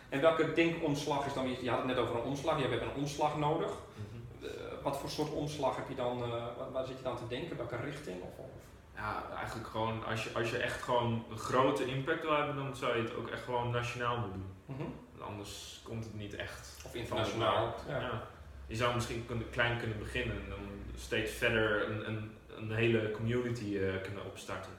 En 0.09 0.20
welke 0.20 0.53
denkomslag 0.53 1.27
is 1.27 1.33
dan, 1.35 1.57
je 1.62 1.68
had 1.70 1.79
het 1.79 1.87
net 1.87 1.99
over 1.99 2.14
een 2.16 2.23
omslag, 2.23 2.61
je 2.62 2.68
hebt 2.68 2.83
een 2.83 2.94
omslag 3.03 3.37
nodig. 3.38 3.70
Mhm. 3.70 4.46
Wat 4.83 4.99
voor 4.99 5.11
soort 5.11 5.31
omslag 5.31 5.77
heb 5.77 5.88
je 5.88 5.95
dan, 5.95 6.23
eh, 6.23 6.47
waar, 6.73 6.87
zit 6.87 6.97
je 6.97 7.03
dan 7.03 7.16
te 7.16 7.27
denken? 7.29 7.57
Welke 7.57 7.77
richting? 7.77 8.23
Of, 8.23 8.38
of? 8.38 8.51
Ja, 8.95 9.23
eigenlijk 9.37 9.69
gewoon, 9.69 10.05
als 10.05 10.25
je, 10.25 10.31
als 10.35 10.51
je 10.51 10.57
echt 10.59 10.83
gewoon 10.83 11.25
een 11.31 11.38
grote 11.38 11.85
impact 11.85 12.23
wil 12.23 12.37
hebben, 12.37 12.57
dan 12.57 12.77
zou 12.77 12.97
je 12.97 13.03
het 13.03 13.16
ook 13.16 13.29
echt 13.29 13.43
gewoon 13.43 13.71
nationaal 13.71 14.19
moeten 14.19 14.40
doen. 14.40 14.77
Mhm. 14.77 14.88
Want 15.16 15.31
Anders 15.31 15.81
komt 15.85 16.05
het 16.05 16.14
niet 16.14 16.35
echt. 16.35 16.83
Of 16.85 16.95
internationaal. 16.95 17.75
Ja. 17.88 18.01
Ja. 18.01 18.23
Je 18.66 18.77
zou 18.77 18.95
misschien 18.95 19.27
kunnen, 19.27 19.51
klein 19.51 19.79
kunnen 19.79 19.99
beginnen 19.99 20.37
en 20.37 20.49
dan 20.49 20.59
steeds 20.97 21.33
verder 21.33 21.90
een, 21.90 22.09
een, 22.09 22.31
een 22.57 22.73
hele 22.73 23.11
community 23.11 23.79
eh, 23.79 24.03
kunnen 24.03 24.25
opstarten. 24.25 24.73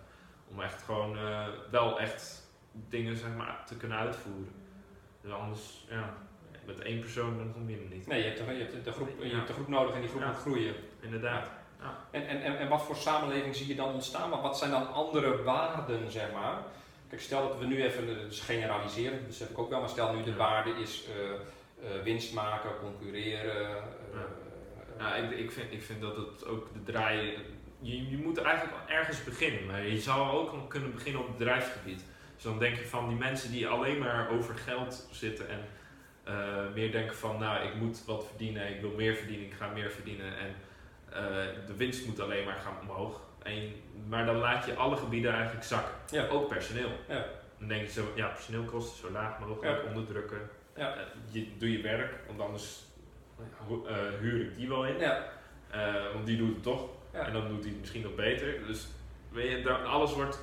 Om 0.48 0.62
echt 0.62 0.82
gewoon 0.82 1.18
eh, 1.18 1.48
wel 1.72 2.00
echt 2.00 2.50
dingen 2.72 3.16
zeg 3.16 3.36
maar, 3.38 3.64
te 3.66 3.78
kunnen 3.78 3.98
uitvoeren. 3.98 4.54
Dus 5.22 5.32
anders, 5.32 5.86
ja, 5.90 6.14
met 6.66 6.80
één 6.80 7.00
persoon 7.00 7.38
dan 7.38 7.54
kom 7.54 7.70
je 7.70 7.76
er 7.76 7.96
niet. 7.96 8.08
Nee, 8.08 8.20
je 8.20 8.26
hebt, 8.26 8.38
de, 8.38 8.54
je, 8.54 8.60
hebt 8.60 8.86
de 8.86 8.92
groep, 8.92 9.10
je 9.20 9.28
Ja. 9.28 9.36
hebt 9.36 9.48
de 9.48 9.54
groep 9.54 9.68
nodig 9.68 9.96
en 9.96 10.02
die 10.02 10.10
groep 10.10 10.26
moet 10.26 10.36
groeien. 10.36 10.74
Inderdaad. 11.00 11.50
En, 12.12 12.28
en, 12.28 12.42
en, 12.42 12.58
en 12.58 12.68
wat 12.68 12.82
voor 12.82 12.96
samenleving 12.96 13.56
zie 13.56 13.68
je 13.68 13.76
dan 13.76 13.94
ontstaan? 13.94 14.30
Wat, 14.30 14.42
wat 14.42 14.58
zijn 14.58 14.72
dan 14.72 14.94
andere 14.94 15.44
waarden, 15.44 16.12
zeg 16.12 16.32
maar? 16.32 16.58
Kijk, 17.10 17.22
stel 17.22 17.48
dat 17.48 17.60
we 17.60 17.66
nu 17.66 17.84
even, 17.84 18.10
eh, 18.10 18.16
dus 18.28 18.40
generaliseren, 18.40 19.18
dat 19.18 19.28
besef 19.28 19.50
ik 19.50 19.60
ook 19.60 19.70
wel, 19.70 19.80
maar 19.80 19.90
stel 19.90 20.14
nu 20.14 20.24
de 20.24 20.36
waarde 20.36 20.70
is 20.82 21.04
eh, 21.08 21.96
eh, 21.96 22.04
winst 22.04 22.34
maken, 22.34 22.70
concurreren. 22.80 23.84
Ja, 24.98 25.16
ik, 25.16 25.32
ik, 25.32 25.52
vind, 25.52 25.72
ik 25.72 25.82
vind 25.84 26.02
dat 26.02 26.16
het 26.16 26.46
ook 26.46 26.68
de 26.74 26.92
draai. 26.92 27.38
Je, 27.80 28.10
je 28.10 28.18
moet 28.18 28.38
eigenlijk 28.38 28.78
ergens 28.88 29.24
beginnen, 29.24 29.66
maar 29.66 29.88
je 29.88 30.00
zou 30.00 30.32
ook 30.32 30.70
kunnen 30.70 30.94
beginnen 30.94 31.22
op 31.22 31.28
het 31.28 31.38
bedrijfsgebied. 31.38 32.04
Dus 32.36 32.44
dan 32.44 32.60
denk 32.60 32.76
je 32.78 32.86
van 32.88 33.08
die 33.08 33.18
mensen 33.18 33.52
die 33.52 33.68
alleen 33.68 34.00
maar 34.00 34.30
over 34.30 34.56
geld 34.56 35.08
zitten 35.12 35.50
en 35.50 35.60
eh, 36.32 36.74
meer 36.74 36.92
denken 36.92 37.16
van, 37.16 37.40
nou, 37.40 37.68
ik 37.68 37.76
moet 37.76 38.06
wat 38.06 38.28
verdienen, 38.28 38.70
ik 38.76 38.82
wil 38.82 38.92
meer 38.96 39.16
verdienen, 39.16 39.46
ik 39.46 39.54
ga 39.54 39.68
meer 39.68 39.92
verdienen 39.92 40.26
en 40.38 40.56
eh, 41.10 41.68
de 41.68 41.76
winst 41.78 42.06
moet 42.06 42.20
alleen 42.20 42.46
maar 42.46 42.56
gaan 42.56 42.80
omhoog. 42.82 43.22
En, 43.44 43.74
maar 44.08 44.26
dan 44.26 44.36
laat 44.36 44.66
je 44.66 44.76
alle 44.76 44.96
gebieden 44.96 45.34
eigenlijk 45.34 45.66
zakken, 45.66 45.94
Ja. 46.12 46.28
ook 46.28 46.48
personeel. 46.48 46.92
Ja. 47.08 47.26
Dan 47.60 47.68
denk 47.68 47.82
je 47.82 47.92
zo, 47.92 48.12
ja, 48.16 48.28
personeelkosten 48.28 48.98
zo 48.98 49.12
laag 49.12 49.40
mogelijk, 49.40 49.86
onderdrukken. 49.88 50.50
Ja. 50.76 50.96
Eh, 50.96 51.02
je, 51.30 51.48
doe 51.58 51.72
je 51.72 51.82
werk, 51.82 52.14
want 52.28 52.42
anders 52.42 52.80
huur 54.20 54.42
ik 54.42 54.56
die 54.56 54.68
wel 54.68 54.86
in. 54.86 55.00
ja. 55.00 55.26
Want 56.14 56.26
die 56.26 56.38
doet 56.38 56.54
het 56.54 56.64
toch. 56.64 56.90
En 57.12 57.34
dan 57.34 57.48
doet 57.48 57.60
hij 57.62 57.70
het 57.70 57.80
misschien 57.80 58.02
nog 58.02 58.16
beter. 58.16 58.68
Dus 58.68 58.88
weet 59.32 59.64
je, 59.64 59.72
alles 59.74 60.14
wordt 60.14 60.40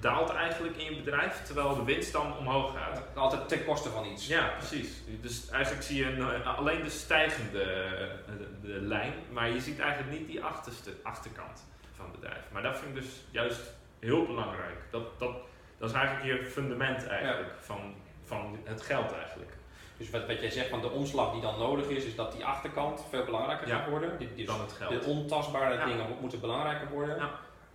daalt 0.00 0.30
eigenlijk 0.30 0.76
in 0.76 0.94
je 0.94 1.02
bedrijf, 1.02 1.42
terwijl 1.44 1.74
de 1.74 1.84
winst 1.84 2.12
dan 2.12 2.36
omhoog 2.38 2.72
gaat. 2.76 3.00
Altijd 3.14 3.48
ten 3.48 3.64
koste 3.64 3.88
van 3.88 4.04
iets. 4.06 4.26
Ja, 4.26 4.48
precies. 4.58 5.02
Dus 5.20 5.50
eigenlijk 5.50 5.84
zie 5.84 5.96
je 5.98 6.10
een- 6.12 6.44
alleen 6.44 6.82
de 6.82 6.90
stijgende 6.90 7.62
eh, 7.62 8.06
de, 8.26 8.48
de 8.68 8.80
lijn, 8.80 9.12
maar 9.30 9.48
je 9.50 9.60
ziet 9.60 9.78
eigenlijk 9.80 10.18
niet 10.18 10.26
die 10.28 10.44
achterste, 10.44 10.90
achterkant 11.02 11.64
van 11.92 12.04
het 12.10 12.20
bedrijf. 12.20 12.42
Maar 12.52 12.62
dat 12.62 12.78
vind 12.78 12.96
ik 12.96 13.02
dus 13.02 13.10
juist 13.30 13.60
heel 14.00 14.26
belangrijk. 14.26 14.78
Dat, 14.90 15.18
dat, 15.18 15.30
dat 15.78 15.90
is 15.90 15.96
eigenlijk 15.96 16.40
je 16.40 16.46
fundament 16.46 17.06
eigenlijk 17.06 17.52
van, 17.60 17.94
van 18.24 18.58
het 18.64 18.82
geld 18.82 19.12
eigenlijk. 19.12 19.52
Dus 19.96 20.10
wat, 20.10 20.26
wat 20.26 20.40
jij 20.40 20.50
zegt 20.50 20.68
van 20.68 20.80
de 20.80 20.90
omslag 20.90 21.32
die 21.32 21.40
dan 21.40 21.58
nodig 21.58 21.86
is, 21.88 22.04
is 22.04 22.14
dat 22.16 22.32
die 22.32 22.44
achterkant 22.44 23.04
veel 23.10 23.24
belangrijker 23.24 23.68
Ja. 23.68 23.76
gaat 23.78 23.88
worden. 23.88 24.18
Die, 24.18 24.34
dus 24.34 24.46
Dan 24.46 24.60
het 24.60 24.72
geld. 24.72 25.02
de 25.02 25.08
ontastbare 25.08 25.74
Ja. 25.74 25.84
dingen 25.84 26.08
mo- 26.08 26.16
moeten 26.20 26.40
belangrijker 26.40 26.88
worden. 26.88 27.18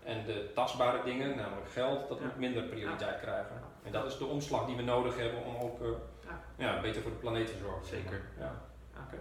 En 0.09 0.25
de 0.25 0.51
tastbare 0.55 1.03
dingen, 1.03 1.35
namelijk 1.37 1.69
geld, 1.71 2.07
dat 2.09 2.17
Ja. 2.19 2.25
moet 2.25 2.37
minder 2.37 2.63
prioriteit 2.63 3.19
krijgen. 3.21 3.61
En 3.83 3.91
dat 3.91 4.05
is 4.05 4.17
de 4.17 4.25
omslag 4.25 4.65
die 4.65 4.75
we 4.75 4.81
nodig 4.81 5.17
hebben 5.17 5.43
om 5.45 5.55
ook 5.61 5.81
eh, 5.81 5.87
Ja. 6.27 6.39
ja, 6.73 6.81
beter 6.81 7.01
voor 7.01 7.11
de 7.11 7.17
planeet 7.17 7.47
te 7.47 7.57
zorgen. 7.61 7.85
Zeker. 7.85 8.21
Ja. 8.39 8.61
Oké. 9.05 9.17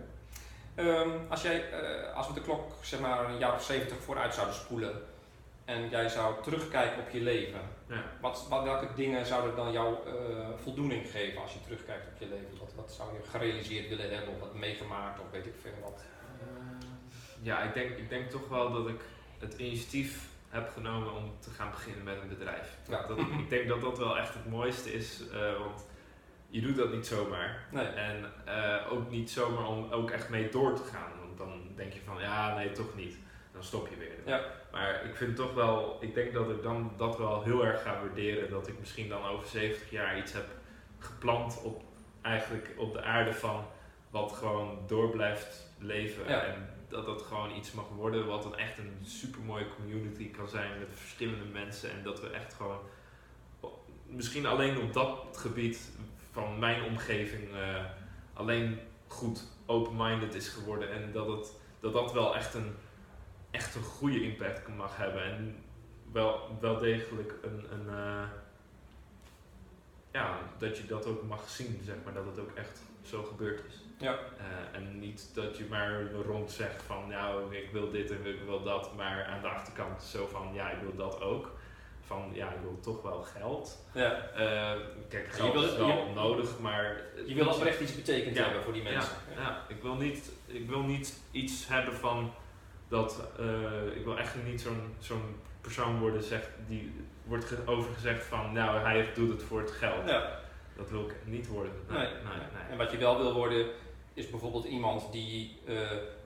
Ehm, 0.74 1.10
als, 1.28 1.42
jij, 1.42 1.70
eh, 1.70 2.14
als 2.16 2.26
we 2.28 2.34
de 2.34 2.40
klok 2.40 2.72
zeg 2.80 3.00
maar 3.00 3.24
een 3.30 3.38
jaar 3.38 3.54
of 3.54 3.62
70 3.62 3.96
vooruit 3.96 4.34
zouden 4.34 4.54
spoelen 4.54 5.02
en 5.64 5.88
jij 5.88 6.08
zou 6.08 6.42
terugkijken 6.42 7.02
op 7.02 7.10
je 7.10 7.20
leven, 7.20 7.60
Ja. 7.88 8.02
wat, 8.20 8.46
wat, 8.48 8.62
welke 8.62 8.86
dingen 8.94 9.26
zouden 9.26 9.56
dan 9.56 9.72
jou 9.72 9.94
eh, 10.06 10.48
voldoening 10.62 11.10
geven 11.10 11.42
als 11.42 11.52
je 11.52 11.60
terugkijkt 11.62 12.06
op 12.06 12.18
je 12.18 12.26
leven? 12.28 12.58
Wat, 12.58 12.72
wat 12.76 12.92
zou 12.92 13.08
je 13.12 13.28
gerealiseerd 13.30 13.88
willen 13.88 14.10
hebben 14.14 14.34
of 14.34 14.40
wat 14.40 14.54
meegemaakt 14.54 15.20
of 15.20 15.30
weet 15.30 15.46
ik 15.46 15.54
veel 15.62 15.72
wat? 15.82 16.00
Ja, 17.42 17.62
ik 17.62 17.74
denk, 17.74 17.96
ik 17.96 18.08
denk 18.08 18.30
toch 18.30 18.48
wel 18.48 18.72
dat 18.72 18.88
ik 18.88 19.00
het 19.38 19.54
initiatief 19.54 20.28
heb 20.48 20.68
genomen 20.68 21.12
om 21.12 21.32
te 21.38 21.50
gaan 21.50 21.70
beginnen 21.70 22.04
met 22.04 22.16
een 22.22 22.28
bedrijf. 22.28 22.76
Ja. 22.88 23.06
Dat, 23.06 23.18
ik 23.18 23.48
denk 23.48 23.68
dat 23.68 23.80
dat 23.80 23.98
wel 23.98 24.18
echt 24.18 24.34
het 24.34 24.50
mooiste 24.50 24.92
is, 24.92 25.28
eh, 25.32 25.58
want 25.58 25.86
je 26.48 26.60
doet 26.60 26.76
dat 26.76 26.92
niet 26.92 27.06
zomaar. 27.06 27.66
Nee. 27.70 27.86
En 27.86 28.32
eh, 28.44 28.92
ook 28.92 29.10
niet 29.10 29.30
zomaar 29.30 29.66
om 29.66 29.92
ook 29.92 30.10
echt 30.10 30.28
mee 30.28 30.48
door 30.48 30.74
te 30.74 30.82
gaan. 30.82 31.10
Want 31.20 31.38
dan 31.38 31.62
denk 31.76 31.92
je 31.92 32.00
van, 32.04 32.20
ja, 32.20 32.54
nee, 32.54 32.72
toch 32.72 32.96
niet. 32.96 33.16
Dan 33.52 33.62
stop 33.62 33.88
je 33.88 33.96
weer. 33.96 34.16
Ja. 34.24 34.40
Maar 34.72 35.04
ik 35.04 35.16
vind 35.16 35.36
toch 35.36 35.54
wel, 35.54 35.96
ik 36.00 36.14
denk 36.14 36.32
dat 36.32 36.50
ik 36.50 36.62
dan 36.62 36.92
dat 36.96 37.18
wel 37.18 37.42
heel 37.42 37.66
erg 37.66 37.82
ga 37.82 38.00
waarderen. 38.00 38.50
Dat 38.50 38.68
ik 38.68 38.78
misschien 38.78 39.08
dan 39.08 39.24
over 39.24 39.46
70 39.46 39.90
jaar 39.90 40.18
iets 40.18 40.32
heb 40.32 40.46
geplant 40.98 41.62
op, 41.62 41.82
eigenlijk 42.22 42.74
op 42.76 42.92
de 42.92 43.02
aarde 43.02 43.32
van 43.32 43.66
wat 44.10 44.32
gewoon 44.32 44.78
door 44.86 45.10
blijft 45.10 45.66
leven. 45.78 46.28
Ja. 46.28 46.42
En 46.42 46.68
dat 46.88 47.06
dat 47.06 47.22
gewoon 47.22 47.56
iets 47.56 47.72
mag 47.72 47.88
worden 47.88 48.26
wat 48.26 48.42
dan 48.42 48.56
echt 48.56 48.78
een 48.78 48.98
super 49.02 49.40
mooie 49.40 49.68
community 49.76 50.30
kan 50.30 50.48
zijn 50.48 50.78
met 50.78 50.88
verschillende 50.92 51.44
mensen. 51.44 51.90
En 51.90 52.02
dat 52.02 52.20
we 52.20 52.28
echt 52.28 52.54
gewoon, 52.54 52.78
misschien 54.06 54.46
alleen 54.46 54.78
op 54.78 54.92
dat 54.92 55.36
gebied 55.36 55.90
van 56.30 56.58
mijn 56.58 56.82
omgeving, 56.82 57.54
eh, 57.54 57.84
alleen 58.32 58.78
goed 59.06 59.42
open-minded 59.66 60.34
is 60.34 60.48
geworden. 60.48 60.92
En 60.92 61.12
dat, 61.12 61.26
het, 61.26 61.52
dat 61.80 61.92
dat 61.92 62.12
wel 62.12 62.36
echt 62.36 62.54
een, 62.54 62.74
echt 63.50 63.74
een 63.74 63.82
goede 63.82 64.22
impact 64.22 64.68
mag 64.76 64.96
hebben. 64.96 65.22
En 65.22 65.64
wel, 66.12 66.58
wel 66.60 66.78
degelijk 66.78 67.34
een, 67.42 67.66
een 67.72 67.88
eh, 67.88 68.28
ja, 70.12 70.38
dat 70.58 70.78
je 70.78 70.86
dat 70.86 71.06
ook 71.06 71.22
mag 71.22 71.48
zien, 71.48 71.80
zeg 71.84 71.96
maar, 72.04 72.14
dat 72.14 72.26
het 72.26 72.38
ook 72.38 72.52
echt 72.54 72.82
zo 73.02 73.22
gebeurd 73.22 73.64
is. 73.68 73.87
Ja. 73.98 74.12
Eh, 74.38 74.76
en 74.78 74.98
niet 74.98 75.30
dat 75.34 75.56
je 75.56 75.64
maar 75.70 76.02
rond 76.26 76.50
zegt 76.50 76.82
van, 76.82 77.08
nou, 77.08 77.56
ik 77.56 77.68
wil 77.72 77.90
dit 77.90 78.10
en 78.10 78.26
ik 78.26 78.40
wil 78.46 78.62
dat, 78.62 78.94
maar 78.96 79.24
aan 79.24 79.40
de 79.40 79.48
achterkant 79.48 80.02
zo 80.02 80.26
van, 80.26 80.48
ja, 80.52 80.70
ik 80.70 80.80
wil 80.82 80.96
dat 80.96 81.20
ook. 81.20 81.50
Van, 82.06 82.30
ja, 82.32 82.48
ik 82.48 82.60
wil 82.62 82.78
toch 82.80 83.02
wel 83.02 83.22
geld. 83.22 83.78
Ja. 83.94 84.12
Eh, 84.34 84.80
kijk, 85.08 85.26
je 85.26 85.32
geld 85.32 85.52
wil- 85.52 85.62
is 85.62 85.76
wel 85.76 85.88
je- 86.06 86.12
nodig, 86.14 86.58
maar... 86.58 87.00
Je 87.26 87.34
wil 87.34 87.48
oprecht 87.48 87.80
iets 87.80 87.94
betekend 87.96 88.36
Ja. 88.36 88.42
hebben 88.44 88.62
voor 88.62 88.72
die 88.72 88.82
mensen. 88.82 89.12
Ja, 89.34 89.40
ja, 89.42 89.64
ik, 89.68 89.82
wil 89.82 89.94
niet, 89.94 90.30
ik 90.46 90.68
wil 90.68 90.82
niet 90.82 91.20
iets 91.30 91.68
hebben 91.68 91.94
van 91.94 92.32
dat. 92.88 93.28
eh, 93.38 93.96
ik 93.96 94.04
wil 94.04 94.18
echt 94.18 94.34
niet 94.44 94.60
zo'n 94.60 94.94
zo'n 94.98 95.36
persoon 95.60 95.98
worden 95.98 96.22
zegt, 96.22 96.48
die 96.66 96.92
wordt 97.24 97.44
ge- 97.44 97.62
over 97.66 97.92
gezegd 97.94 98.24
van 98.24 98.52
nou 98.52 98.78
hij 98.78 99.08
doet 99.14 99.30
het 99.30 99.42
voor 99.42 99.60
het 99.60 99.70
geld. 99.70 100.08
Ja. 100.08 100.38
Dat 100.76 100.90
wil 100.90 101.04
ik 101.08 101.14
niet 101.24 101.46
worden. 101.48 101.72
Nee. 101.88 101.98
nee, 101.98 102.06
nee. 102.12 102.70
En 102.70 102.76
wat 102.76 102.90
je 102.90 102.96
wel 102.98 103.18
wil 103.18 103.32
worden, 103.34 103.66
is 104.18 104.30
bijvoorbeeld 104.30 104.64
iemand 104.64 105.12
die 105.12 105.60
eh, 105.66 105.74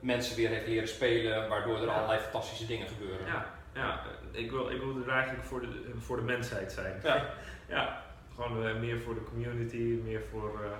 mensen 0.00 0.36
weer 0.36 0.48
heeft 0.48 0.66
leren 0.66 0.88
spelen, 0.88 1.48
waardoor 1.48 1.76
er 1.76 1.86
Ja. 1.86 1.92
allerlei 1.94 2.20
fantastische 2.20 2.66
dingen 2.66 2.88
gebeuren. 2.88 3.26
Ja, 3.26 3.46
ja 3.74 4.02
ik, 4.30 4.50
wil, 4.50 4.70
ik 4.70 4.80
wil 4.80 4.96
er 5.06 5.10
eigenlijk 5.12 5.44
voor 5.44 5.60
de, 5.60 5.90
voor 5.98 6.16
de 6.16 6.22
mensheid 6.22 6.72
zijn. 6.72 7.00
Ja. 7.02 7.34
ja 7.76 8.02
gewoon 8.34 8.66
eh, 8.66 8.74
meer 8.78 9.00
voor 9.00 9.14
de 9.14 9.22
community, 9.22 10.00
meer 10.04 10.22
voor 10.30 10.60
eh, 10.64 10.70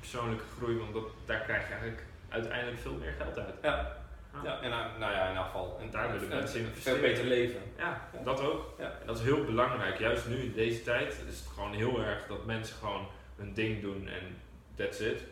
persoonlijke 0.00 0.44
groei, 0.56 0.78
want 0.78 0.92
dat, 0.94 1.04
daar 1.26 1.40
krijg 1.40 1.62
je 1.68 1.72
eigenlijk 1.72 2.02
uiteindelijk 2.28 2.78
veel 2.80 2.94
meer 2.94 3.12
geld 3.12 3.38
uit. 3.38 3.54
Ja. 3.62 4.00
Ja, 4.44 4.60
en 4.60 4.70
nou, 4.70 5.12
ja, 5.12 5.28
in 5.28 5.36
geval. 5.36 5.78
En 5.80 5.90
Daar 5.90 6.12
willen 6.12 6.30
en- 6.30 6.36
mensen 6.38 6.60
in 6.60 6.66
Veel 6.74 7.00
beter 7.00 7.24
leven. 7.24 7.60
Ja, 7.78 8.08
Ja. 8.12 8.22
dat 8.24 8.40
ook. 8.40 8.74
Ja. 8.78 8.84
En 9.00 9.06
dat 9.06 9.18
is 9.18 9.24
heel 9.24 9.44
belangrijk. 9.44 9.98
Juist 9.98 10.28
nu 10.28 10.36
in 10.36 10.52
deze 10.52 10.82
tijd 10.82 11.08
is 11.28 11.38
het 11.38 11.48
gewoon 11.54 11.72
heel 11.72 12.02
erg 12.02 12.26
dat 12.26 12.44
mensen 12.46 12.76
gewoon 12.76 13.06
hun 13.36 13.54
ding 13.54 13.80
doen 13.80 14.08
en 14.08 14.36
that's 14.76 15.00
it. 15.00 15.24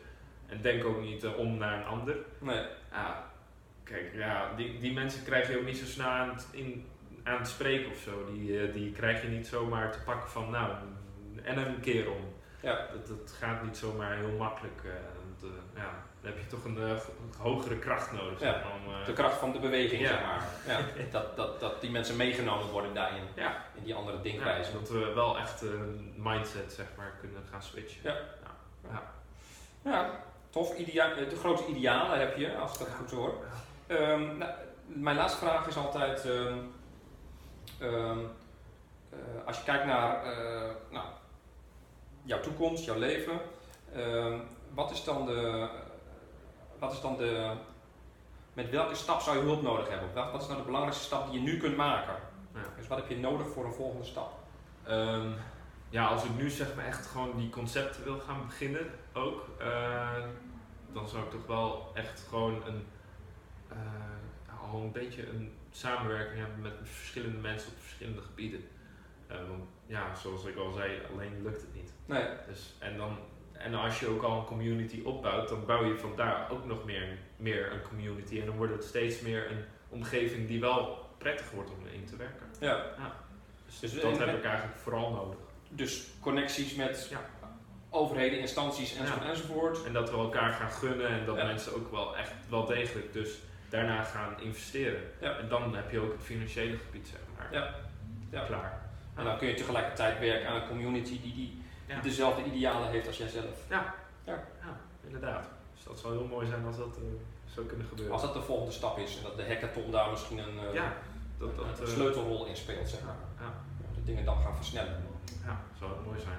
En 0.51 0.63
denk 0.63 0.85
ook 0.85 1.01
niet 1.01 1.25
eh, 1.25 1.39
om 1.39 1.57
naar 1.59 1.79
een 1.79 1.85
ander. 1.87 2.17
Nee. 2.39 2.67
Ja, 2.93 3.25
kijk, 3.85 4.11
ja, 4.15 4.55
die, 4.57 4.79
die 4.79 4.93
mensen 4.93 5.25
krijg 5.25 5.51
je 5.51 5.59
ook 5.59 5.65
niet 5.65 5.79
zo 5.79 5.85
snel 5.85 6.07
aan 6.09 6.29
het, 6.29 6.47
in, 6.51 6.87
aan 7.25 7.39
het 7.39 7.49
spreken 7.49 7.91
of 7.91 7.99
zo. 7.99 8.25
Die, 8.33 8.61
eh, 8.67 8.73
die 8.75 8.93
krijg 8.93 9.23
je 9.23 9.29
niet 9.29 9.47
zomaar 9.47 9.93
te 9.93 9.99
pakken 10.05 10.31
van 10.31 10.51
nou, 10.51 10.73
en 11.43 11.59
een 11.59 11.81
keer 11.81 12.11
om. 12.11 12.33
Ja. 12.63 12.87
Dat, 12.93 13.07
dat 13.07 13.37
gaat 13.39 13.63
niet 13.65 13.77
zomaar 13.77 14.17
heel 14.17 14.37
makkelijk. 14.39 14.81
eh, 14.85 14.91
want, 15.17 15.55
ja, 15.75 15.91
dan 16.21 16.31
heb 16.33 16.39
je 16.41 16.47
toch 16.47 16.65
een 16.65 16.99
hogere 17.39 17.79
kracht 17.79 18.13
nodig. 18.13 18.41
Ja. 18.41 18.63
om, 18.87 19.05
De 19.05 19.13
kracht 19.13 19.39
van 19.39 19.53
de 19.53 19.59
beweging, 19.59 20.01
Ja. 20.01 20.09
zeg 20.09 20.21
maar. 20.23 20.45
Ja. 20.67 20.81
Dat, 21.11 21.37
dat, 21.37 21.61
dat 21.61 21.81
die 21.81 21.91
mensen 21.91 22.17
meegenomen 22.17 22.67
worden 22.67 22.95
daarin. 22.95 23.23
Ja. 23.35 23.65
In 23.75 23.85
die 23.85 23.95
andere 23.95 24.21
denkwijze. 24.21 24.73
dat 24.73 24.89
we 24.91 25.13
wel 25.15 25.39
echt 25.39 25.63
een 25.63 26.15
mindset 26.17 26.73
zeg 26.73 26.87
maar, 26.97 27.13
kunnen 27.21 27.43
gaan 27.51 27.63
switchen. 27.63 28.01
Ja. 28.03 28.17
ja. 29.85 30.21
Tof. 30.51 30.79
Idea 30.79 31.15
de 31.15 31.37
grote 31.37 31.67
idealen 31.67 32.19
heb 32.19 32.37
je, 32.37 32.57
als 32.57 32.73
ik 32.73 32.79
dat 32.79 32.89
goed 32.89 33.11
hoor. 33.11 33.35
Ehm, 33.87 34.39
nou, 34.39 34.51
mijn 34.87 35.17
laatste 35.17 35.39
vraag 35.39 35.67
is 35.67 35.77
altijd: 35.77 36.25
ehm, 36.25 36.59
ehm, 37.79 38.19
eh, 39.11 39.19
als 39.47 39.57
je 39.57 39.65
kijkt 39.65 39.85
naar 39.85 40.25
eh, 40.25 40.71
nou, 40.91 41.07
jouw 42.23 42.41
toekomst, 42.41 42.85
jouw 42.85 42.99
leven, 42.99 43.41
wat 44.75 44.91
is 44.91 45.05
dan 45.05 45.27
de. 45.27 45.69
Wat 46.79 46.93
is 46.93 47.01
dan 47.01 47.17
de. 47.17 47.53
Met 48.53 48.71
welke 48.71 48.95
stap 48.95 49.21
zou 49.21 49.37
je 49.37 49.43
hulp 49.43 49.63
nodig 49.63 49.89
hebben? 49.89 50.09
Wat, 50.15 50.31
wat 50.33 50.41
is 50.41 50.47
nou 50.47 50.59
de 50.59 50.67
belangrijkste 50.67 51.05
stap 51.05 51.31
die 51.31 51.41
je 51.41 51.47
nu 51.47 51.59
kunt 51.59 51.77
maken? 51.77 52.15
Ja. 52.55 52.61
Dus 52.77 52.87
wat 52.87 52.99
heb 52.99 53.09
je 53.09 53.17
nodig 53.17 53.49
voor 53.49 53.65
een 53.65 53.73
volgende 53.73 54.05
stap? 54.05 54.33
Ja, 55.91 56.07
als 56.07 56.25
ik 56.25 56.31
nu 56.37 56.51
zeg 56.51 56.75
maar 56.75 56.85
echt 56.85 57.07
gewoon 57.07 57.37
die 57.37 57.51
concepten 57.51 58.05
wil 58.05 58.19
gaan 58.19 58.47
beginnen 58.47 58.87
ook, 59.13 59.49
eh, 59.59 60.23
dan 60.93 61.09
zou 61.09 61.25
ik 61.25 61.31
toch 61.31 61.47
wel 61.47 61.91
echt 61.95 62.27
gewoon 62.29 62.63
een, 62.67 62.87
eh, 63.69 64.71
al 64.73 64.81
een 64.81 64.93
beetje 64.93 65.29
een 65.29 65.53
samenwerking 65.71 66.39
hebben 66.39 66.61
met 66.61 66.73
verschillende 66.83 67.39
mensen 67.39 67.71
op 67.73 67.79
verschillende 67.81 68.21
gebieden. 68.23 68.61
Eh, 69.27 69.37
want 69.49 69.63
ja, 69.87 70.15
zoals 70.15 70.45
ik 70.45 70.57
al 70.57 70.73
zei, 70.73 71.01
alleen 71.13 71.43
lukt 71.43 71.61
het 71.61 71.75
niet. 71.75 71.93
Nee, 72.07 72.25
Dus, 72.49 72.75
en, 72.79 72.97
dan, 72.97 73.19
en 73.53 73.75
als 73.75 74.01
je 74.01 74.07
ook 74.09 74.23
al 74.23 74.39
een 74.39 74.45
community 74.45 75.03
opbouwt, 75.05 75.49
dan 75.49 75.67
bouw 75.67 75.85
je 75.85 75.99
van 75.99 76.17
daar 76.17 76.51
ook 76.51 76.65
nog 76.65 76.85
meer, 76.85 77.19
meer 77.37 77.73
een 77.73 77.83
community. 77.83 78.41
En 78.41 78.47
dan 78.47 78.57
wordt 78.57 78.73
het 78.73 78.85
steeds 78.85 79.21
meer 79.21 79.51
een 79.51 79.65
omgeving 79.89 80.49
die 80.49 80.61
wel 80.61 81.09
prettig 81.19 81.51
wordt 81.51 81.71
om 81.71 81.87
in 81.87 82.05
te 82.05 82.17
werken. 82.17 82.47
ja. 82.99 83.13
Dus, 83.67 83.79
Dus 83.81 84.01
dat 84.01 84.19
heb 84.19 84.37
ik 84.37 84.45
eigenlijk 84.45 84.79
vooral 84.79 85.13
nodig. 85.13 85.39
Dus 85.73 86.07
connecties 86.21 86.75
met 86.75 87.07
Ja. 87.11 87.21
overheden, 87.91 88.39
instanties 88.41 88.97
enzovoort 88.97 89.23
Ja. 89.25 89.31
enzovoort. 89.31 89.85
En 89.85 89.93
dat 89.93 90.11
we 90.11 90.17
elkaar 90.17 90.51
gaan 90.51 90.71
gunnen 90.71 91.09
en 91.09 91.25
dat 91.27 91.37
Ja. 91.37 91.45
mensen 91.45 91.75
ook 91.75 91.91
wel 91.91 92.17
echt 92.17 92.33
wel 92.49 92.65
degelijk 92.67 93.13
dus 93.13 93.39
daarna 93.69 94.03
gaan 94.03 94.41
investeren. 94.41 95.03
Ja. 95.21 95.37
En 95.39 95.49
dan 95.49 95.75
heb 95.75 95.91
je 95.91 95.99
ook 96.01 96.13
het 96.13 96.23
financiële 96.23 96.77
gebied 96.77 97.09
zeg 97.09 97.21
maar 97.37 97.49
Ja. 97.53 97.75
Ja. 98.31 98.45
klaar. 98.47 98.89
En 99.17 99.25
dan 99.25 99.39
kun 99.39 99.49
je 99.49 99.55
tegelijkertijd 99.55 100.19
werken 100.19 100.49
aan 100.49 100.57
een 100.63 100.69
community 100.69 101.21
die, 101.23 101.35
die, 101.35 101.63
dezelfde 102.03 102.45
idealen 102.45 102.89
heeft 102.91 103.07
als 103.07 103.17
jijzelf. 103.19 103.65
Ja. 103.69 103.95
Ja. 104.25 104.33
ja, 104.61 104.77
inderdaad. 105.07 105.49
Dus 105.75 105.85
dat 105.85 105.99
zou 105.99 106.17
heel 106.17 106.27
mooi 106.27 106.47
zijn 106.47 106.65
als 106.65 106.77
dat 106.77 106.97
eh, 106.97 107.03
zou 107.55 107.67
kunnen 107.67 107.87
gebeuren. 107.87 108.13
Als 108.13 108.23
dat 108.23 108.35
de 108.35 108.43
volgende 108.43 108.73
stap 108.73 108.99
is 108.99 109.17
en 109.17 109.23
dat 109.23 109.37
de 109.37 109.47
hackathon 109.47 109.91
daar 109.91 110.11
misschien 110.11 110.39
een, 110.39 110.59
eh, 110.69 110.75
ja, 110.75 110.93
dat, 111.39 111.57
dat, 111.57 111.79
een 111.79 111.87
eh, 111.87 111.93
sleutelrol 111.93 112.47
in 112.47 112.57
speelt, 112.57 112.89
zeg 112.89 113.01
maar. 113.05 113.15
ja, 113.39 113.45
ja, 113.45 113.95
De 113.95 114.03
dingen 114.05 114.25
dan 114.25 114.37
gaan 114.43 114.57
versnellen. 114.57 115.03
Ja, 115.47 115.61
zou 115.79 115.91
het 115.91 116.07
mooi 116.07 116.19
zijn. 116.21 116.39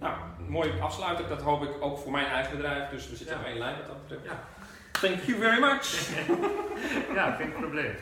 Nou, 0.00 0.14
mooi 0.48 0.80
afsluiten. 0.80 1.28
Dat 1.28 1.42
hoop 1.42 1.62
ik 1.62 1.70
ook 1.80 1.98
voor 1.98 2.12
mijn 2.12 2.26
eigen 2.26 2.56
bedrijf. 2.56 2.90
Dus 2.90 3.08
we 3.10 3.16
zitten 3.16 3.36
Ja. 3.36 3.42
op 3.42 3.46
één 3.48 3.58
lijn 3.58 3.76
wat 3.76 3.86
dat 3.86 4.08
betreft. 4.08 4.24
Ja. 4.24 4.40
Thank 5.00 5.20
you 5.22 5.38
very 5.38 5.60
much. 5.60 6.08
ja, 7.18 7.30
geen 7.30 7.52
probleem. 7.52 7.94